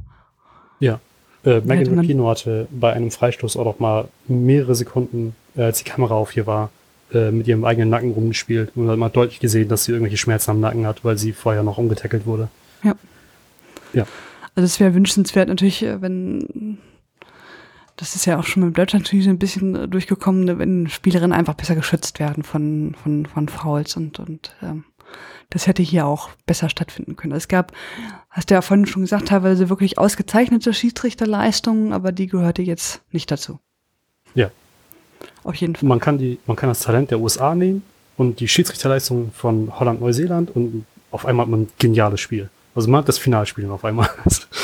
Ja. 0.79 0.99
Äh, 1.43 1.61
Megan 1.61 1.99
Rapino 1.99 2.29
hatte 2.29 2.67
bei 2.71 2.93
einem 2.93 3.11
Freistoß 3.11 3.57
auch 3.57 3.65
noch 3.65 3.79
mal 3.79 4.07
mehrere 4.27 4.75
Sekunden, 4.75 5.35
äh, 5.55 5.63
als 5.63 5.79
die 5.83 5.89
Kamera 5.89 6.15
auf 6.15 6.35
ihr 6.35 6.47
war, 6.47 6.71
äh, 7.13 7.31
mit 7.31 7.47
ihrem 7.47 7.63
eigenen 7.63 7.89
Nacken 7.89 8.11
rumgespielt 8.11 8.71
und 8.75 8.89
hat 8.89 8.97
mal 8.97 9.09
deutlich 9.09 9.39
gesehen, 9.39 9.69
dass 9.69 9.85
sie 9.85 9.91
irgendwelche 9.91 10.17
Schmerzen 10.17 10.51
am 10.51 10.59
Nacken 10.59 10.85
hat, 10.85 11.05
weil 11.05 11.17
sie 11.17 11.33
vorher 11.33 11.63
noch 11.63 11.77
umgetackelt 11.77 12.25
wurde. 12.25 12.49
Ja. 12.83 12.95
Ja. 13.93 14.07
Also 14.55 14.65
es 14.65 14.79
wäre 14.79 14.93
wünschenswert 14.93 15.49
natürlich, 15.49 15.83
äh, 15.83 16.01
wenn 16.01 16.79
das 17.97 18.15
ist 18.15 18.25
ja 18.25 18.39
auch 18.39 18.45
schon 18.45 18.63
mit 18.63 18.77
Deutschland 18.77 19.05
natürlich 19.05 19.27
ein 19.27 19.39
bisschen 19.39 19.75
äh, 19.75 19.87
durchgekommen, 19.87 20.45
ne, 20.45 20.57
wenn 20.59 20.87
Spielerinnen 20.87 21.33
einfach 21.33 21.55
besser 21.55 21.75
geschützt 21.75 22.19
werden 22.19 22.43
von, 22.43 22.95
von, 23.01 23.25
von 23.25 23.49
Fouls 23.49 23.97
und, 23.97 24.19
und 24.19 24.55
ähm, 24.61 24.85
das 25.49 25.67
hätte 25.67 25.81
hier 25.81 26.05
auch 26.05 26.29
besser 26.45 26.69
stattfinden 26.69 27.15
können. 27.15 27.33
Es 27.33 27.47
gab, 27.47 27.71
hast 28.29 28.49
du 28.49 28.53
ja 28.53 28.61
vorhin 28.61 28.85
schon 28.85 29.01
gesagt, 29.01 29.29
teilweise 29.29 29.69
wirklich 29.69 29.97
ausgezeichnete 29.97 30.73
Schiedsrichterleistungen, 30.73 31.91
aber 31.91 32.11
die 32.11 32.27
gehörte 32.27 32.61
jetzt 32.61 33.01
nicht 33.11 33.31
dazu. 33.31 33.59
Ja. 34.35 34.51
Auf 35.43 35.55
jeden 35.55 35.75
Fall. 35.75 35.87
Man 35.87 35.99
kann, 35.99 36.17
die, 36.17 36.39
man 36.45 36.55
kann 36.55 36.69
das 36.69 36.81
Talent 36.81 37.09
der 37.09 37.19
USA 37.19 37.55
nehmen 37.55 37.81
und 38.17 38.39
die 38.39 38.47
Schiedsrichterleistung 38.47 39.31
von 39.31 39.79
Holland, 39.79 40.01
Neuseeland 40.01 40.55
und 40.55 40.85
auf 41.09 41.25
einmal 41.25 41.45
hat 41.45 41.51
man 41.51 41.61
ein 41.61 41.69
geniales 41.79 42.19
Spiel. 42.19 42.49
Also 42.75 42.89
man 42.89 42.99
hat 42.99 43.09
das 43.09 43.17
Finalspiel 43.17 43.65
auf 43.71 43.83
einmal. 43.83 44.09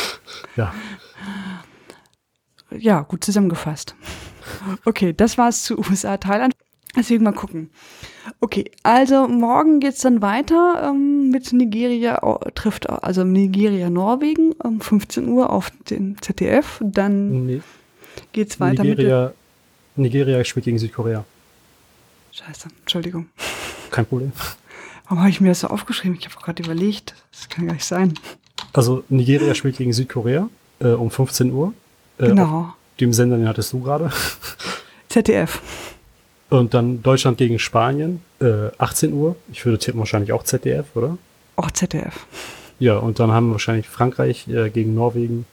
ja 0.56 0.72
ja, 2.77 3.01
gut 3.01 3.23
zusammengefasst. 3.23 3.95
Okay, 4.86 5.13
das 5.13 5.38
war's 5.38 5.63
zu 5.63 5.77
USA, 5.77 6.17
Thailand. 6.17 6.53
Deswegen 6.95 7.23
mal 7.23 7.31
gucken. 7.33 7.71
Okay, 8.39 8.69
also 8.83 9.27
morgen 9.27 9.79
geht's 9.79 10.01
dann 10.01 10.21
weiter 10.21 10.89
ähm, 10.89 11.29
mit 11.29 11.51
Nigeria 11.51 12.19
trifft 12.53 12.88
also 12.88 13.23
Nigeria 13.23 13.89
Norwegen 13.89 14.51
um 14.53 14.79
15 14.79 15.27
Uhr 15.27 15.49
auf 15.49 15.71
den 15.89 16.17
ZDF. 16.21 16.79
Dann 16.83 17.47
nee. 17.47 17.62
geht's 18.31 18.59
weiter 18.59 18.83
Nigeria, 18.83 19.33
mit 19.95 20.03
Nigeria 20.03 20.43
spielt 20.43 20.65
gegen 20.65 20.77
Südkorea. 20.77 21.25
Scheiße, 22.31 22.67
Entschuldigung. 22.81 23.27
Kein 23.89 24.05
Problem. 24.05 24.31
Warum 25.05 25.19
habe 25.19 25.29
ich 25.29 25.41
mir 25.41 25.49
das 25.49 25.62
so 25.62 25.67
aufgeschrieben? 25.67 26.17
Ich 26.19 26.25
habe 26.27 26.36
gerade 26.43 26.63
überlegt. 26.63 27.15
Das 27.31 27.49
kann 27.49 27.65
gar 27.65 27.73
nicht 27.73 27.86
sein. 27.86 28.13
Also 28.71 29.03
Nigeria 29.09 29.55
spielt 29.55 29.77
gegen 29.77 29.93
Südkorea 29.93 30.49
äh, 30.79 30.88
um 30.88 31.09
15 31.09 31.51
Uhr. 31.51 31.73
Äh, 32.17 32.28
genau. 32.28 32.73
Dem 32.99 33.13
Sender, 33.13 33.38
den 33.38 33.47
hattest 33.47 33.73
du 33.73 33.82
gerade. 33.82 34.12
ZDF. 35.10 35.62
Und 36.49 36.73
dann 36.73 37.02
Deutschland 37.02 37.38
gegen 37.38 37.58
Spanien, 37.58 38.21
äh, 38.39 38.69
18 38.78 39.13
Uhr. 39.13 39.36
Ich 39.52 39.65
würde 39.65 39.80
tippen 39.80 39.99
wahrscheinlich 39.99 40.32
auch 40.34 40.43
ZDF, 40.43 40.86
oder? 40.95 41.17
Auch 41.56 41.71
ZDF. 41.71 42.26
Ja, 42.80 42.97
und 42.97 43.19
dann 43.19 43.32
haben 43.32 43.47
wir 43.47 43.54
wahrscheinlich 43.54 43.88
Frankreich 43.88 44.47
äh, 44.47 44.69
gegen 44.69 44.93
Norwegen. 44.93 45.45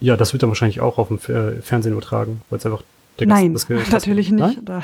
Ja, 0.00 0.16
das 0.16 0.32
wird 0.32 0.42
dann 0.42 0.50
wahrscheinlich 0.50 0.80
auch 0.80 0.98
auf 0.98 1.08
dem 1.08 1.18
äh, 1.18 1.60
Fernsehen 1.60 1.92
übertragen, 1.92 2.42
weil 2.48 2.58
es 2.58 2.66
einfach 2.66 2.82
der 3.18 3.26
Nein, 3.26 3.52
das, 3.52 3.66
das 3.66 3.90
natürlich 3.90 4.30
nicht. 4.30 4.66
Nein? 4.66 4.82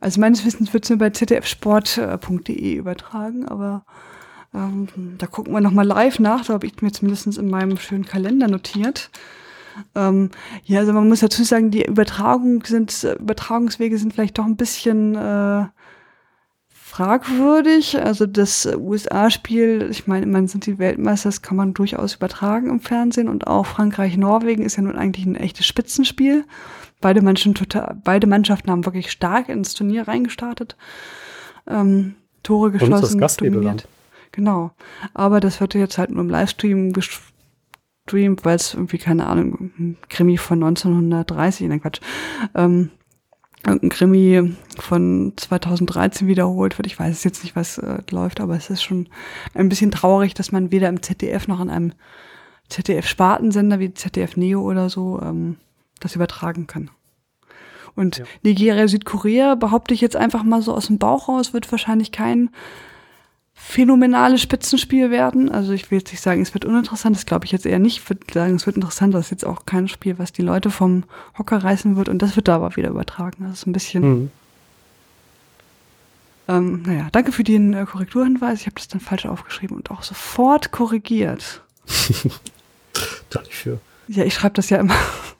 also 0.00 0.20
meines 0.20 0.44
Wissens 0.44 0.72
wird 0.72 0.84
es 0.84 0.90
nur 0.90 0.98
bei 0.98 1.10
zdfsport.de 1.10 2.74
übertragen, 2.74 3.46
aber 3.46 3.84
ähm, 4.54 4.88
da 5.18 5.26
gucken 5.26 5.52
wir 5.52 5.60
nochmal 5.60 5.86
live 5.86 6.18
nach. 6.18 6.44
Da 6.44 6.54
habe 6.54 6.66
ich 6.66 6.82
mir 6.82 6.90
zumindest 6.90 7.38
in 7.38 7.48
meinem 7.48 7.78
schönen 7.78 8.04
Kalender 8.04 8.48
notiert. 8.48 9.10
Ähm, 9.94 10.30
ja, 10.64 10.80
also 10.80 10.92
man 10.92 11.08
muss 11.08 11.20
dazu 11.20 11.44
sagen, 11.44 11.70
die 11.70 11.84
Übertragung 11.84 12.64
sind, 12.64 13.04
Übertragungswege 13.18 13.98
sind 13.98 14.14
vielleicht 14.14 14.38
doch 14.38 14.46
ein 14.46 14.56
bisschen 14.56 15.14
äh, 15.14 15.66
fragwürdig. 16.68 18.02
Also 18.02 18.26
das 18.26 18.66
USA-Spiel, 18.66 19.88
ich 19.90 20.06
meine, 20.06 20.26
man 20.26 20.48
sind 20.48 20.66
die 20.66 20.78
Weltmeister, 20.78 21.28
das 21.28 21.42
kann 21.42 21.56
man 21.56 21.72
durchaus 21.72 22.16
übertragen 22.16 22.68
im 22.68 22.80
Fernsehen 22.80 23.28
und 23.28 23.46
auch 23.46 23.66
Frankreich-Norwegen 23.66 24.64
ist 24.64 24.76
ja 24.76 24.82
nun 24.82 24.96
eigentlich 24.96 25.24
ein 25.24 25.36
echtes 25.36 25.66
Spitzenspiel. 25.66 26.44
Beide 27.00 27.22
Mannschaften, 27.22 27.54
total, 27.54 27.96
beide 28.04 28.26
Mannschaften 28.26 28.70
haben 28.70 28.84
wirklich 28.84 29.10
stark 29.10 29.48
ins 29.48 29.74
Turnier 29.74 30.08
reingestartet. 30.08 30.76
Ähm, 31.66 32.16
Tore 32.42 32.72
geschossen, 32.72 33.20
dominiert. 33.38 33.86
Genau. 34.32 34.72
Aber 35.14 35.40
das 35.40 35.60
wird 35.60 35.74
jetzt 35.74 35.98
halt 35.98 36.10
nur 36.10 36.22
im 36.22 36.30
Livestream 36.30 36.92
gestreamt, 38.06 38.44
weil 38.44 38.56
es 38.56 38.74
irgendwie, 38.74 38.98
keine 38.98 39.26
Ahnung, 39.26 39.70
ein 39.78 39.96
Krimi 40.08 40.36
von 40.36 40.62
1930, 40.62 41.68
nein 41.68 41.80
Quatsch, 41.80 42.00
ähm, 42.54 42.90
irgendein 43.64 43.90
Krimi 43.90 44.56
von 44.78 45.32
2013 45.36 46.26
wiederholt 46.26 46.78
wird. 46.78 46.86
Ich 46.86 46.98
weiß 46.98 47.24
jetzt 47.24 47.44
nicht, 47.44 47.56
was 47.56 47.78
äh, 47.78 47.98
läuft, 48.10 48.40
aber 48.40 48.56
es 48.56 48.70
ist 48.70 48.82
schon 48.82 49.08
ein 49.54 49.68
bisschen 49.68 49.90
traurig, 49.90 50.34
dass 50.34 50.50
man 50.50 50.72
weder 50.72 50.88
im 50.88 51.02
ZDF 51.02 51.46
noch 51.46 51.60
an 51.60 51.70
einem 51.70 51.92
ZDF-Spartensender 52.70 53.78
wie 53.78 53.92
ZDF 53.92 54.36
Neo 54.36 54.62
oder 54.62 54.88
so 54.88 55.20
ähm, 55.20 55.56
das 55.98 56.14
übertragen 56.14 56.66
kann. 56.66 56.90
Und 57.96 58.18
ja. 58.18 58.24
Nigeria, 58.42 58.88
Südkorea, 58.88 59.56
behaupte 59.56 59.92
ich 59.92 60.00
jetzt 60.00 60.16
einfach 60.16 60.44
mal 60.44 60.62
so 60.62 60.72
aus 60.72 60.86
dem 60.86 60.98
Bauch 60.98 61.28
raus, 61.28 61.52
wird 61.52 61.70
wahrscheinlich 61.70 62.12
kein 62.12 62.50
phänomenales 63.62 64.40
Spitzenspiel 64.40 65.10
werden. 65.10 65.50
Also 65.50 65.72
ich 65.72 65.90
will 65.90 65.98
jetzt 65.98 66.10
nicht 66.10 66.22
sagen, 66.22 66.40
es 66.40 66.54
wird 66.54 66.64
uninteressant, 66.64 67.14
das 67.14 67.26
glaube 67.26 67.44
ich 67.44 67.52
jetzt 67.52 67.66
eher 67.66 67.78
nicht. 67.78 67.98
Ich 67.98 68.10
würde 68.10 68.24
sagen, 68.32 68.54
es 68.54 68.66
wird 68.66 68.76
interessant, 68.76 69.14
das 69.14 69.26
ist 69.26 69.30
jetzt 69.30 69.46
auch 69.46 69.66
kein 69.66 69.86
Spiel, 69.86 70.18
was 70.18 70.32
die 70.32 70.42
Leute 70.42 70.70
vom 70.70 71.04
Hocker 71.38 71.62
reißen 71.62 71.94
wird 71.96 72.08
und 72.08 72.20
das 72.20 72.36
wird 72.36 72.48
da 72.48 72.56
aber 72.56 72.74
wieder 72.76 72.88
übertragen. 72.88 73.44
Das 73.44 73.60
ist 73.60 73.66
ein 73.66 73.72
bisschen. 73.72 74.02
Mhm. 74.02 74.30
Ähm, 76.48 76.82
naja, 76.84 77.08
danke 77.12 77.32
für 77.32 77.44
den 77.44 77.74
äh, 77.74 77.84
Korrekturhinweis. 77.84 78.60
Ich 78.60 78.66
habe 78.66 78.74
das 78.74 78.88
dann 78.88 79.00
falsch 79.00 79.26
aufgeschrieben 79.26 79.76
und 79.76 79.90
auch 79.90 80.02
sofort 80.02 80.72
korrigiert. 80.72 81.62
Danke 83.30 83.50
für. 83.50 83.80
Ja, 84.08 84.24
ich 84.24 84.34
schreibe 84.34 84.54
das 84.54 84.68
ja 84.70 84.78
immer 84.78 84.96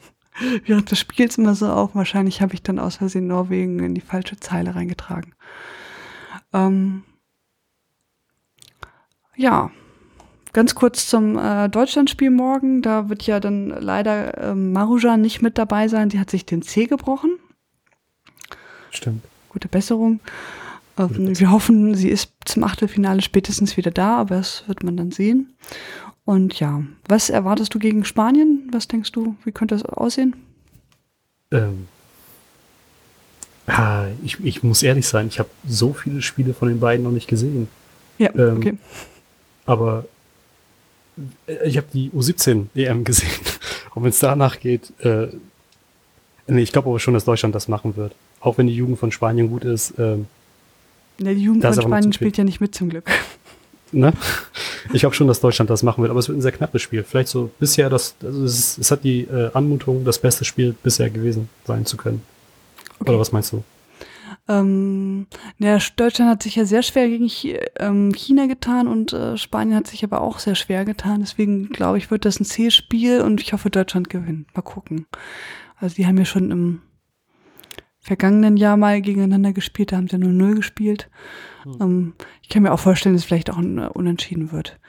während 0.67 0.91
des 0.91 1.01
Spiels 1.01 1.37
immer 1.37 1.57
so 1.57 1.69
auf. 1.69 1.95
Wahrscheinlich 1.95 2.41
habe 2.43 2.55
ich 2.55 2.63
dann 2.63 2.79
aus 2.79 2.97
Versehen 2.97 3.27
Norwegen 3.27 3.81
in 3.81 3.95
die 3.95 4.01
falsche 4.01 4.39
Zeile 4.39 4.77
reingetragen. 4.77 5.35
Ähm, 6.53 7.03
ja, 9.41 9.71
ganz 10.53 10.75
kurz 10.75 11.09
zum 11.09 11.39
äh, 11.39 11.69
Deutschlandspiel 11.69 12.31
morgen. 12.31 12.83
Da 12.83 13.09
wird 13.09 13.23
ja 13.23 13.41
dann 13.41 13.69
leider 13.69 14.39
äh, 14.39 14.55
Marujan 14.55 15.21
nicht 15.21 15.43
mit 15.43 15.59
dabei 15.59 15.89
sein. 15.89 16.11
Die 16.11 16.19
hat 16.19 16.31
sich 16.31 16.45
den 16.45 16.63
C 16.63 16.87
gebrochen. 16.87 17.39
Stimmt. 18.91 19.25
Gute 19.49 19.69
Besserung. 19.69 20.21
Ähm, 20.99 21.39
wir 21.39 21.51
hoffen, 21.51 21.95
sie 21.95 22.09
ist 22.09 22.33
zum 22.45 22.65
Achtelfinale 22.65 23.23
spätestens 23.23 23.77
wieder 23.77 23.91
da, 23.91 24.19
aber 24.19 24.37
das 24.37 24.65
wird 24.69 24.83
man 24.83 24.97
dann 24.97 25.11
sehen. 25.11 25.55
Und 26.25 26.61
ja, 26.61 26.83
was 27.09 27.31
erwartest 27.31 27.75
du 27.75 27.79
gegen 27.79 28.05
Spanien? 28.05 28.69
Was 28.73 28.89
denkst 28.89 29.13
du, 29.13 29.37
wie 29.45 29.53
könnte 29.53 29.75
das 29.75 29.85
aussehen? 29.85 30.37
Ähm, 31.51 31.89
ah, 33.67 34.07
ich, 34.23 34.39
ich 34.45 34.63
muss 34.63 34.83
ehrlich 34.83 35.09
sein, 35.09 35.29
ich 35.29 35.39
habe 35.39 35.49
so 35.67 35.93
viele 35.93 36.23
Spiele 36.23 36.55
von 36.55 36.69
den 36.69 36.79
beiden 36.79 37.05
noch 37.05 37.11
nicht 37.11 37.27
gesehen. 37.27 37.69
Ja, 38.19 38.31
ähm, 38.35 38.57
okay. 38.59 38.79
Aber 39.71 40.05
äh, 41.47 41.69
ich 41.69 41.77
habe 41.77 41.87
die 41.93 42.11
U17 42.11 42.67
EM 42.75 43.05
gesehen. 43.05 43.31
Und 43.95 44.03
wenn 44.03 44.11
es 44.11 44.19
danach 44.19 44.59
geht, 44.59 44.93
äh, 45.01 45.29
nee, 46.49 46.63
ich 46.63 46.73
glaube 46.73 46.89
aber 46.89 46.99
schon, 46.99 47.15
dass 47.15 47.25
Deutschland 47.25 47.55
das 47.55 47.69
machen 47.69 47.97
wird. 47.97 48.13
Auch 48.41 48.59
wenn 48.59 48.67
die 48.67 48.75
Jugend 48.75 48.99
von 48.99 49.13
Spanien 49.13 49.49
gut 49.49 49.65
ist. 49.65 49.95
Ähm, 49.97 50.27
nee, 51.19 51.37
die 51.37 51.43
Jugend 51.43 51.63
von 51.63 51.75
Spanien 51.75 52.13
spielt 52.13 52.37
ja 52.37 52.43
nicht 52.43 52.61
mit 52.61 52.75
zum 52.75 52.89
Glück. 52.91 53.09
Ne? 53.93 54.13
Ich 54.93 55.01
glaube 55.01 55.15
schon, 55.15 55.29
dass 55.29 55.41
Deutschland 55.41 55.71
das 55.71 55.83
machen 55.83 56.03
wird, 56.03 56.11
aber 56.11 56.21
es 56.21 56.29
wird 56.29 56.39
ein 56.39 56.43
sehr 56.43 56.53
knappes 56.53 56.83
Spiel. 56.83 57.05
Vielleicht 57.05 57.29
so 57.29 57.51
bisher 57.59 57.91
das, 57.91 58.15
also 58.23 58.45
es, 58.45 58.79
es 58.79 58.91
hat 58.91 59.05
die 59.05 59.23
äh, 59.23 59.51
Anmutung, 59.53 60.05
das 60.05 60.19
beste 60.19 60.45
Spiel 60.45 60.75
bisher 60.83 61.11
gewesen 61.11 61.49
sein 61.65 61.87
zu 61.87 61.97
können. 61.97 62.23
Okay. 62.99 63.11
Oder 63.11 63.21
was 63.21 63.33
meinst 63.33 63.53
du? 63.53 63.63
Ähm, 64.51 65.29
ja, 65.59 65.79
Deutschland 65.95 66.29
hat 66.29 66.43
sich 66.43 66.57
ja 66.57 66.65
sehr 66.65 66.83
schwer 66.83 67.09
gegen 67.09 67.31
ähm, 67.79 68.13
China 68.13 68.47
getan 68.47 68.89
und 68.89 69.13
äh, 69.13 69.37
Spanien 69.37 69.77
hat 69.77 69.87
sich 69.87 70.03
aber 70.03 70.21
auch 70.21 70.41
sehr 70.41 70.57
schwer 70.57 70.85
getan. 70.85 71.21
Deswegen 71.21 71.69
glaube 71.69 71.99
ich, 71.99 72.11
wird 72.11 72.25
das 72.25 72.41
ein 72.41 72.45
C-Spiel 72.45 73.21
und 73.21 73.41
ich 73.41 73.53
hoffe, 73.53 73.71
Deutschland 73.71 74.11
gewinnt. 74.11 74.53
Mal 74.57 74.63
gucken. 74.63 75.07
Also 75.77 75.95
die 75.95 76.07
haben 76.07 76.19
ja 76.19 76.25
schon 76.25 76.51
im 76.51 76.83
vergangenen 78.01 78.57
Jahr 78.57 78.77
mal 78.77 79.01
gegeneinander 79.01 79.53
gespielt, 79.53 79.93
da 79.93 79.99
haben 79.99 80.09
sie 80.09 80.17
0-0 80.17 80.57
gespielt. 80.57 81.09
Hm. 81.63 81.77
Ähm, 81.81 82.13
ich 82.43 82.49
kann 82.49 82.65
mir 82.65 82.73
auch 82.73 82.81
vorstellen, 82.81 83.15
dass 83.15 83.23
es 83.23 83.29
vielleicht 83.29 83.51
auch 83.51 83.59
ein 83.59 83.79
uh, 83.79 83.89
Unentschieden 83.93 84.51
wird. 84.51 84.81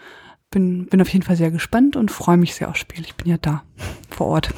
Bin, 0.49 0.87
bin 0.87 1.01
auf 1.01 1.09
jeden 1.09 1.23
Fall 1.23 1.35
sehr 1.35 1.51
gespannt 1.51 1.95
und 1.95 2.09
freue 2.09 2.37
mich 2.37 2.55
sehr 2.55 2.69
aufs 2.69 2.79
Spiel. 2.79 3.03
Ich 3.05 3.13
bin 3.15 3.29
ja 3.29 3.37
da, 3.37 3.63
vor 4.09 4.27
Ort. 4.27 4.53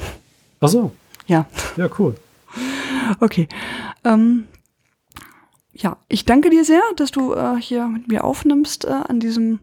Ach 0.60 0.68
so. 0.68 0.92
Ja. 1.26 1.46
Ja, 1.76 1.90
cool. 1.98 2.14
Okay. 3.20 3.48
Ähm, 4.04 4.44
ja, 5.76 5.96
ich 6.08 6.24
danke 6.24 6.50
dir 6.50 6.64
sehr, 6.64 6.82
dass 6.96 7.10
du 7.10 7.34
äh, 7.34 7.56
hier 7.60 7.86
mit 7.88 8.08
mir 8.08 8.24
aufnimmst 8.24 8.84
äh, 8.84 8.90
an 8.90 9.20
diesem 9.20 9.58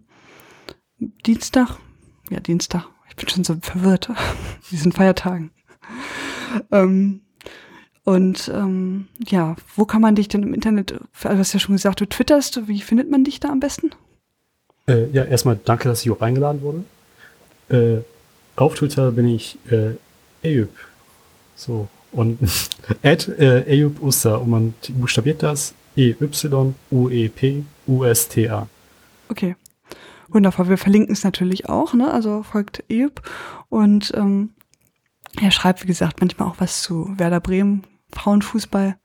Dienstag. 1.26 1.78
Ja, 2.30 2.40
Dienstag. 2.40 2.86
Ich 3.10 3.16
bin 3.16 3.30
schon 3.30 3.44
so 3.44 3.56
verwirrt. 3.62 4.10
diesen 4.72 4.92
Feiertagen. 4.92 5.52
Ähm, 6.72 7.22
und 8.04 8.52
ähm, 8.54 9.08
ja, 9.26 9.56
wo 9.76 9.86
kann 9.86 10.02
man 10.02 10.16
dich 10.16 10.28
denn 10.28 10.44
im 10.44 10.54
Internet, 10.54 10.94
also 11.24 11.30
du 11.30 11.40
hast 11.40 11.54
ja 11.54 11.60
schon 11.60 11.76
gesagt, 11.76 12.02
du 12.02 12.06
twitterst, 12.06 12.68
wie 12.68 12.82
findet 12.82 13.10
man 13.10 13.24
dich 13.24 13.40
da 13.40 13.50
am 13.50 13.60
besten? 13.60 13.92
Äh, 14.88 15.10
ja, 15.12 15.24
erstmal 15.24 15.60
danke, 15.64 15.88
dass 15.88 16.04
ich 16.04 16.12
auch 16.12 16.22
eingeladen 16.22 16.62
wurde. 16.62 16.84
Äh, 17.70 18.02
auf 18.56 18.76
Twitter 18.76 19.12
bin 19.12 19.28
ich 19.28 19.58
äh, 19.70 19.92
Eyüp. 20.44 20.72
So. 21.56 21.88
Und 22.12 22.40
at 23.04 23.28
äh, 23.30 23.62
Eyüp 23.72 24.02
Usta. 24.02 24.36
Und 24.36 24.50
man 24.50 24.74
buchstabiert 24.90 25.44
das 25.44 25.74
E-Y-U-E-P-U-S-T-A. 25.96 26.28
Okay. 29.30 29.56
Wundervoll. 30.30 30.70
Wir 30.70 30.78
verlinken 30.78 31.14
es 31.14 31.24
natürlich 31.24 31.68
auch, 31.70 31.94
ne? 31.94 32.12
Also 32.12 32.44
folgt 32.44 32.84
Eyüp. 32.90 33.22
Und 33.70 34.14
ähm, 34.16 34.52
er 35.42 35.52
schreibt, 35.52 35.84
wie 35.84 35.88
gesagt, 35.88 36.22
manchmal 36.22 36.48
auch 36.50 36.56
was 36.60 36.82
zu 36.82 37.14
Werder 37.18 37.40
Bremen, 37.40 37.84
Frauenfußball. 38.12 38.98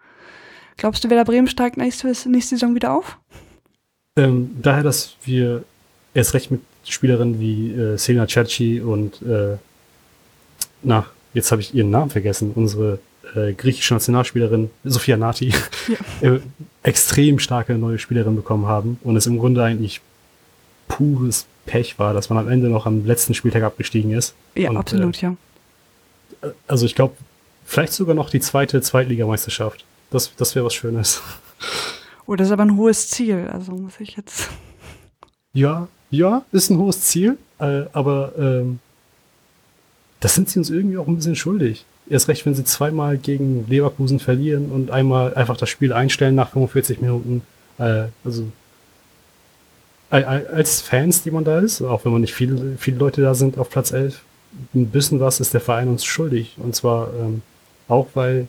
Glaubst 0.77 1.03
du, 1.05 1.11
Werder 1.11 1.25
Bremen 1.25 1.49
steigt 1.49 1.77
nächste, 1.77 2.09
nächste 2.29 2.57
Saison 2.57 2.75
wieder 2.75 2.93
auf? 2.95 3.19
Ähm, 4.17 4.57
daher, 4.63 4.83
dass 4.83 5.17
wir 5.25 5.65
erst 6.15 6.35
recht 6.35 6.51
mit 6.51 6.61
Spielerinnen 6.85 7.41
wie 7.41 7.73
äh, 7.73 7.97
Selina 7.99 8.27
Cerci 8.27 8.81
und 8.81 9.21
äh, 9.23 9.57
na, 10.83 11.07
jetzt 11.35 11.51
habe 11.51 11.61
ich 11.61 11.75
ihren 11.75 11.91
Namen 11.91 12.11
vergessen, 12.11 12.53
unsere 12.55 13.01
äh, 13.35 13.53
griechische 13.53 13.95
Nationalspielerin 13.95 14.71
Sophia 14.85 15.17
Nati 15.17 15.53
ja. 15.89 15.97
äh, 16.35 16.41
extrem 16.83 17.39
starke 17.39 17.75
neue 17.75 17.99
Spielerin 17.99 18.37
bekommen 18.37 18.67
haben 18.67 18.99
und 19.03 19.17
es 19.17 19.27
im 19.27 19.39
Grunde 19.39 19.63
eigentlich 19.63 20.01
pures 20.89 21.47
Pech 21.67 21.99
war, 21.99 22.15
dass 22.15 22.31
man 22.31 22.39
am 22.39 22.49
Ende 22.49 22.69
noch 22.69 22.87
am 22.87 23.05
letzten 23.05 23.35
Spieltag 23.35 23.65
abgestiegen 23.65 24.13
ist. 24.13 24.35
Ja, 24.55 24.71
und, 24.71 24.77
absolut, 24.77 25.23
äh, 25.23 25.27
ja. 25.27 25.37
Also 26.69 26.87
ich 26.87 26.95
glaube, 26.95 27.17
vielleicht 27.65 27.93
sogar 27.93 28.15
noch 28.15 28.31
die 28.31 28.41
zweite 28.41 28.81
Zweitligameisterschaft. 28.81 29.85
Das, 30.11 30.35
das 30.37 30.55
wäre 30.55 30.65
was 30.65 30.75
Schönes. 30.75 31.23
Oh, 32.27 32.37
das 32.37 32.49
ist 32.49 32.53
aber 32.53 32.63
ein 32.63 32.77
hohes 32.77 33.09
Ziel, 33.09 33.49
also 33.53 33.73
muss 33.73 34.01
ich 34.01 34.17
jetzt. 34.17 34.49
Ja, 35.53 35.89
ja, 36.11 36.45
ist 36.53 36.69
ein 36.69 36.77
hohes 36.77 37.01
Ziel, 37.01 37.39
äh, 37.61 37.85
aber 37.95 38.35
ähm, 38.37 38.79
das 40.21 40.35
sind 40.35 40.51
sie 40.51 40.59
uns 40.59 40.69
irgendwie 40.69 40.99
auch 40.99 41.07
ein 41.07 41.17
bisschen 41.17 41.35
schuldig. 41.35 41.87
Erst 42.09 42.29
recht, 42.29 42.47
wenn 42.47 42.55
sie 42.55 42.65
zweimal 42.65 43.19
gegen 43.19 43.67
Leverkusen 43.69 44.21
verlieren 44.21 44.71
und 44.71 44.91
einmal 44.91 45.35
einfach 45.35 45.57
das 45.57 45.69
Spiel 45.69 45.93
einstellen 45.93 46.35
nach 46.35 46.51
45 46.51 47.01
Minuten. 47.01 47.43
Äh, 47.79 48.05
also 48.25 48.47
als 50.11 50.81
Fans, 50.81 51.23
die 51.23 51.31
man 51.31 51.45
da 51.45 51.59
ist, 51.59 51.83
auch 51.83 52.05
wenn 52.05 52.13
man 52.13 52.21
nicht 52.21 52.35
viele, 52.35 52.77
viele 52.79 52.99
Leute 52.99 53.23
da 53.23 53.35
sind 53.35 53.59
auf 53.59 53.71
Platz 53.71 53.93
11, 53.93 54.23
ein 54.75 54.87
bisschen 54.87 55.21
was 55.21 55.41
ist 55.41 55.53
der 55.53 55.61
Verein 55.61 55.89
uns 55.89 56.05
schuldig. 56.05 56.57
Und 56.59 56.75
zwar 56.75 57.13
ähm, 57.15 57.43
auch, 57.89 58.09
weil 58.15 58.47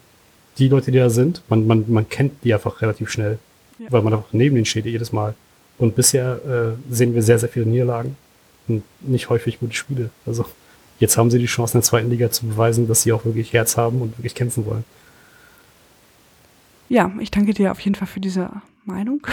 die 0.57 0.67
Leute, 0.67 0.91
die 0.91 0.99
da 0.99 1.09
sind, 1.09 1.41
man, 1.49 1.67
man, 1.67 1.85
man 1.87 2.09
kennt 2.09 2.43
die 2.43 2.53
einfach 2.53 2.81
relativ 2.81 3.09
schnell, 3.09 3.39
ja. 3.79 3.91
weil 3.91 4.01
man 4.01 4.13
einfach 4.13 4.33
neben 4.33 4.55
denen 4.55 4.65
steht 4.65 4.85
jedes 4.85 5.11
Mal. 5.11 5.33
Und 5.77 5.95
bisher 5.95 6.39
äh, 6.45 6.93
sehen 6.93 7.13
wir 7.13 7.21
sehr, 7.21 7.39
sehr 7.39 7.49
viele 7.49 7.65
Niederlagen 7.65 8.15
und 8.67 8.83
nicht 9.01 9.29
häufig 9.29 9.59
gute 9.59 9.75
Spiele. 9.75 10.09
Also 10.25 10.45
jetzt 10.99 11.17
haben 11.17 11.31
sie 11.31 11.39
die 11.39 11.45
Chance 11.45 11.77
in 11.77 11.81
der 11.81 11.85
zweiten 11.85 12.09
Liga 12.09 12.31
zu 12.31 12.45
beweisen, 12.47 12.87
dass 12.87 13.03
sie 13.03 13.13
auch 13.13 13.25
wirklich 13.25 13.53
Herz 13.53 13.77
haben 13.77 14.01
und 14.01 14.17
wirklich 14.17 14.35
kämpfen 14.35 14.65
wollen. 14.65 14.83
Ja, 16.89 17.11
ich 17.19 17.31
danke 17.31 17.53
dir 17.53 17.71
auf 17.71 17.79
jeden 17.81 17.95
Fall 17.95 18.07
für 18.07 18.19
diese 18.19 18.49
Meinung. 18.85 19.25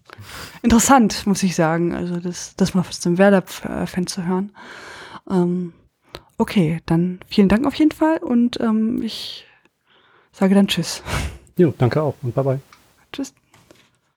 Interessant, 0.62 1.26
muss 1.26 1.42
ich 1.42 1.54
sagen. 1.54 1.94
Also 1.94 2.20
das, 2.20 2.54
das 2.56 2.74
mal 2.74 2.82
von 2.82 2.94
einem 3.04 3.18
Werder-Fan 3.18 4.06
zu 4.06 4.24
hören. 4.24 4.52
Ähm, 5.28 5.72
okay, 6.38 6.80
dann 6.86 7.20
vielen 7.26 7.48
Dank 7.48 7.66
auf 7.66 7.74
jeden 7.74 7.92
Fall 7.92 8.18
und 8.18 8.60
ähm, 8.60 9.02
ich 9.02 9.46
sage 10.32 10.54
dann 10.54 10.68
Tschüss. 10.68 11.02
Jo, 11.56 11.74
danke 11.76 12.02
auch 12.02 12.14
und 12.22 12.34
bye 12.34 12.44
bye. 12.44 12.60
Tschüss. 13.12 13.34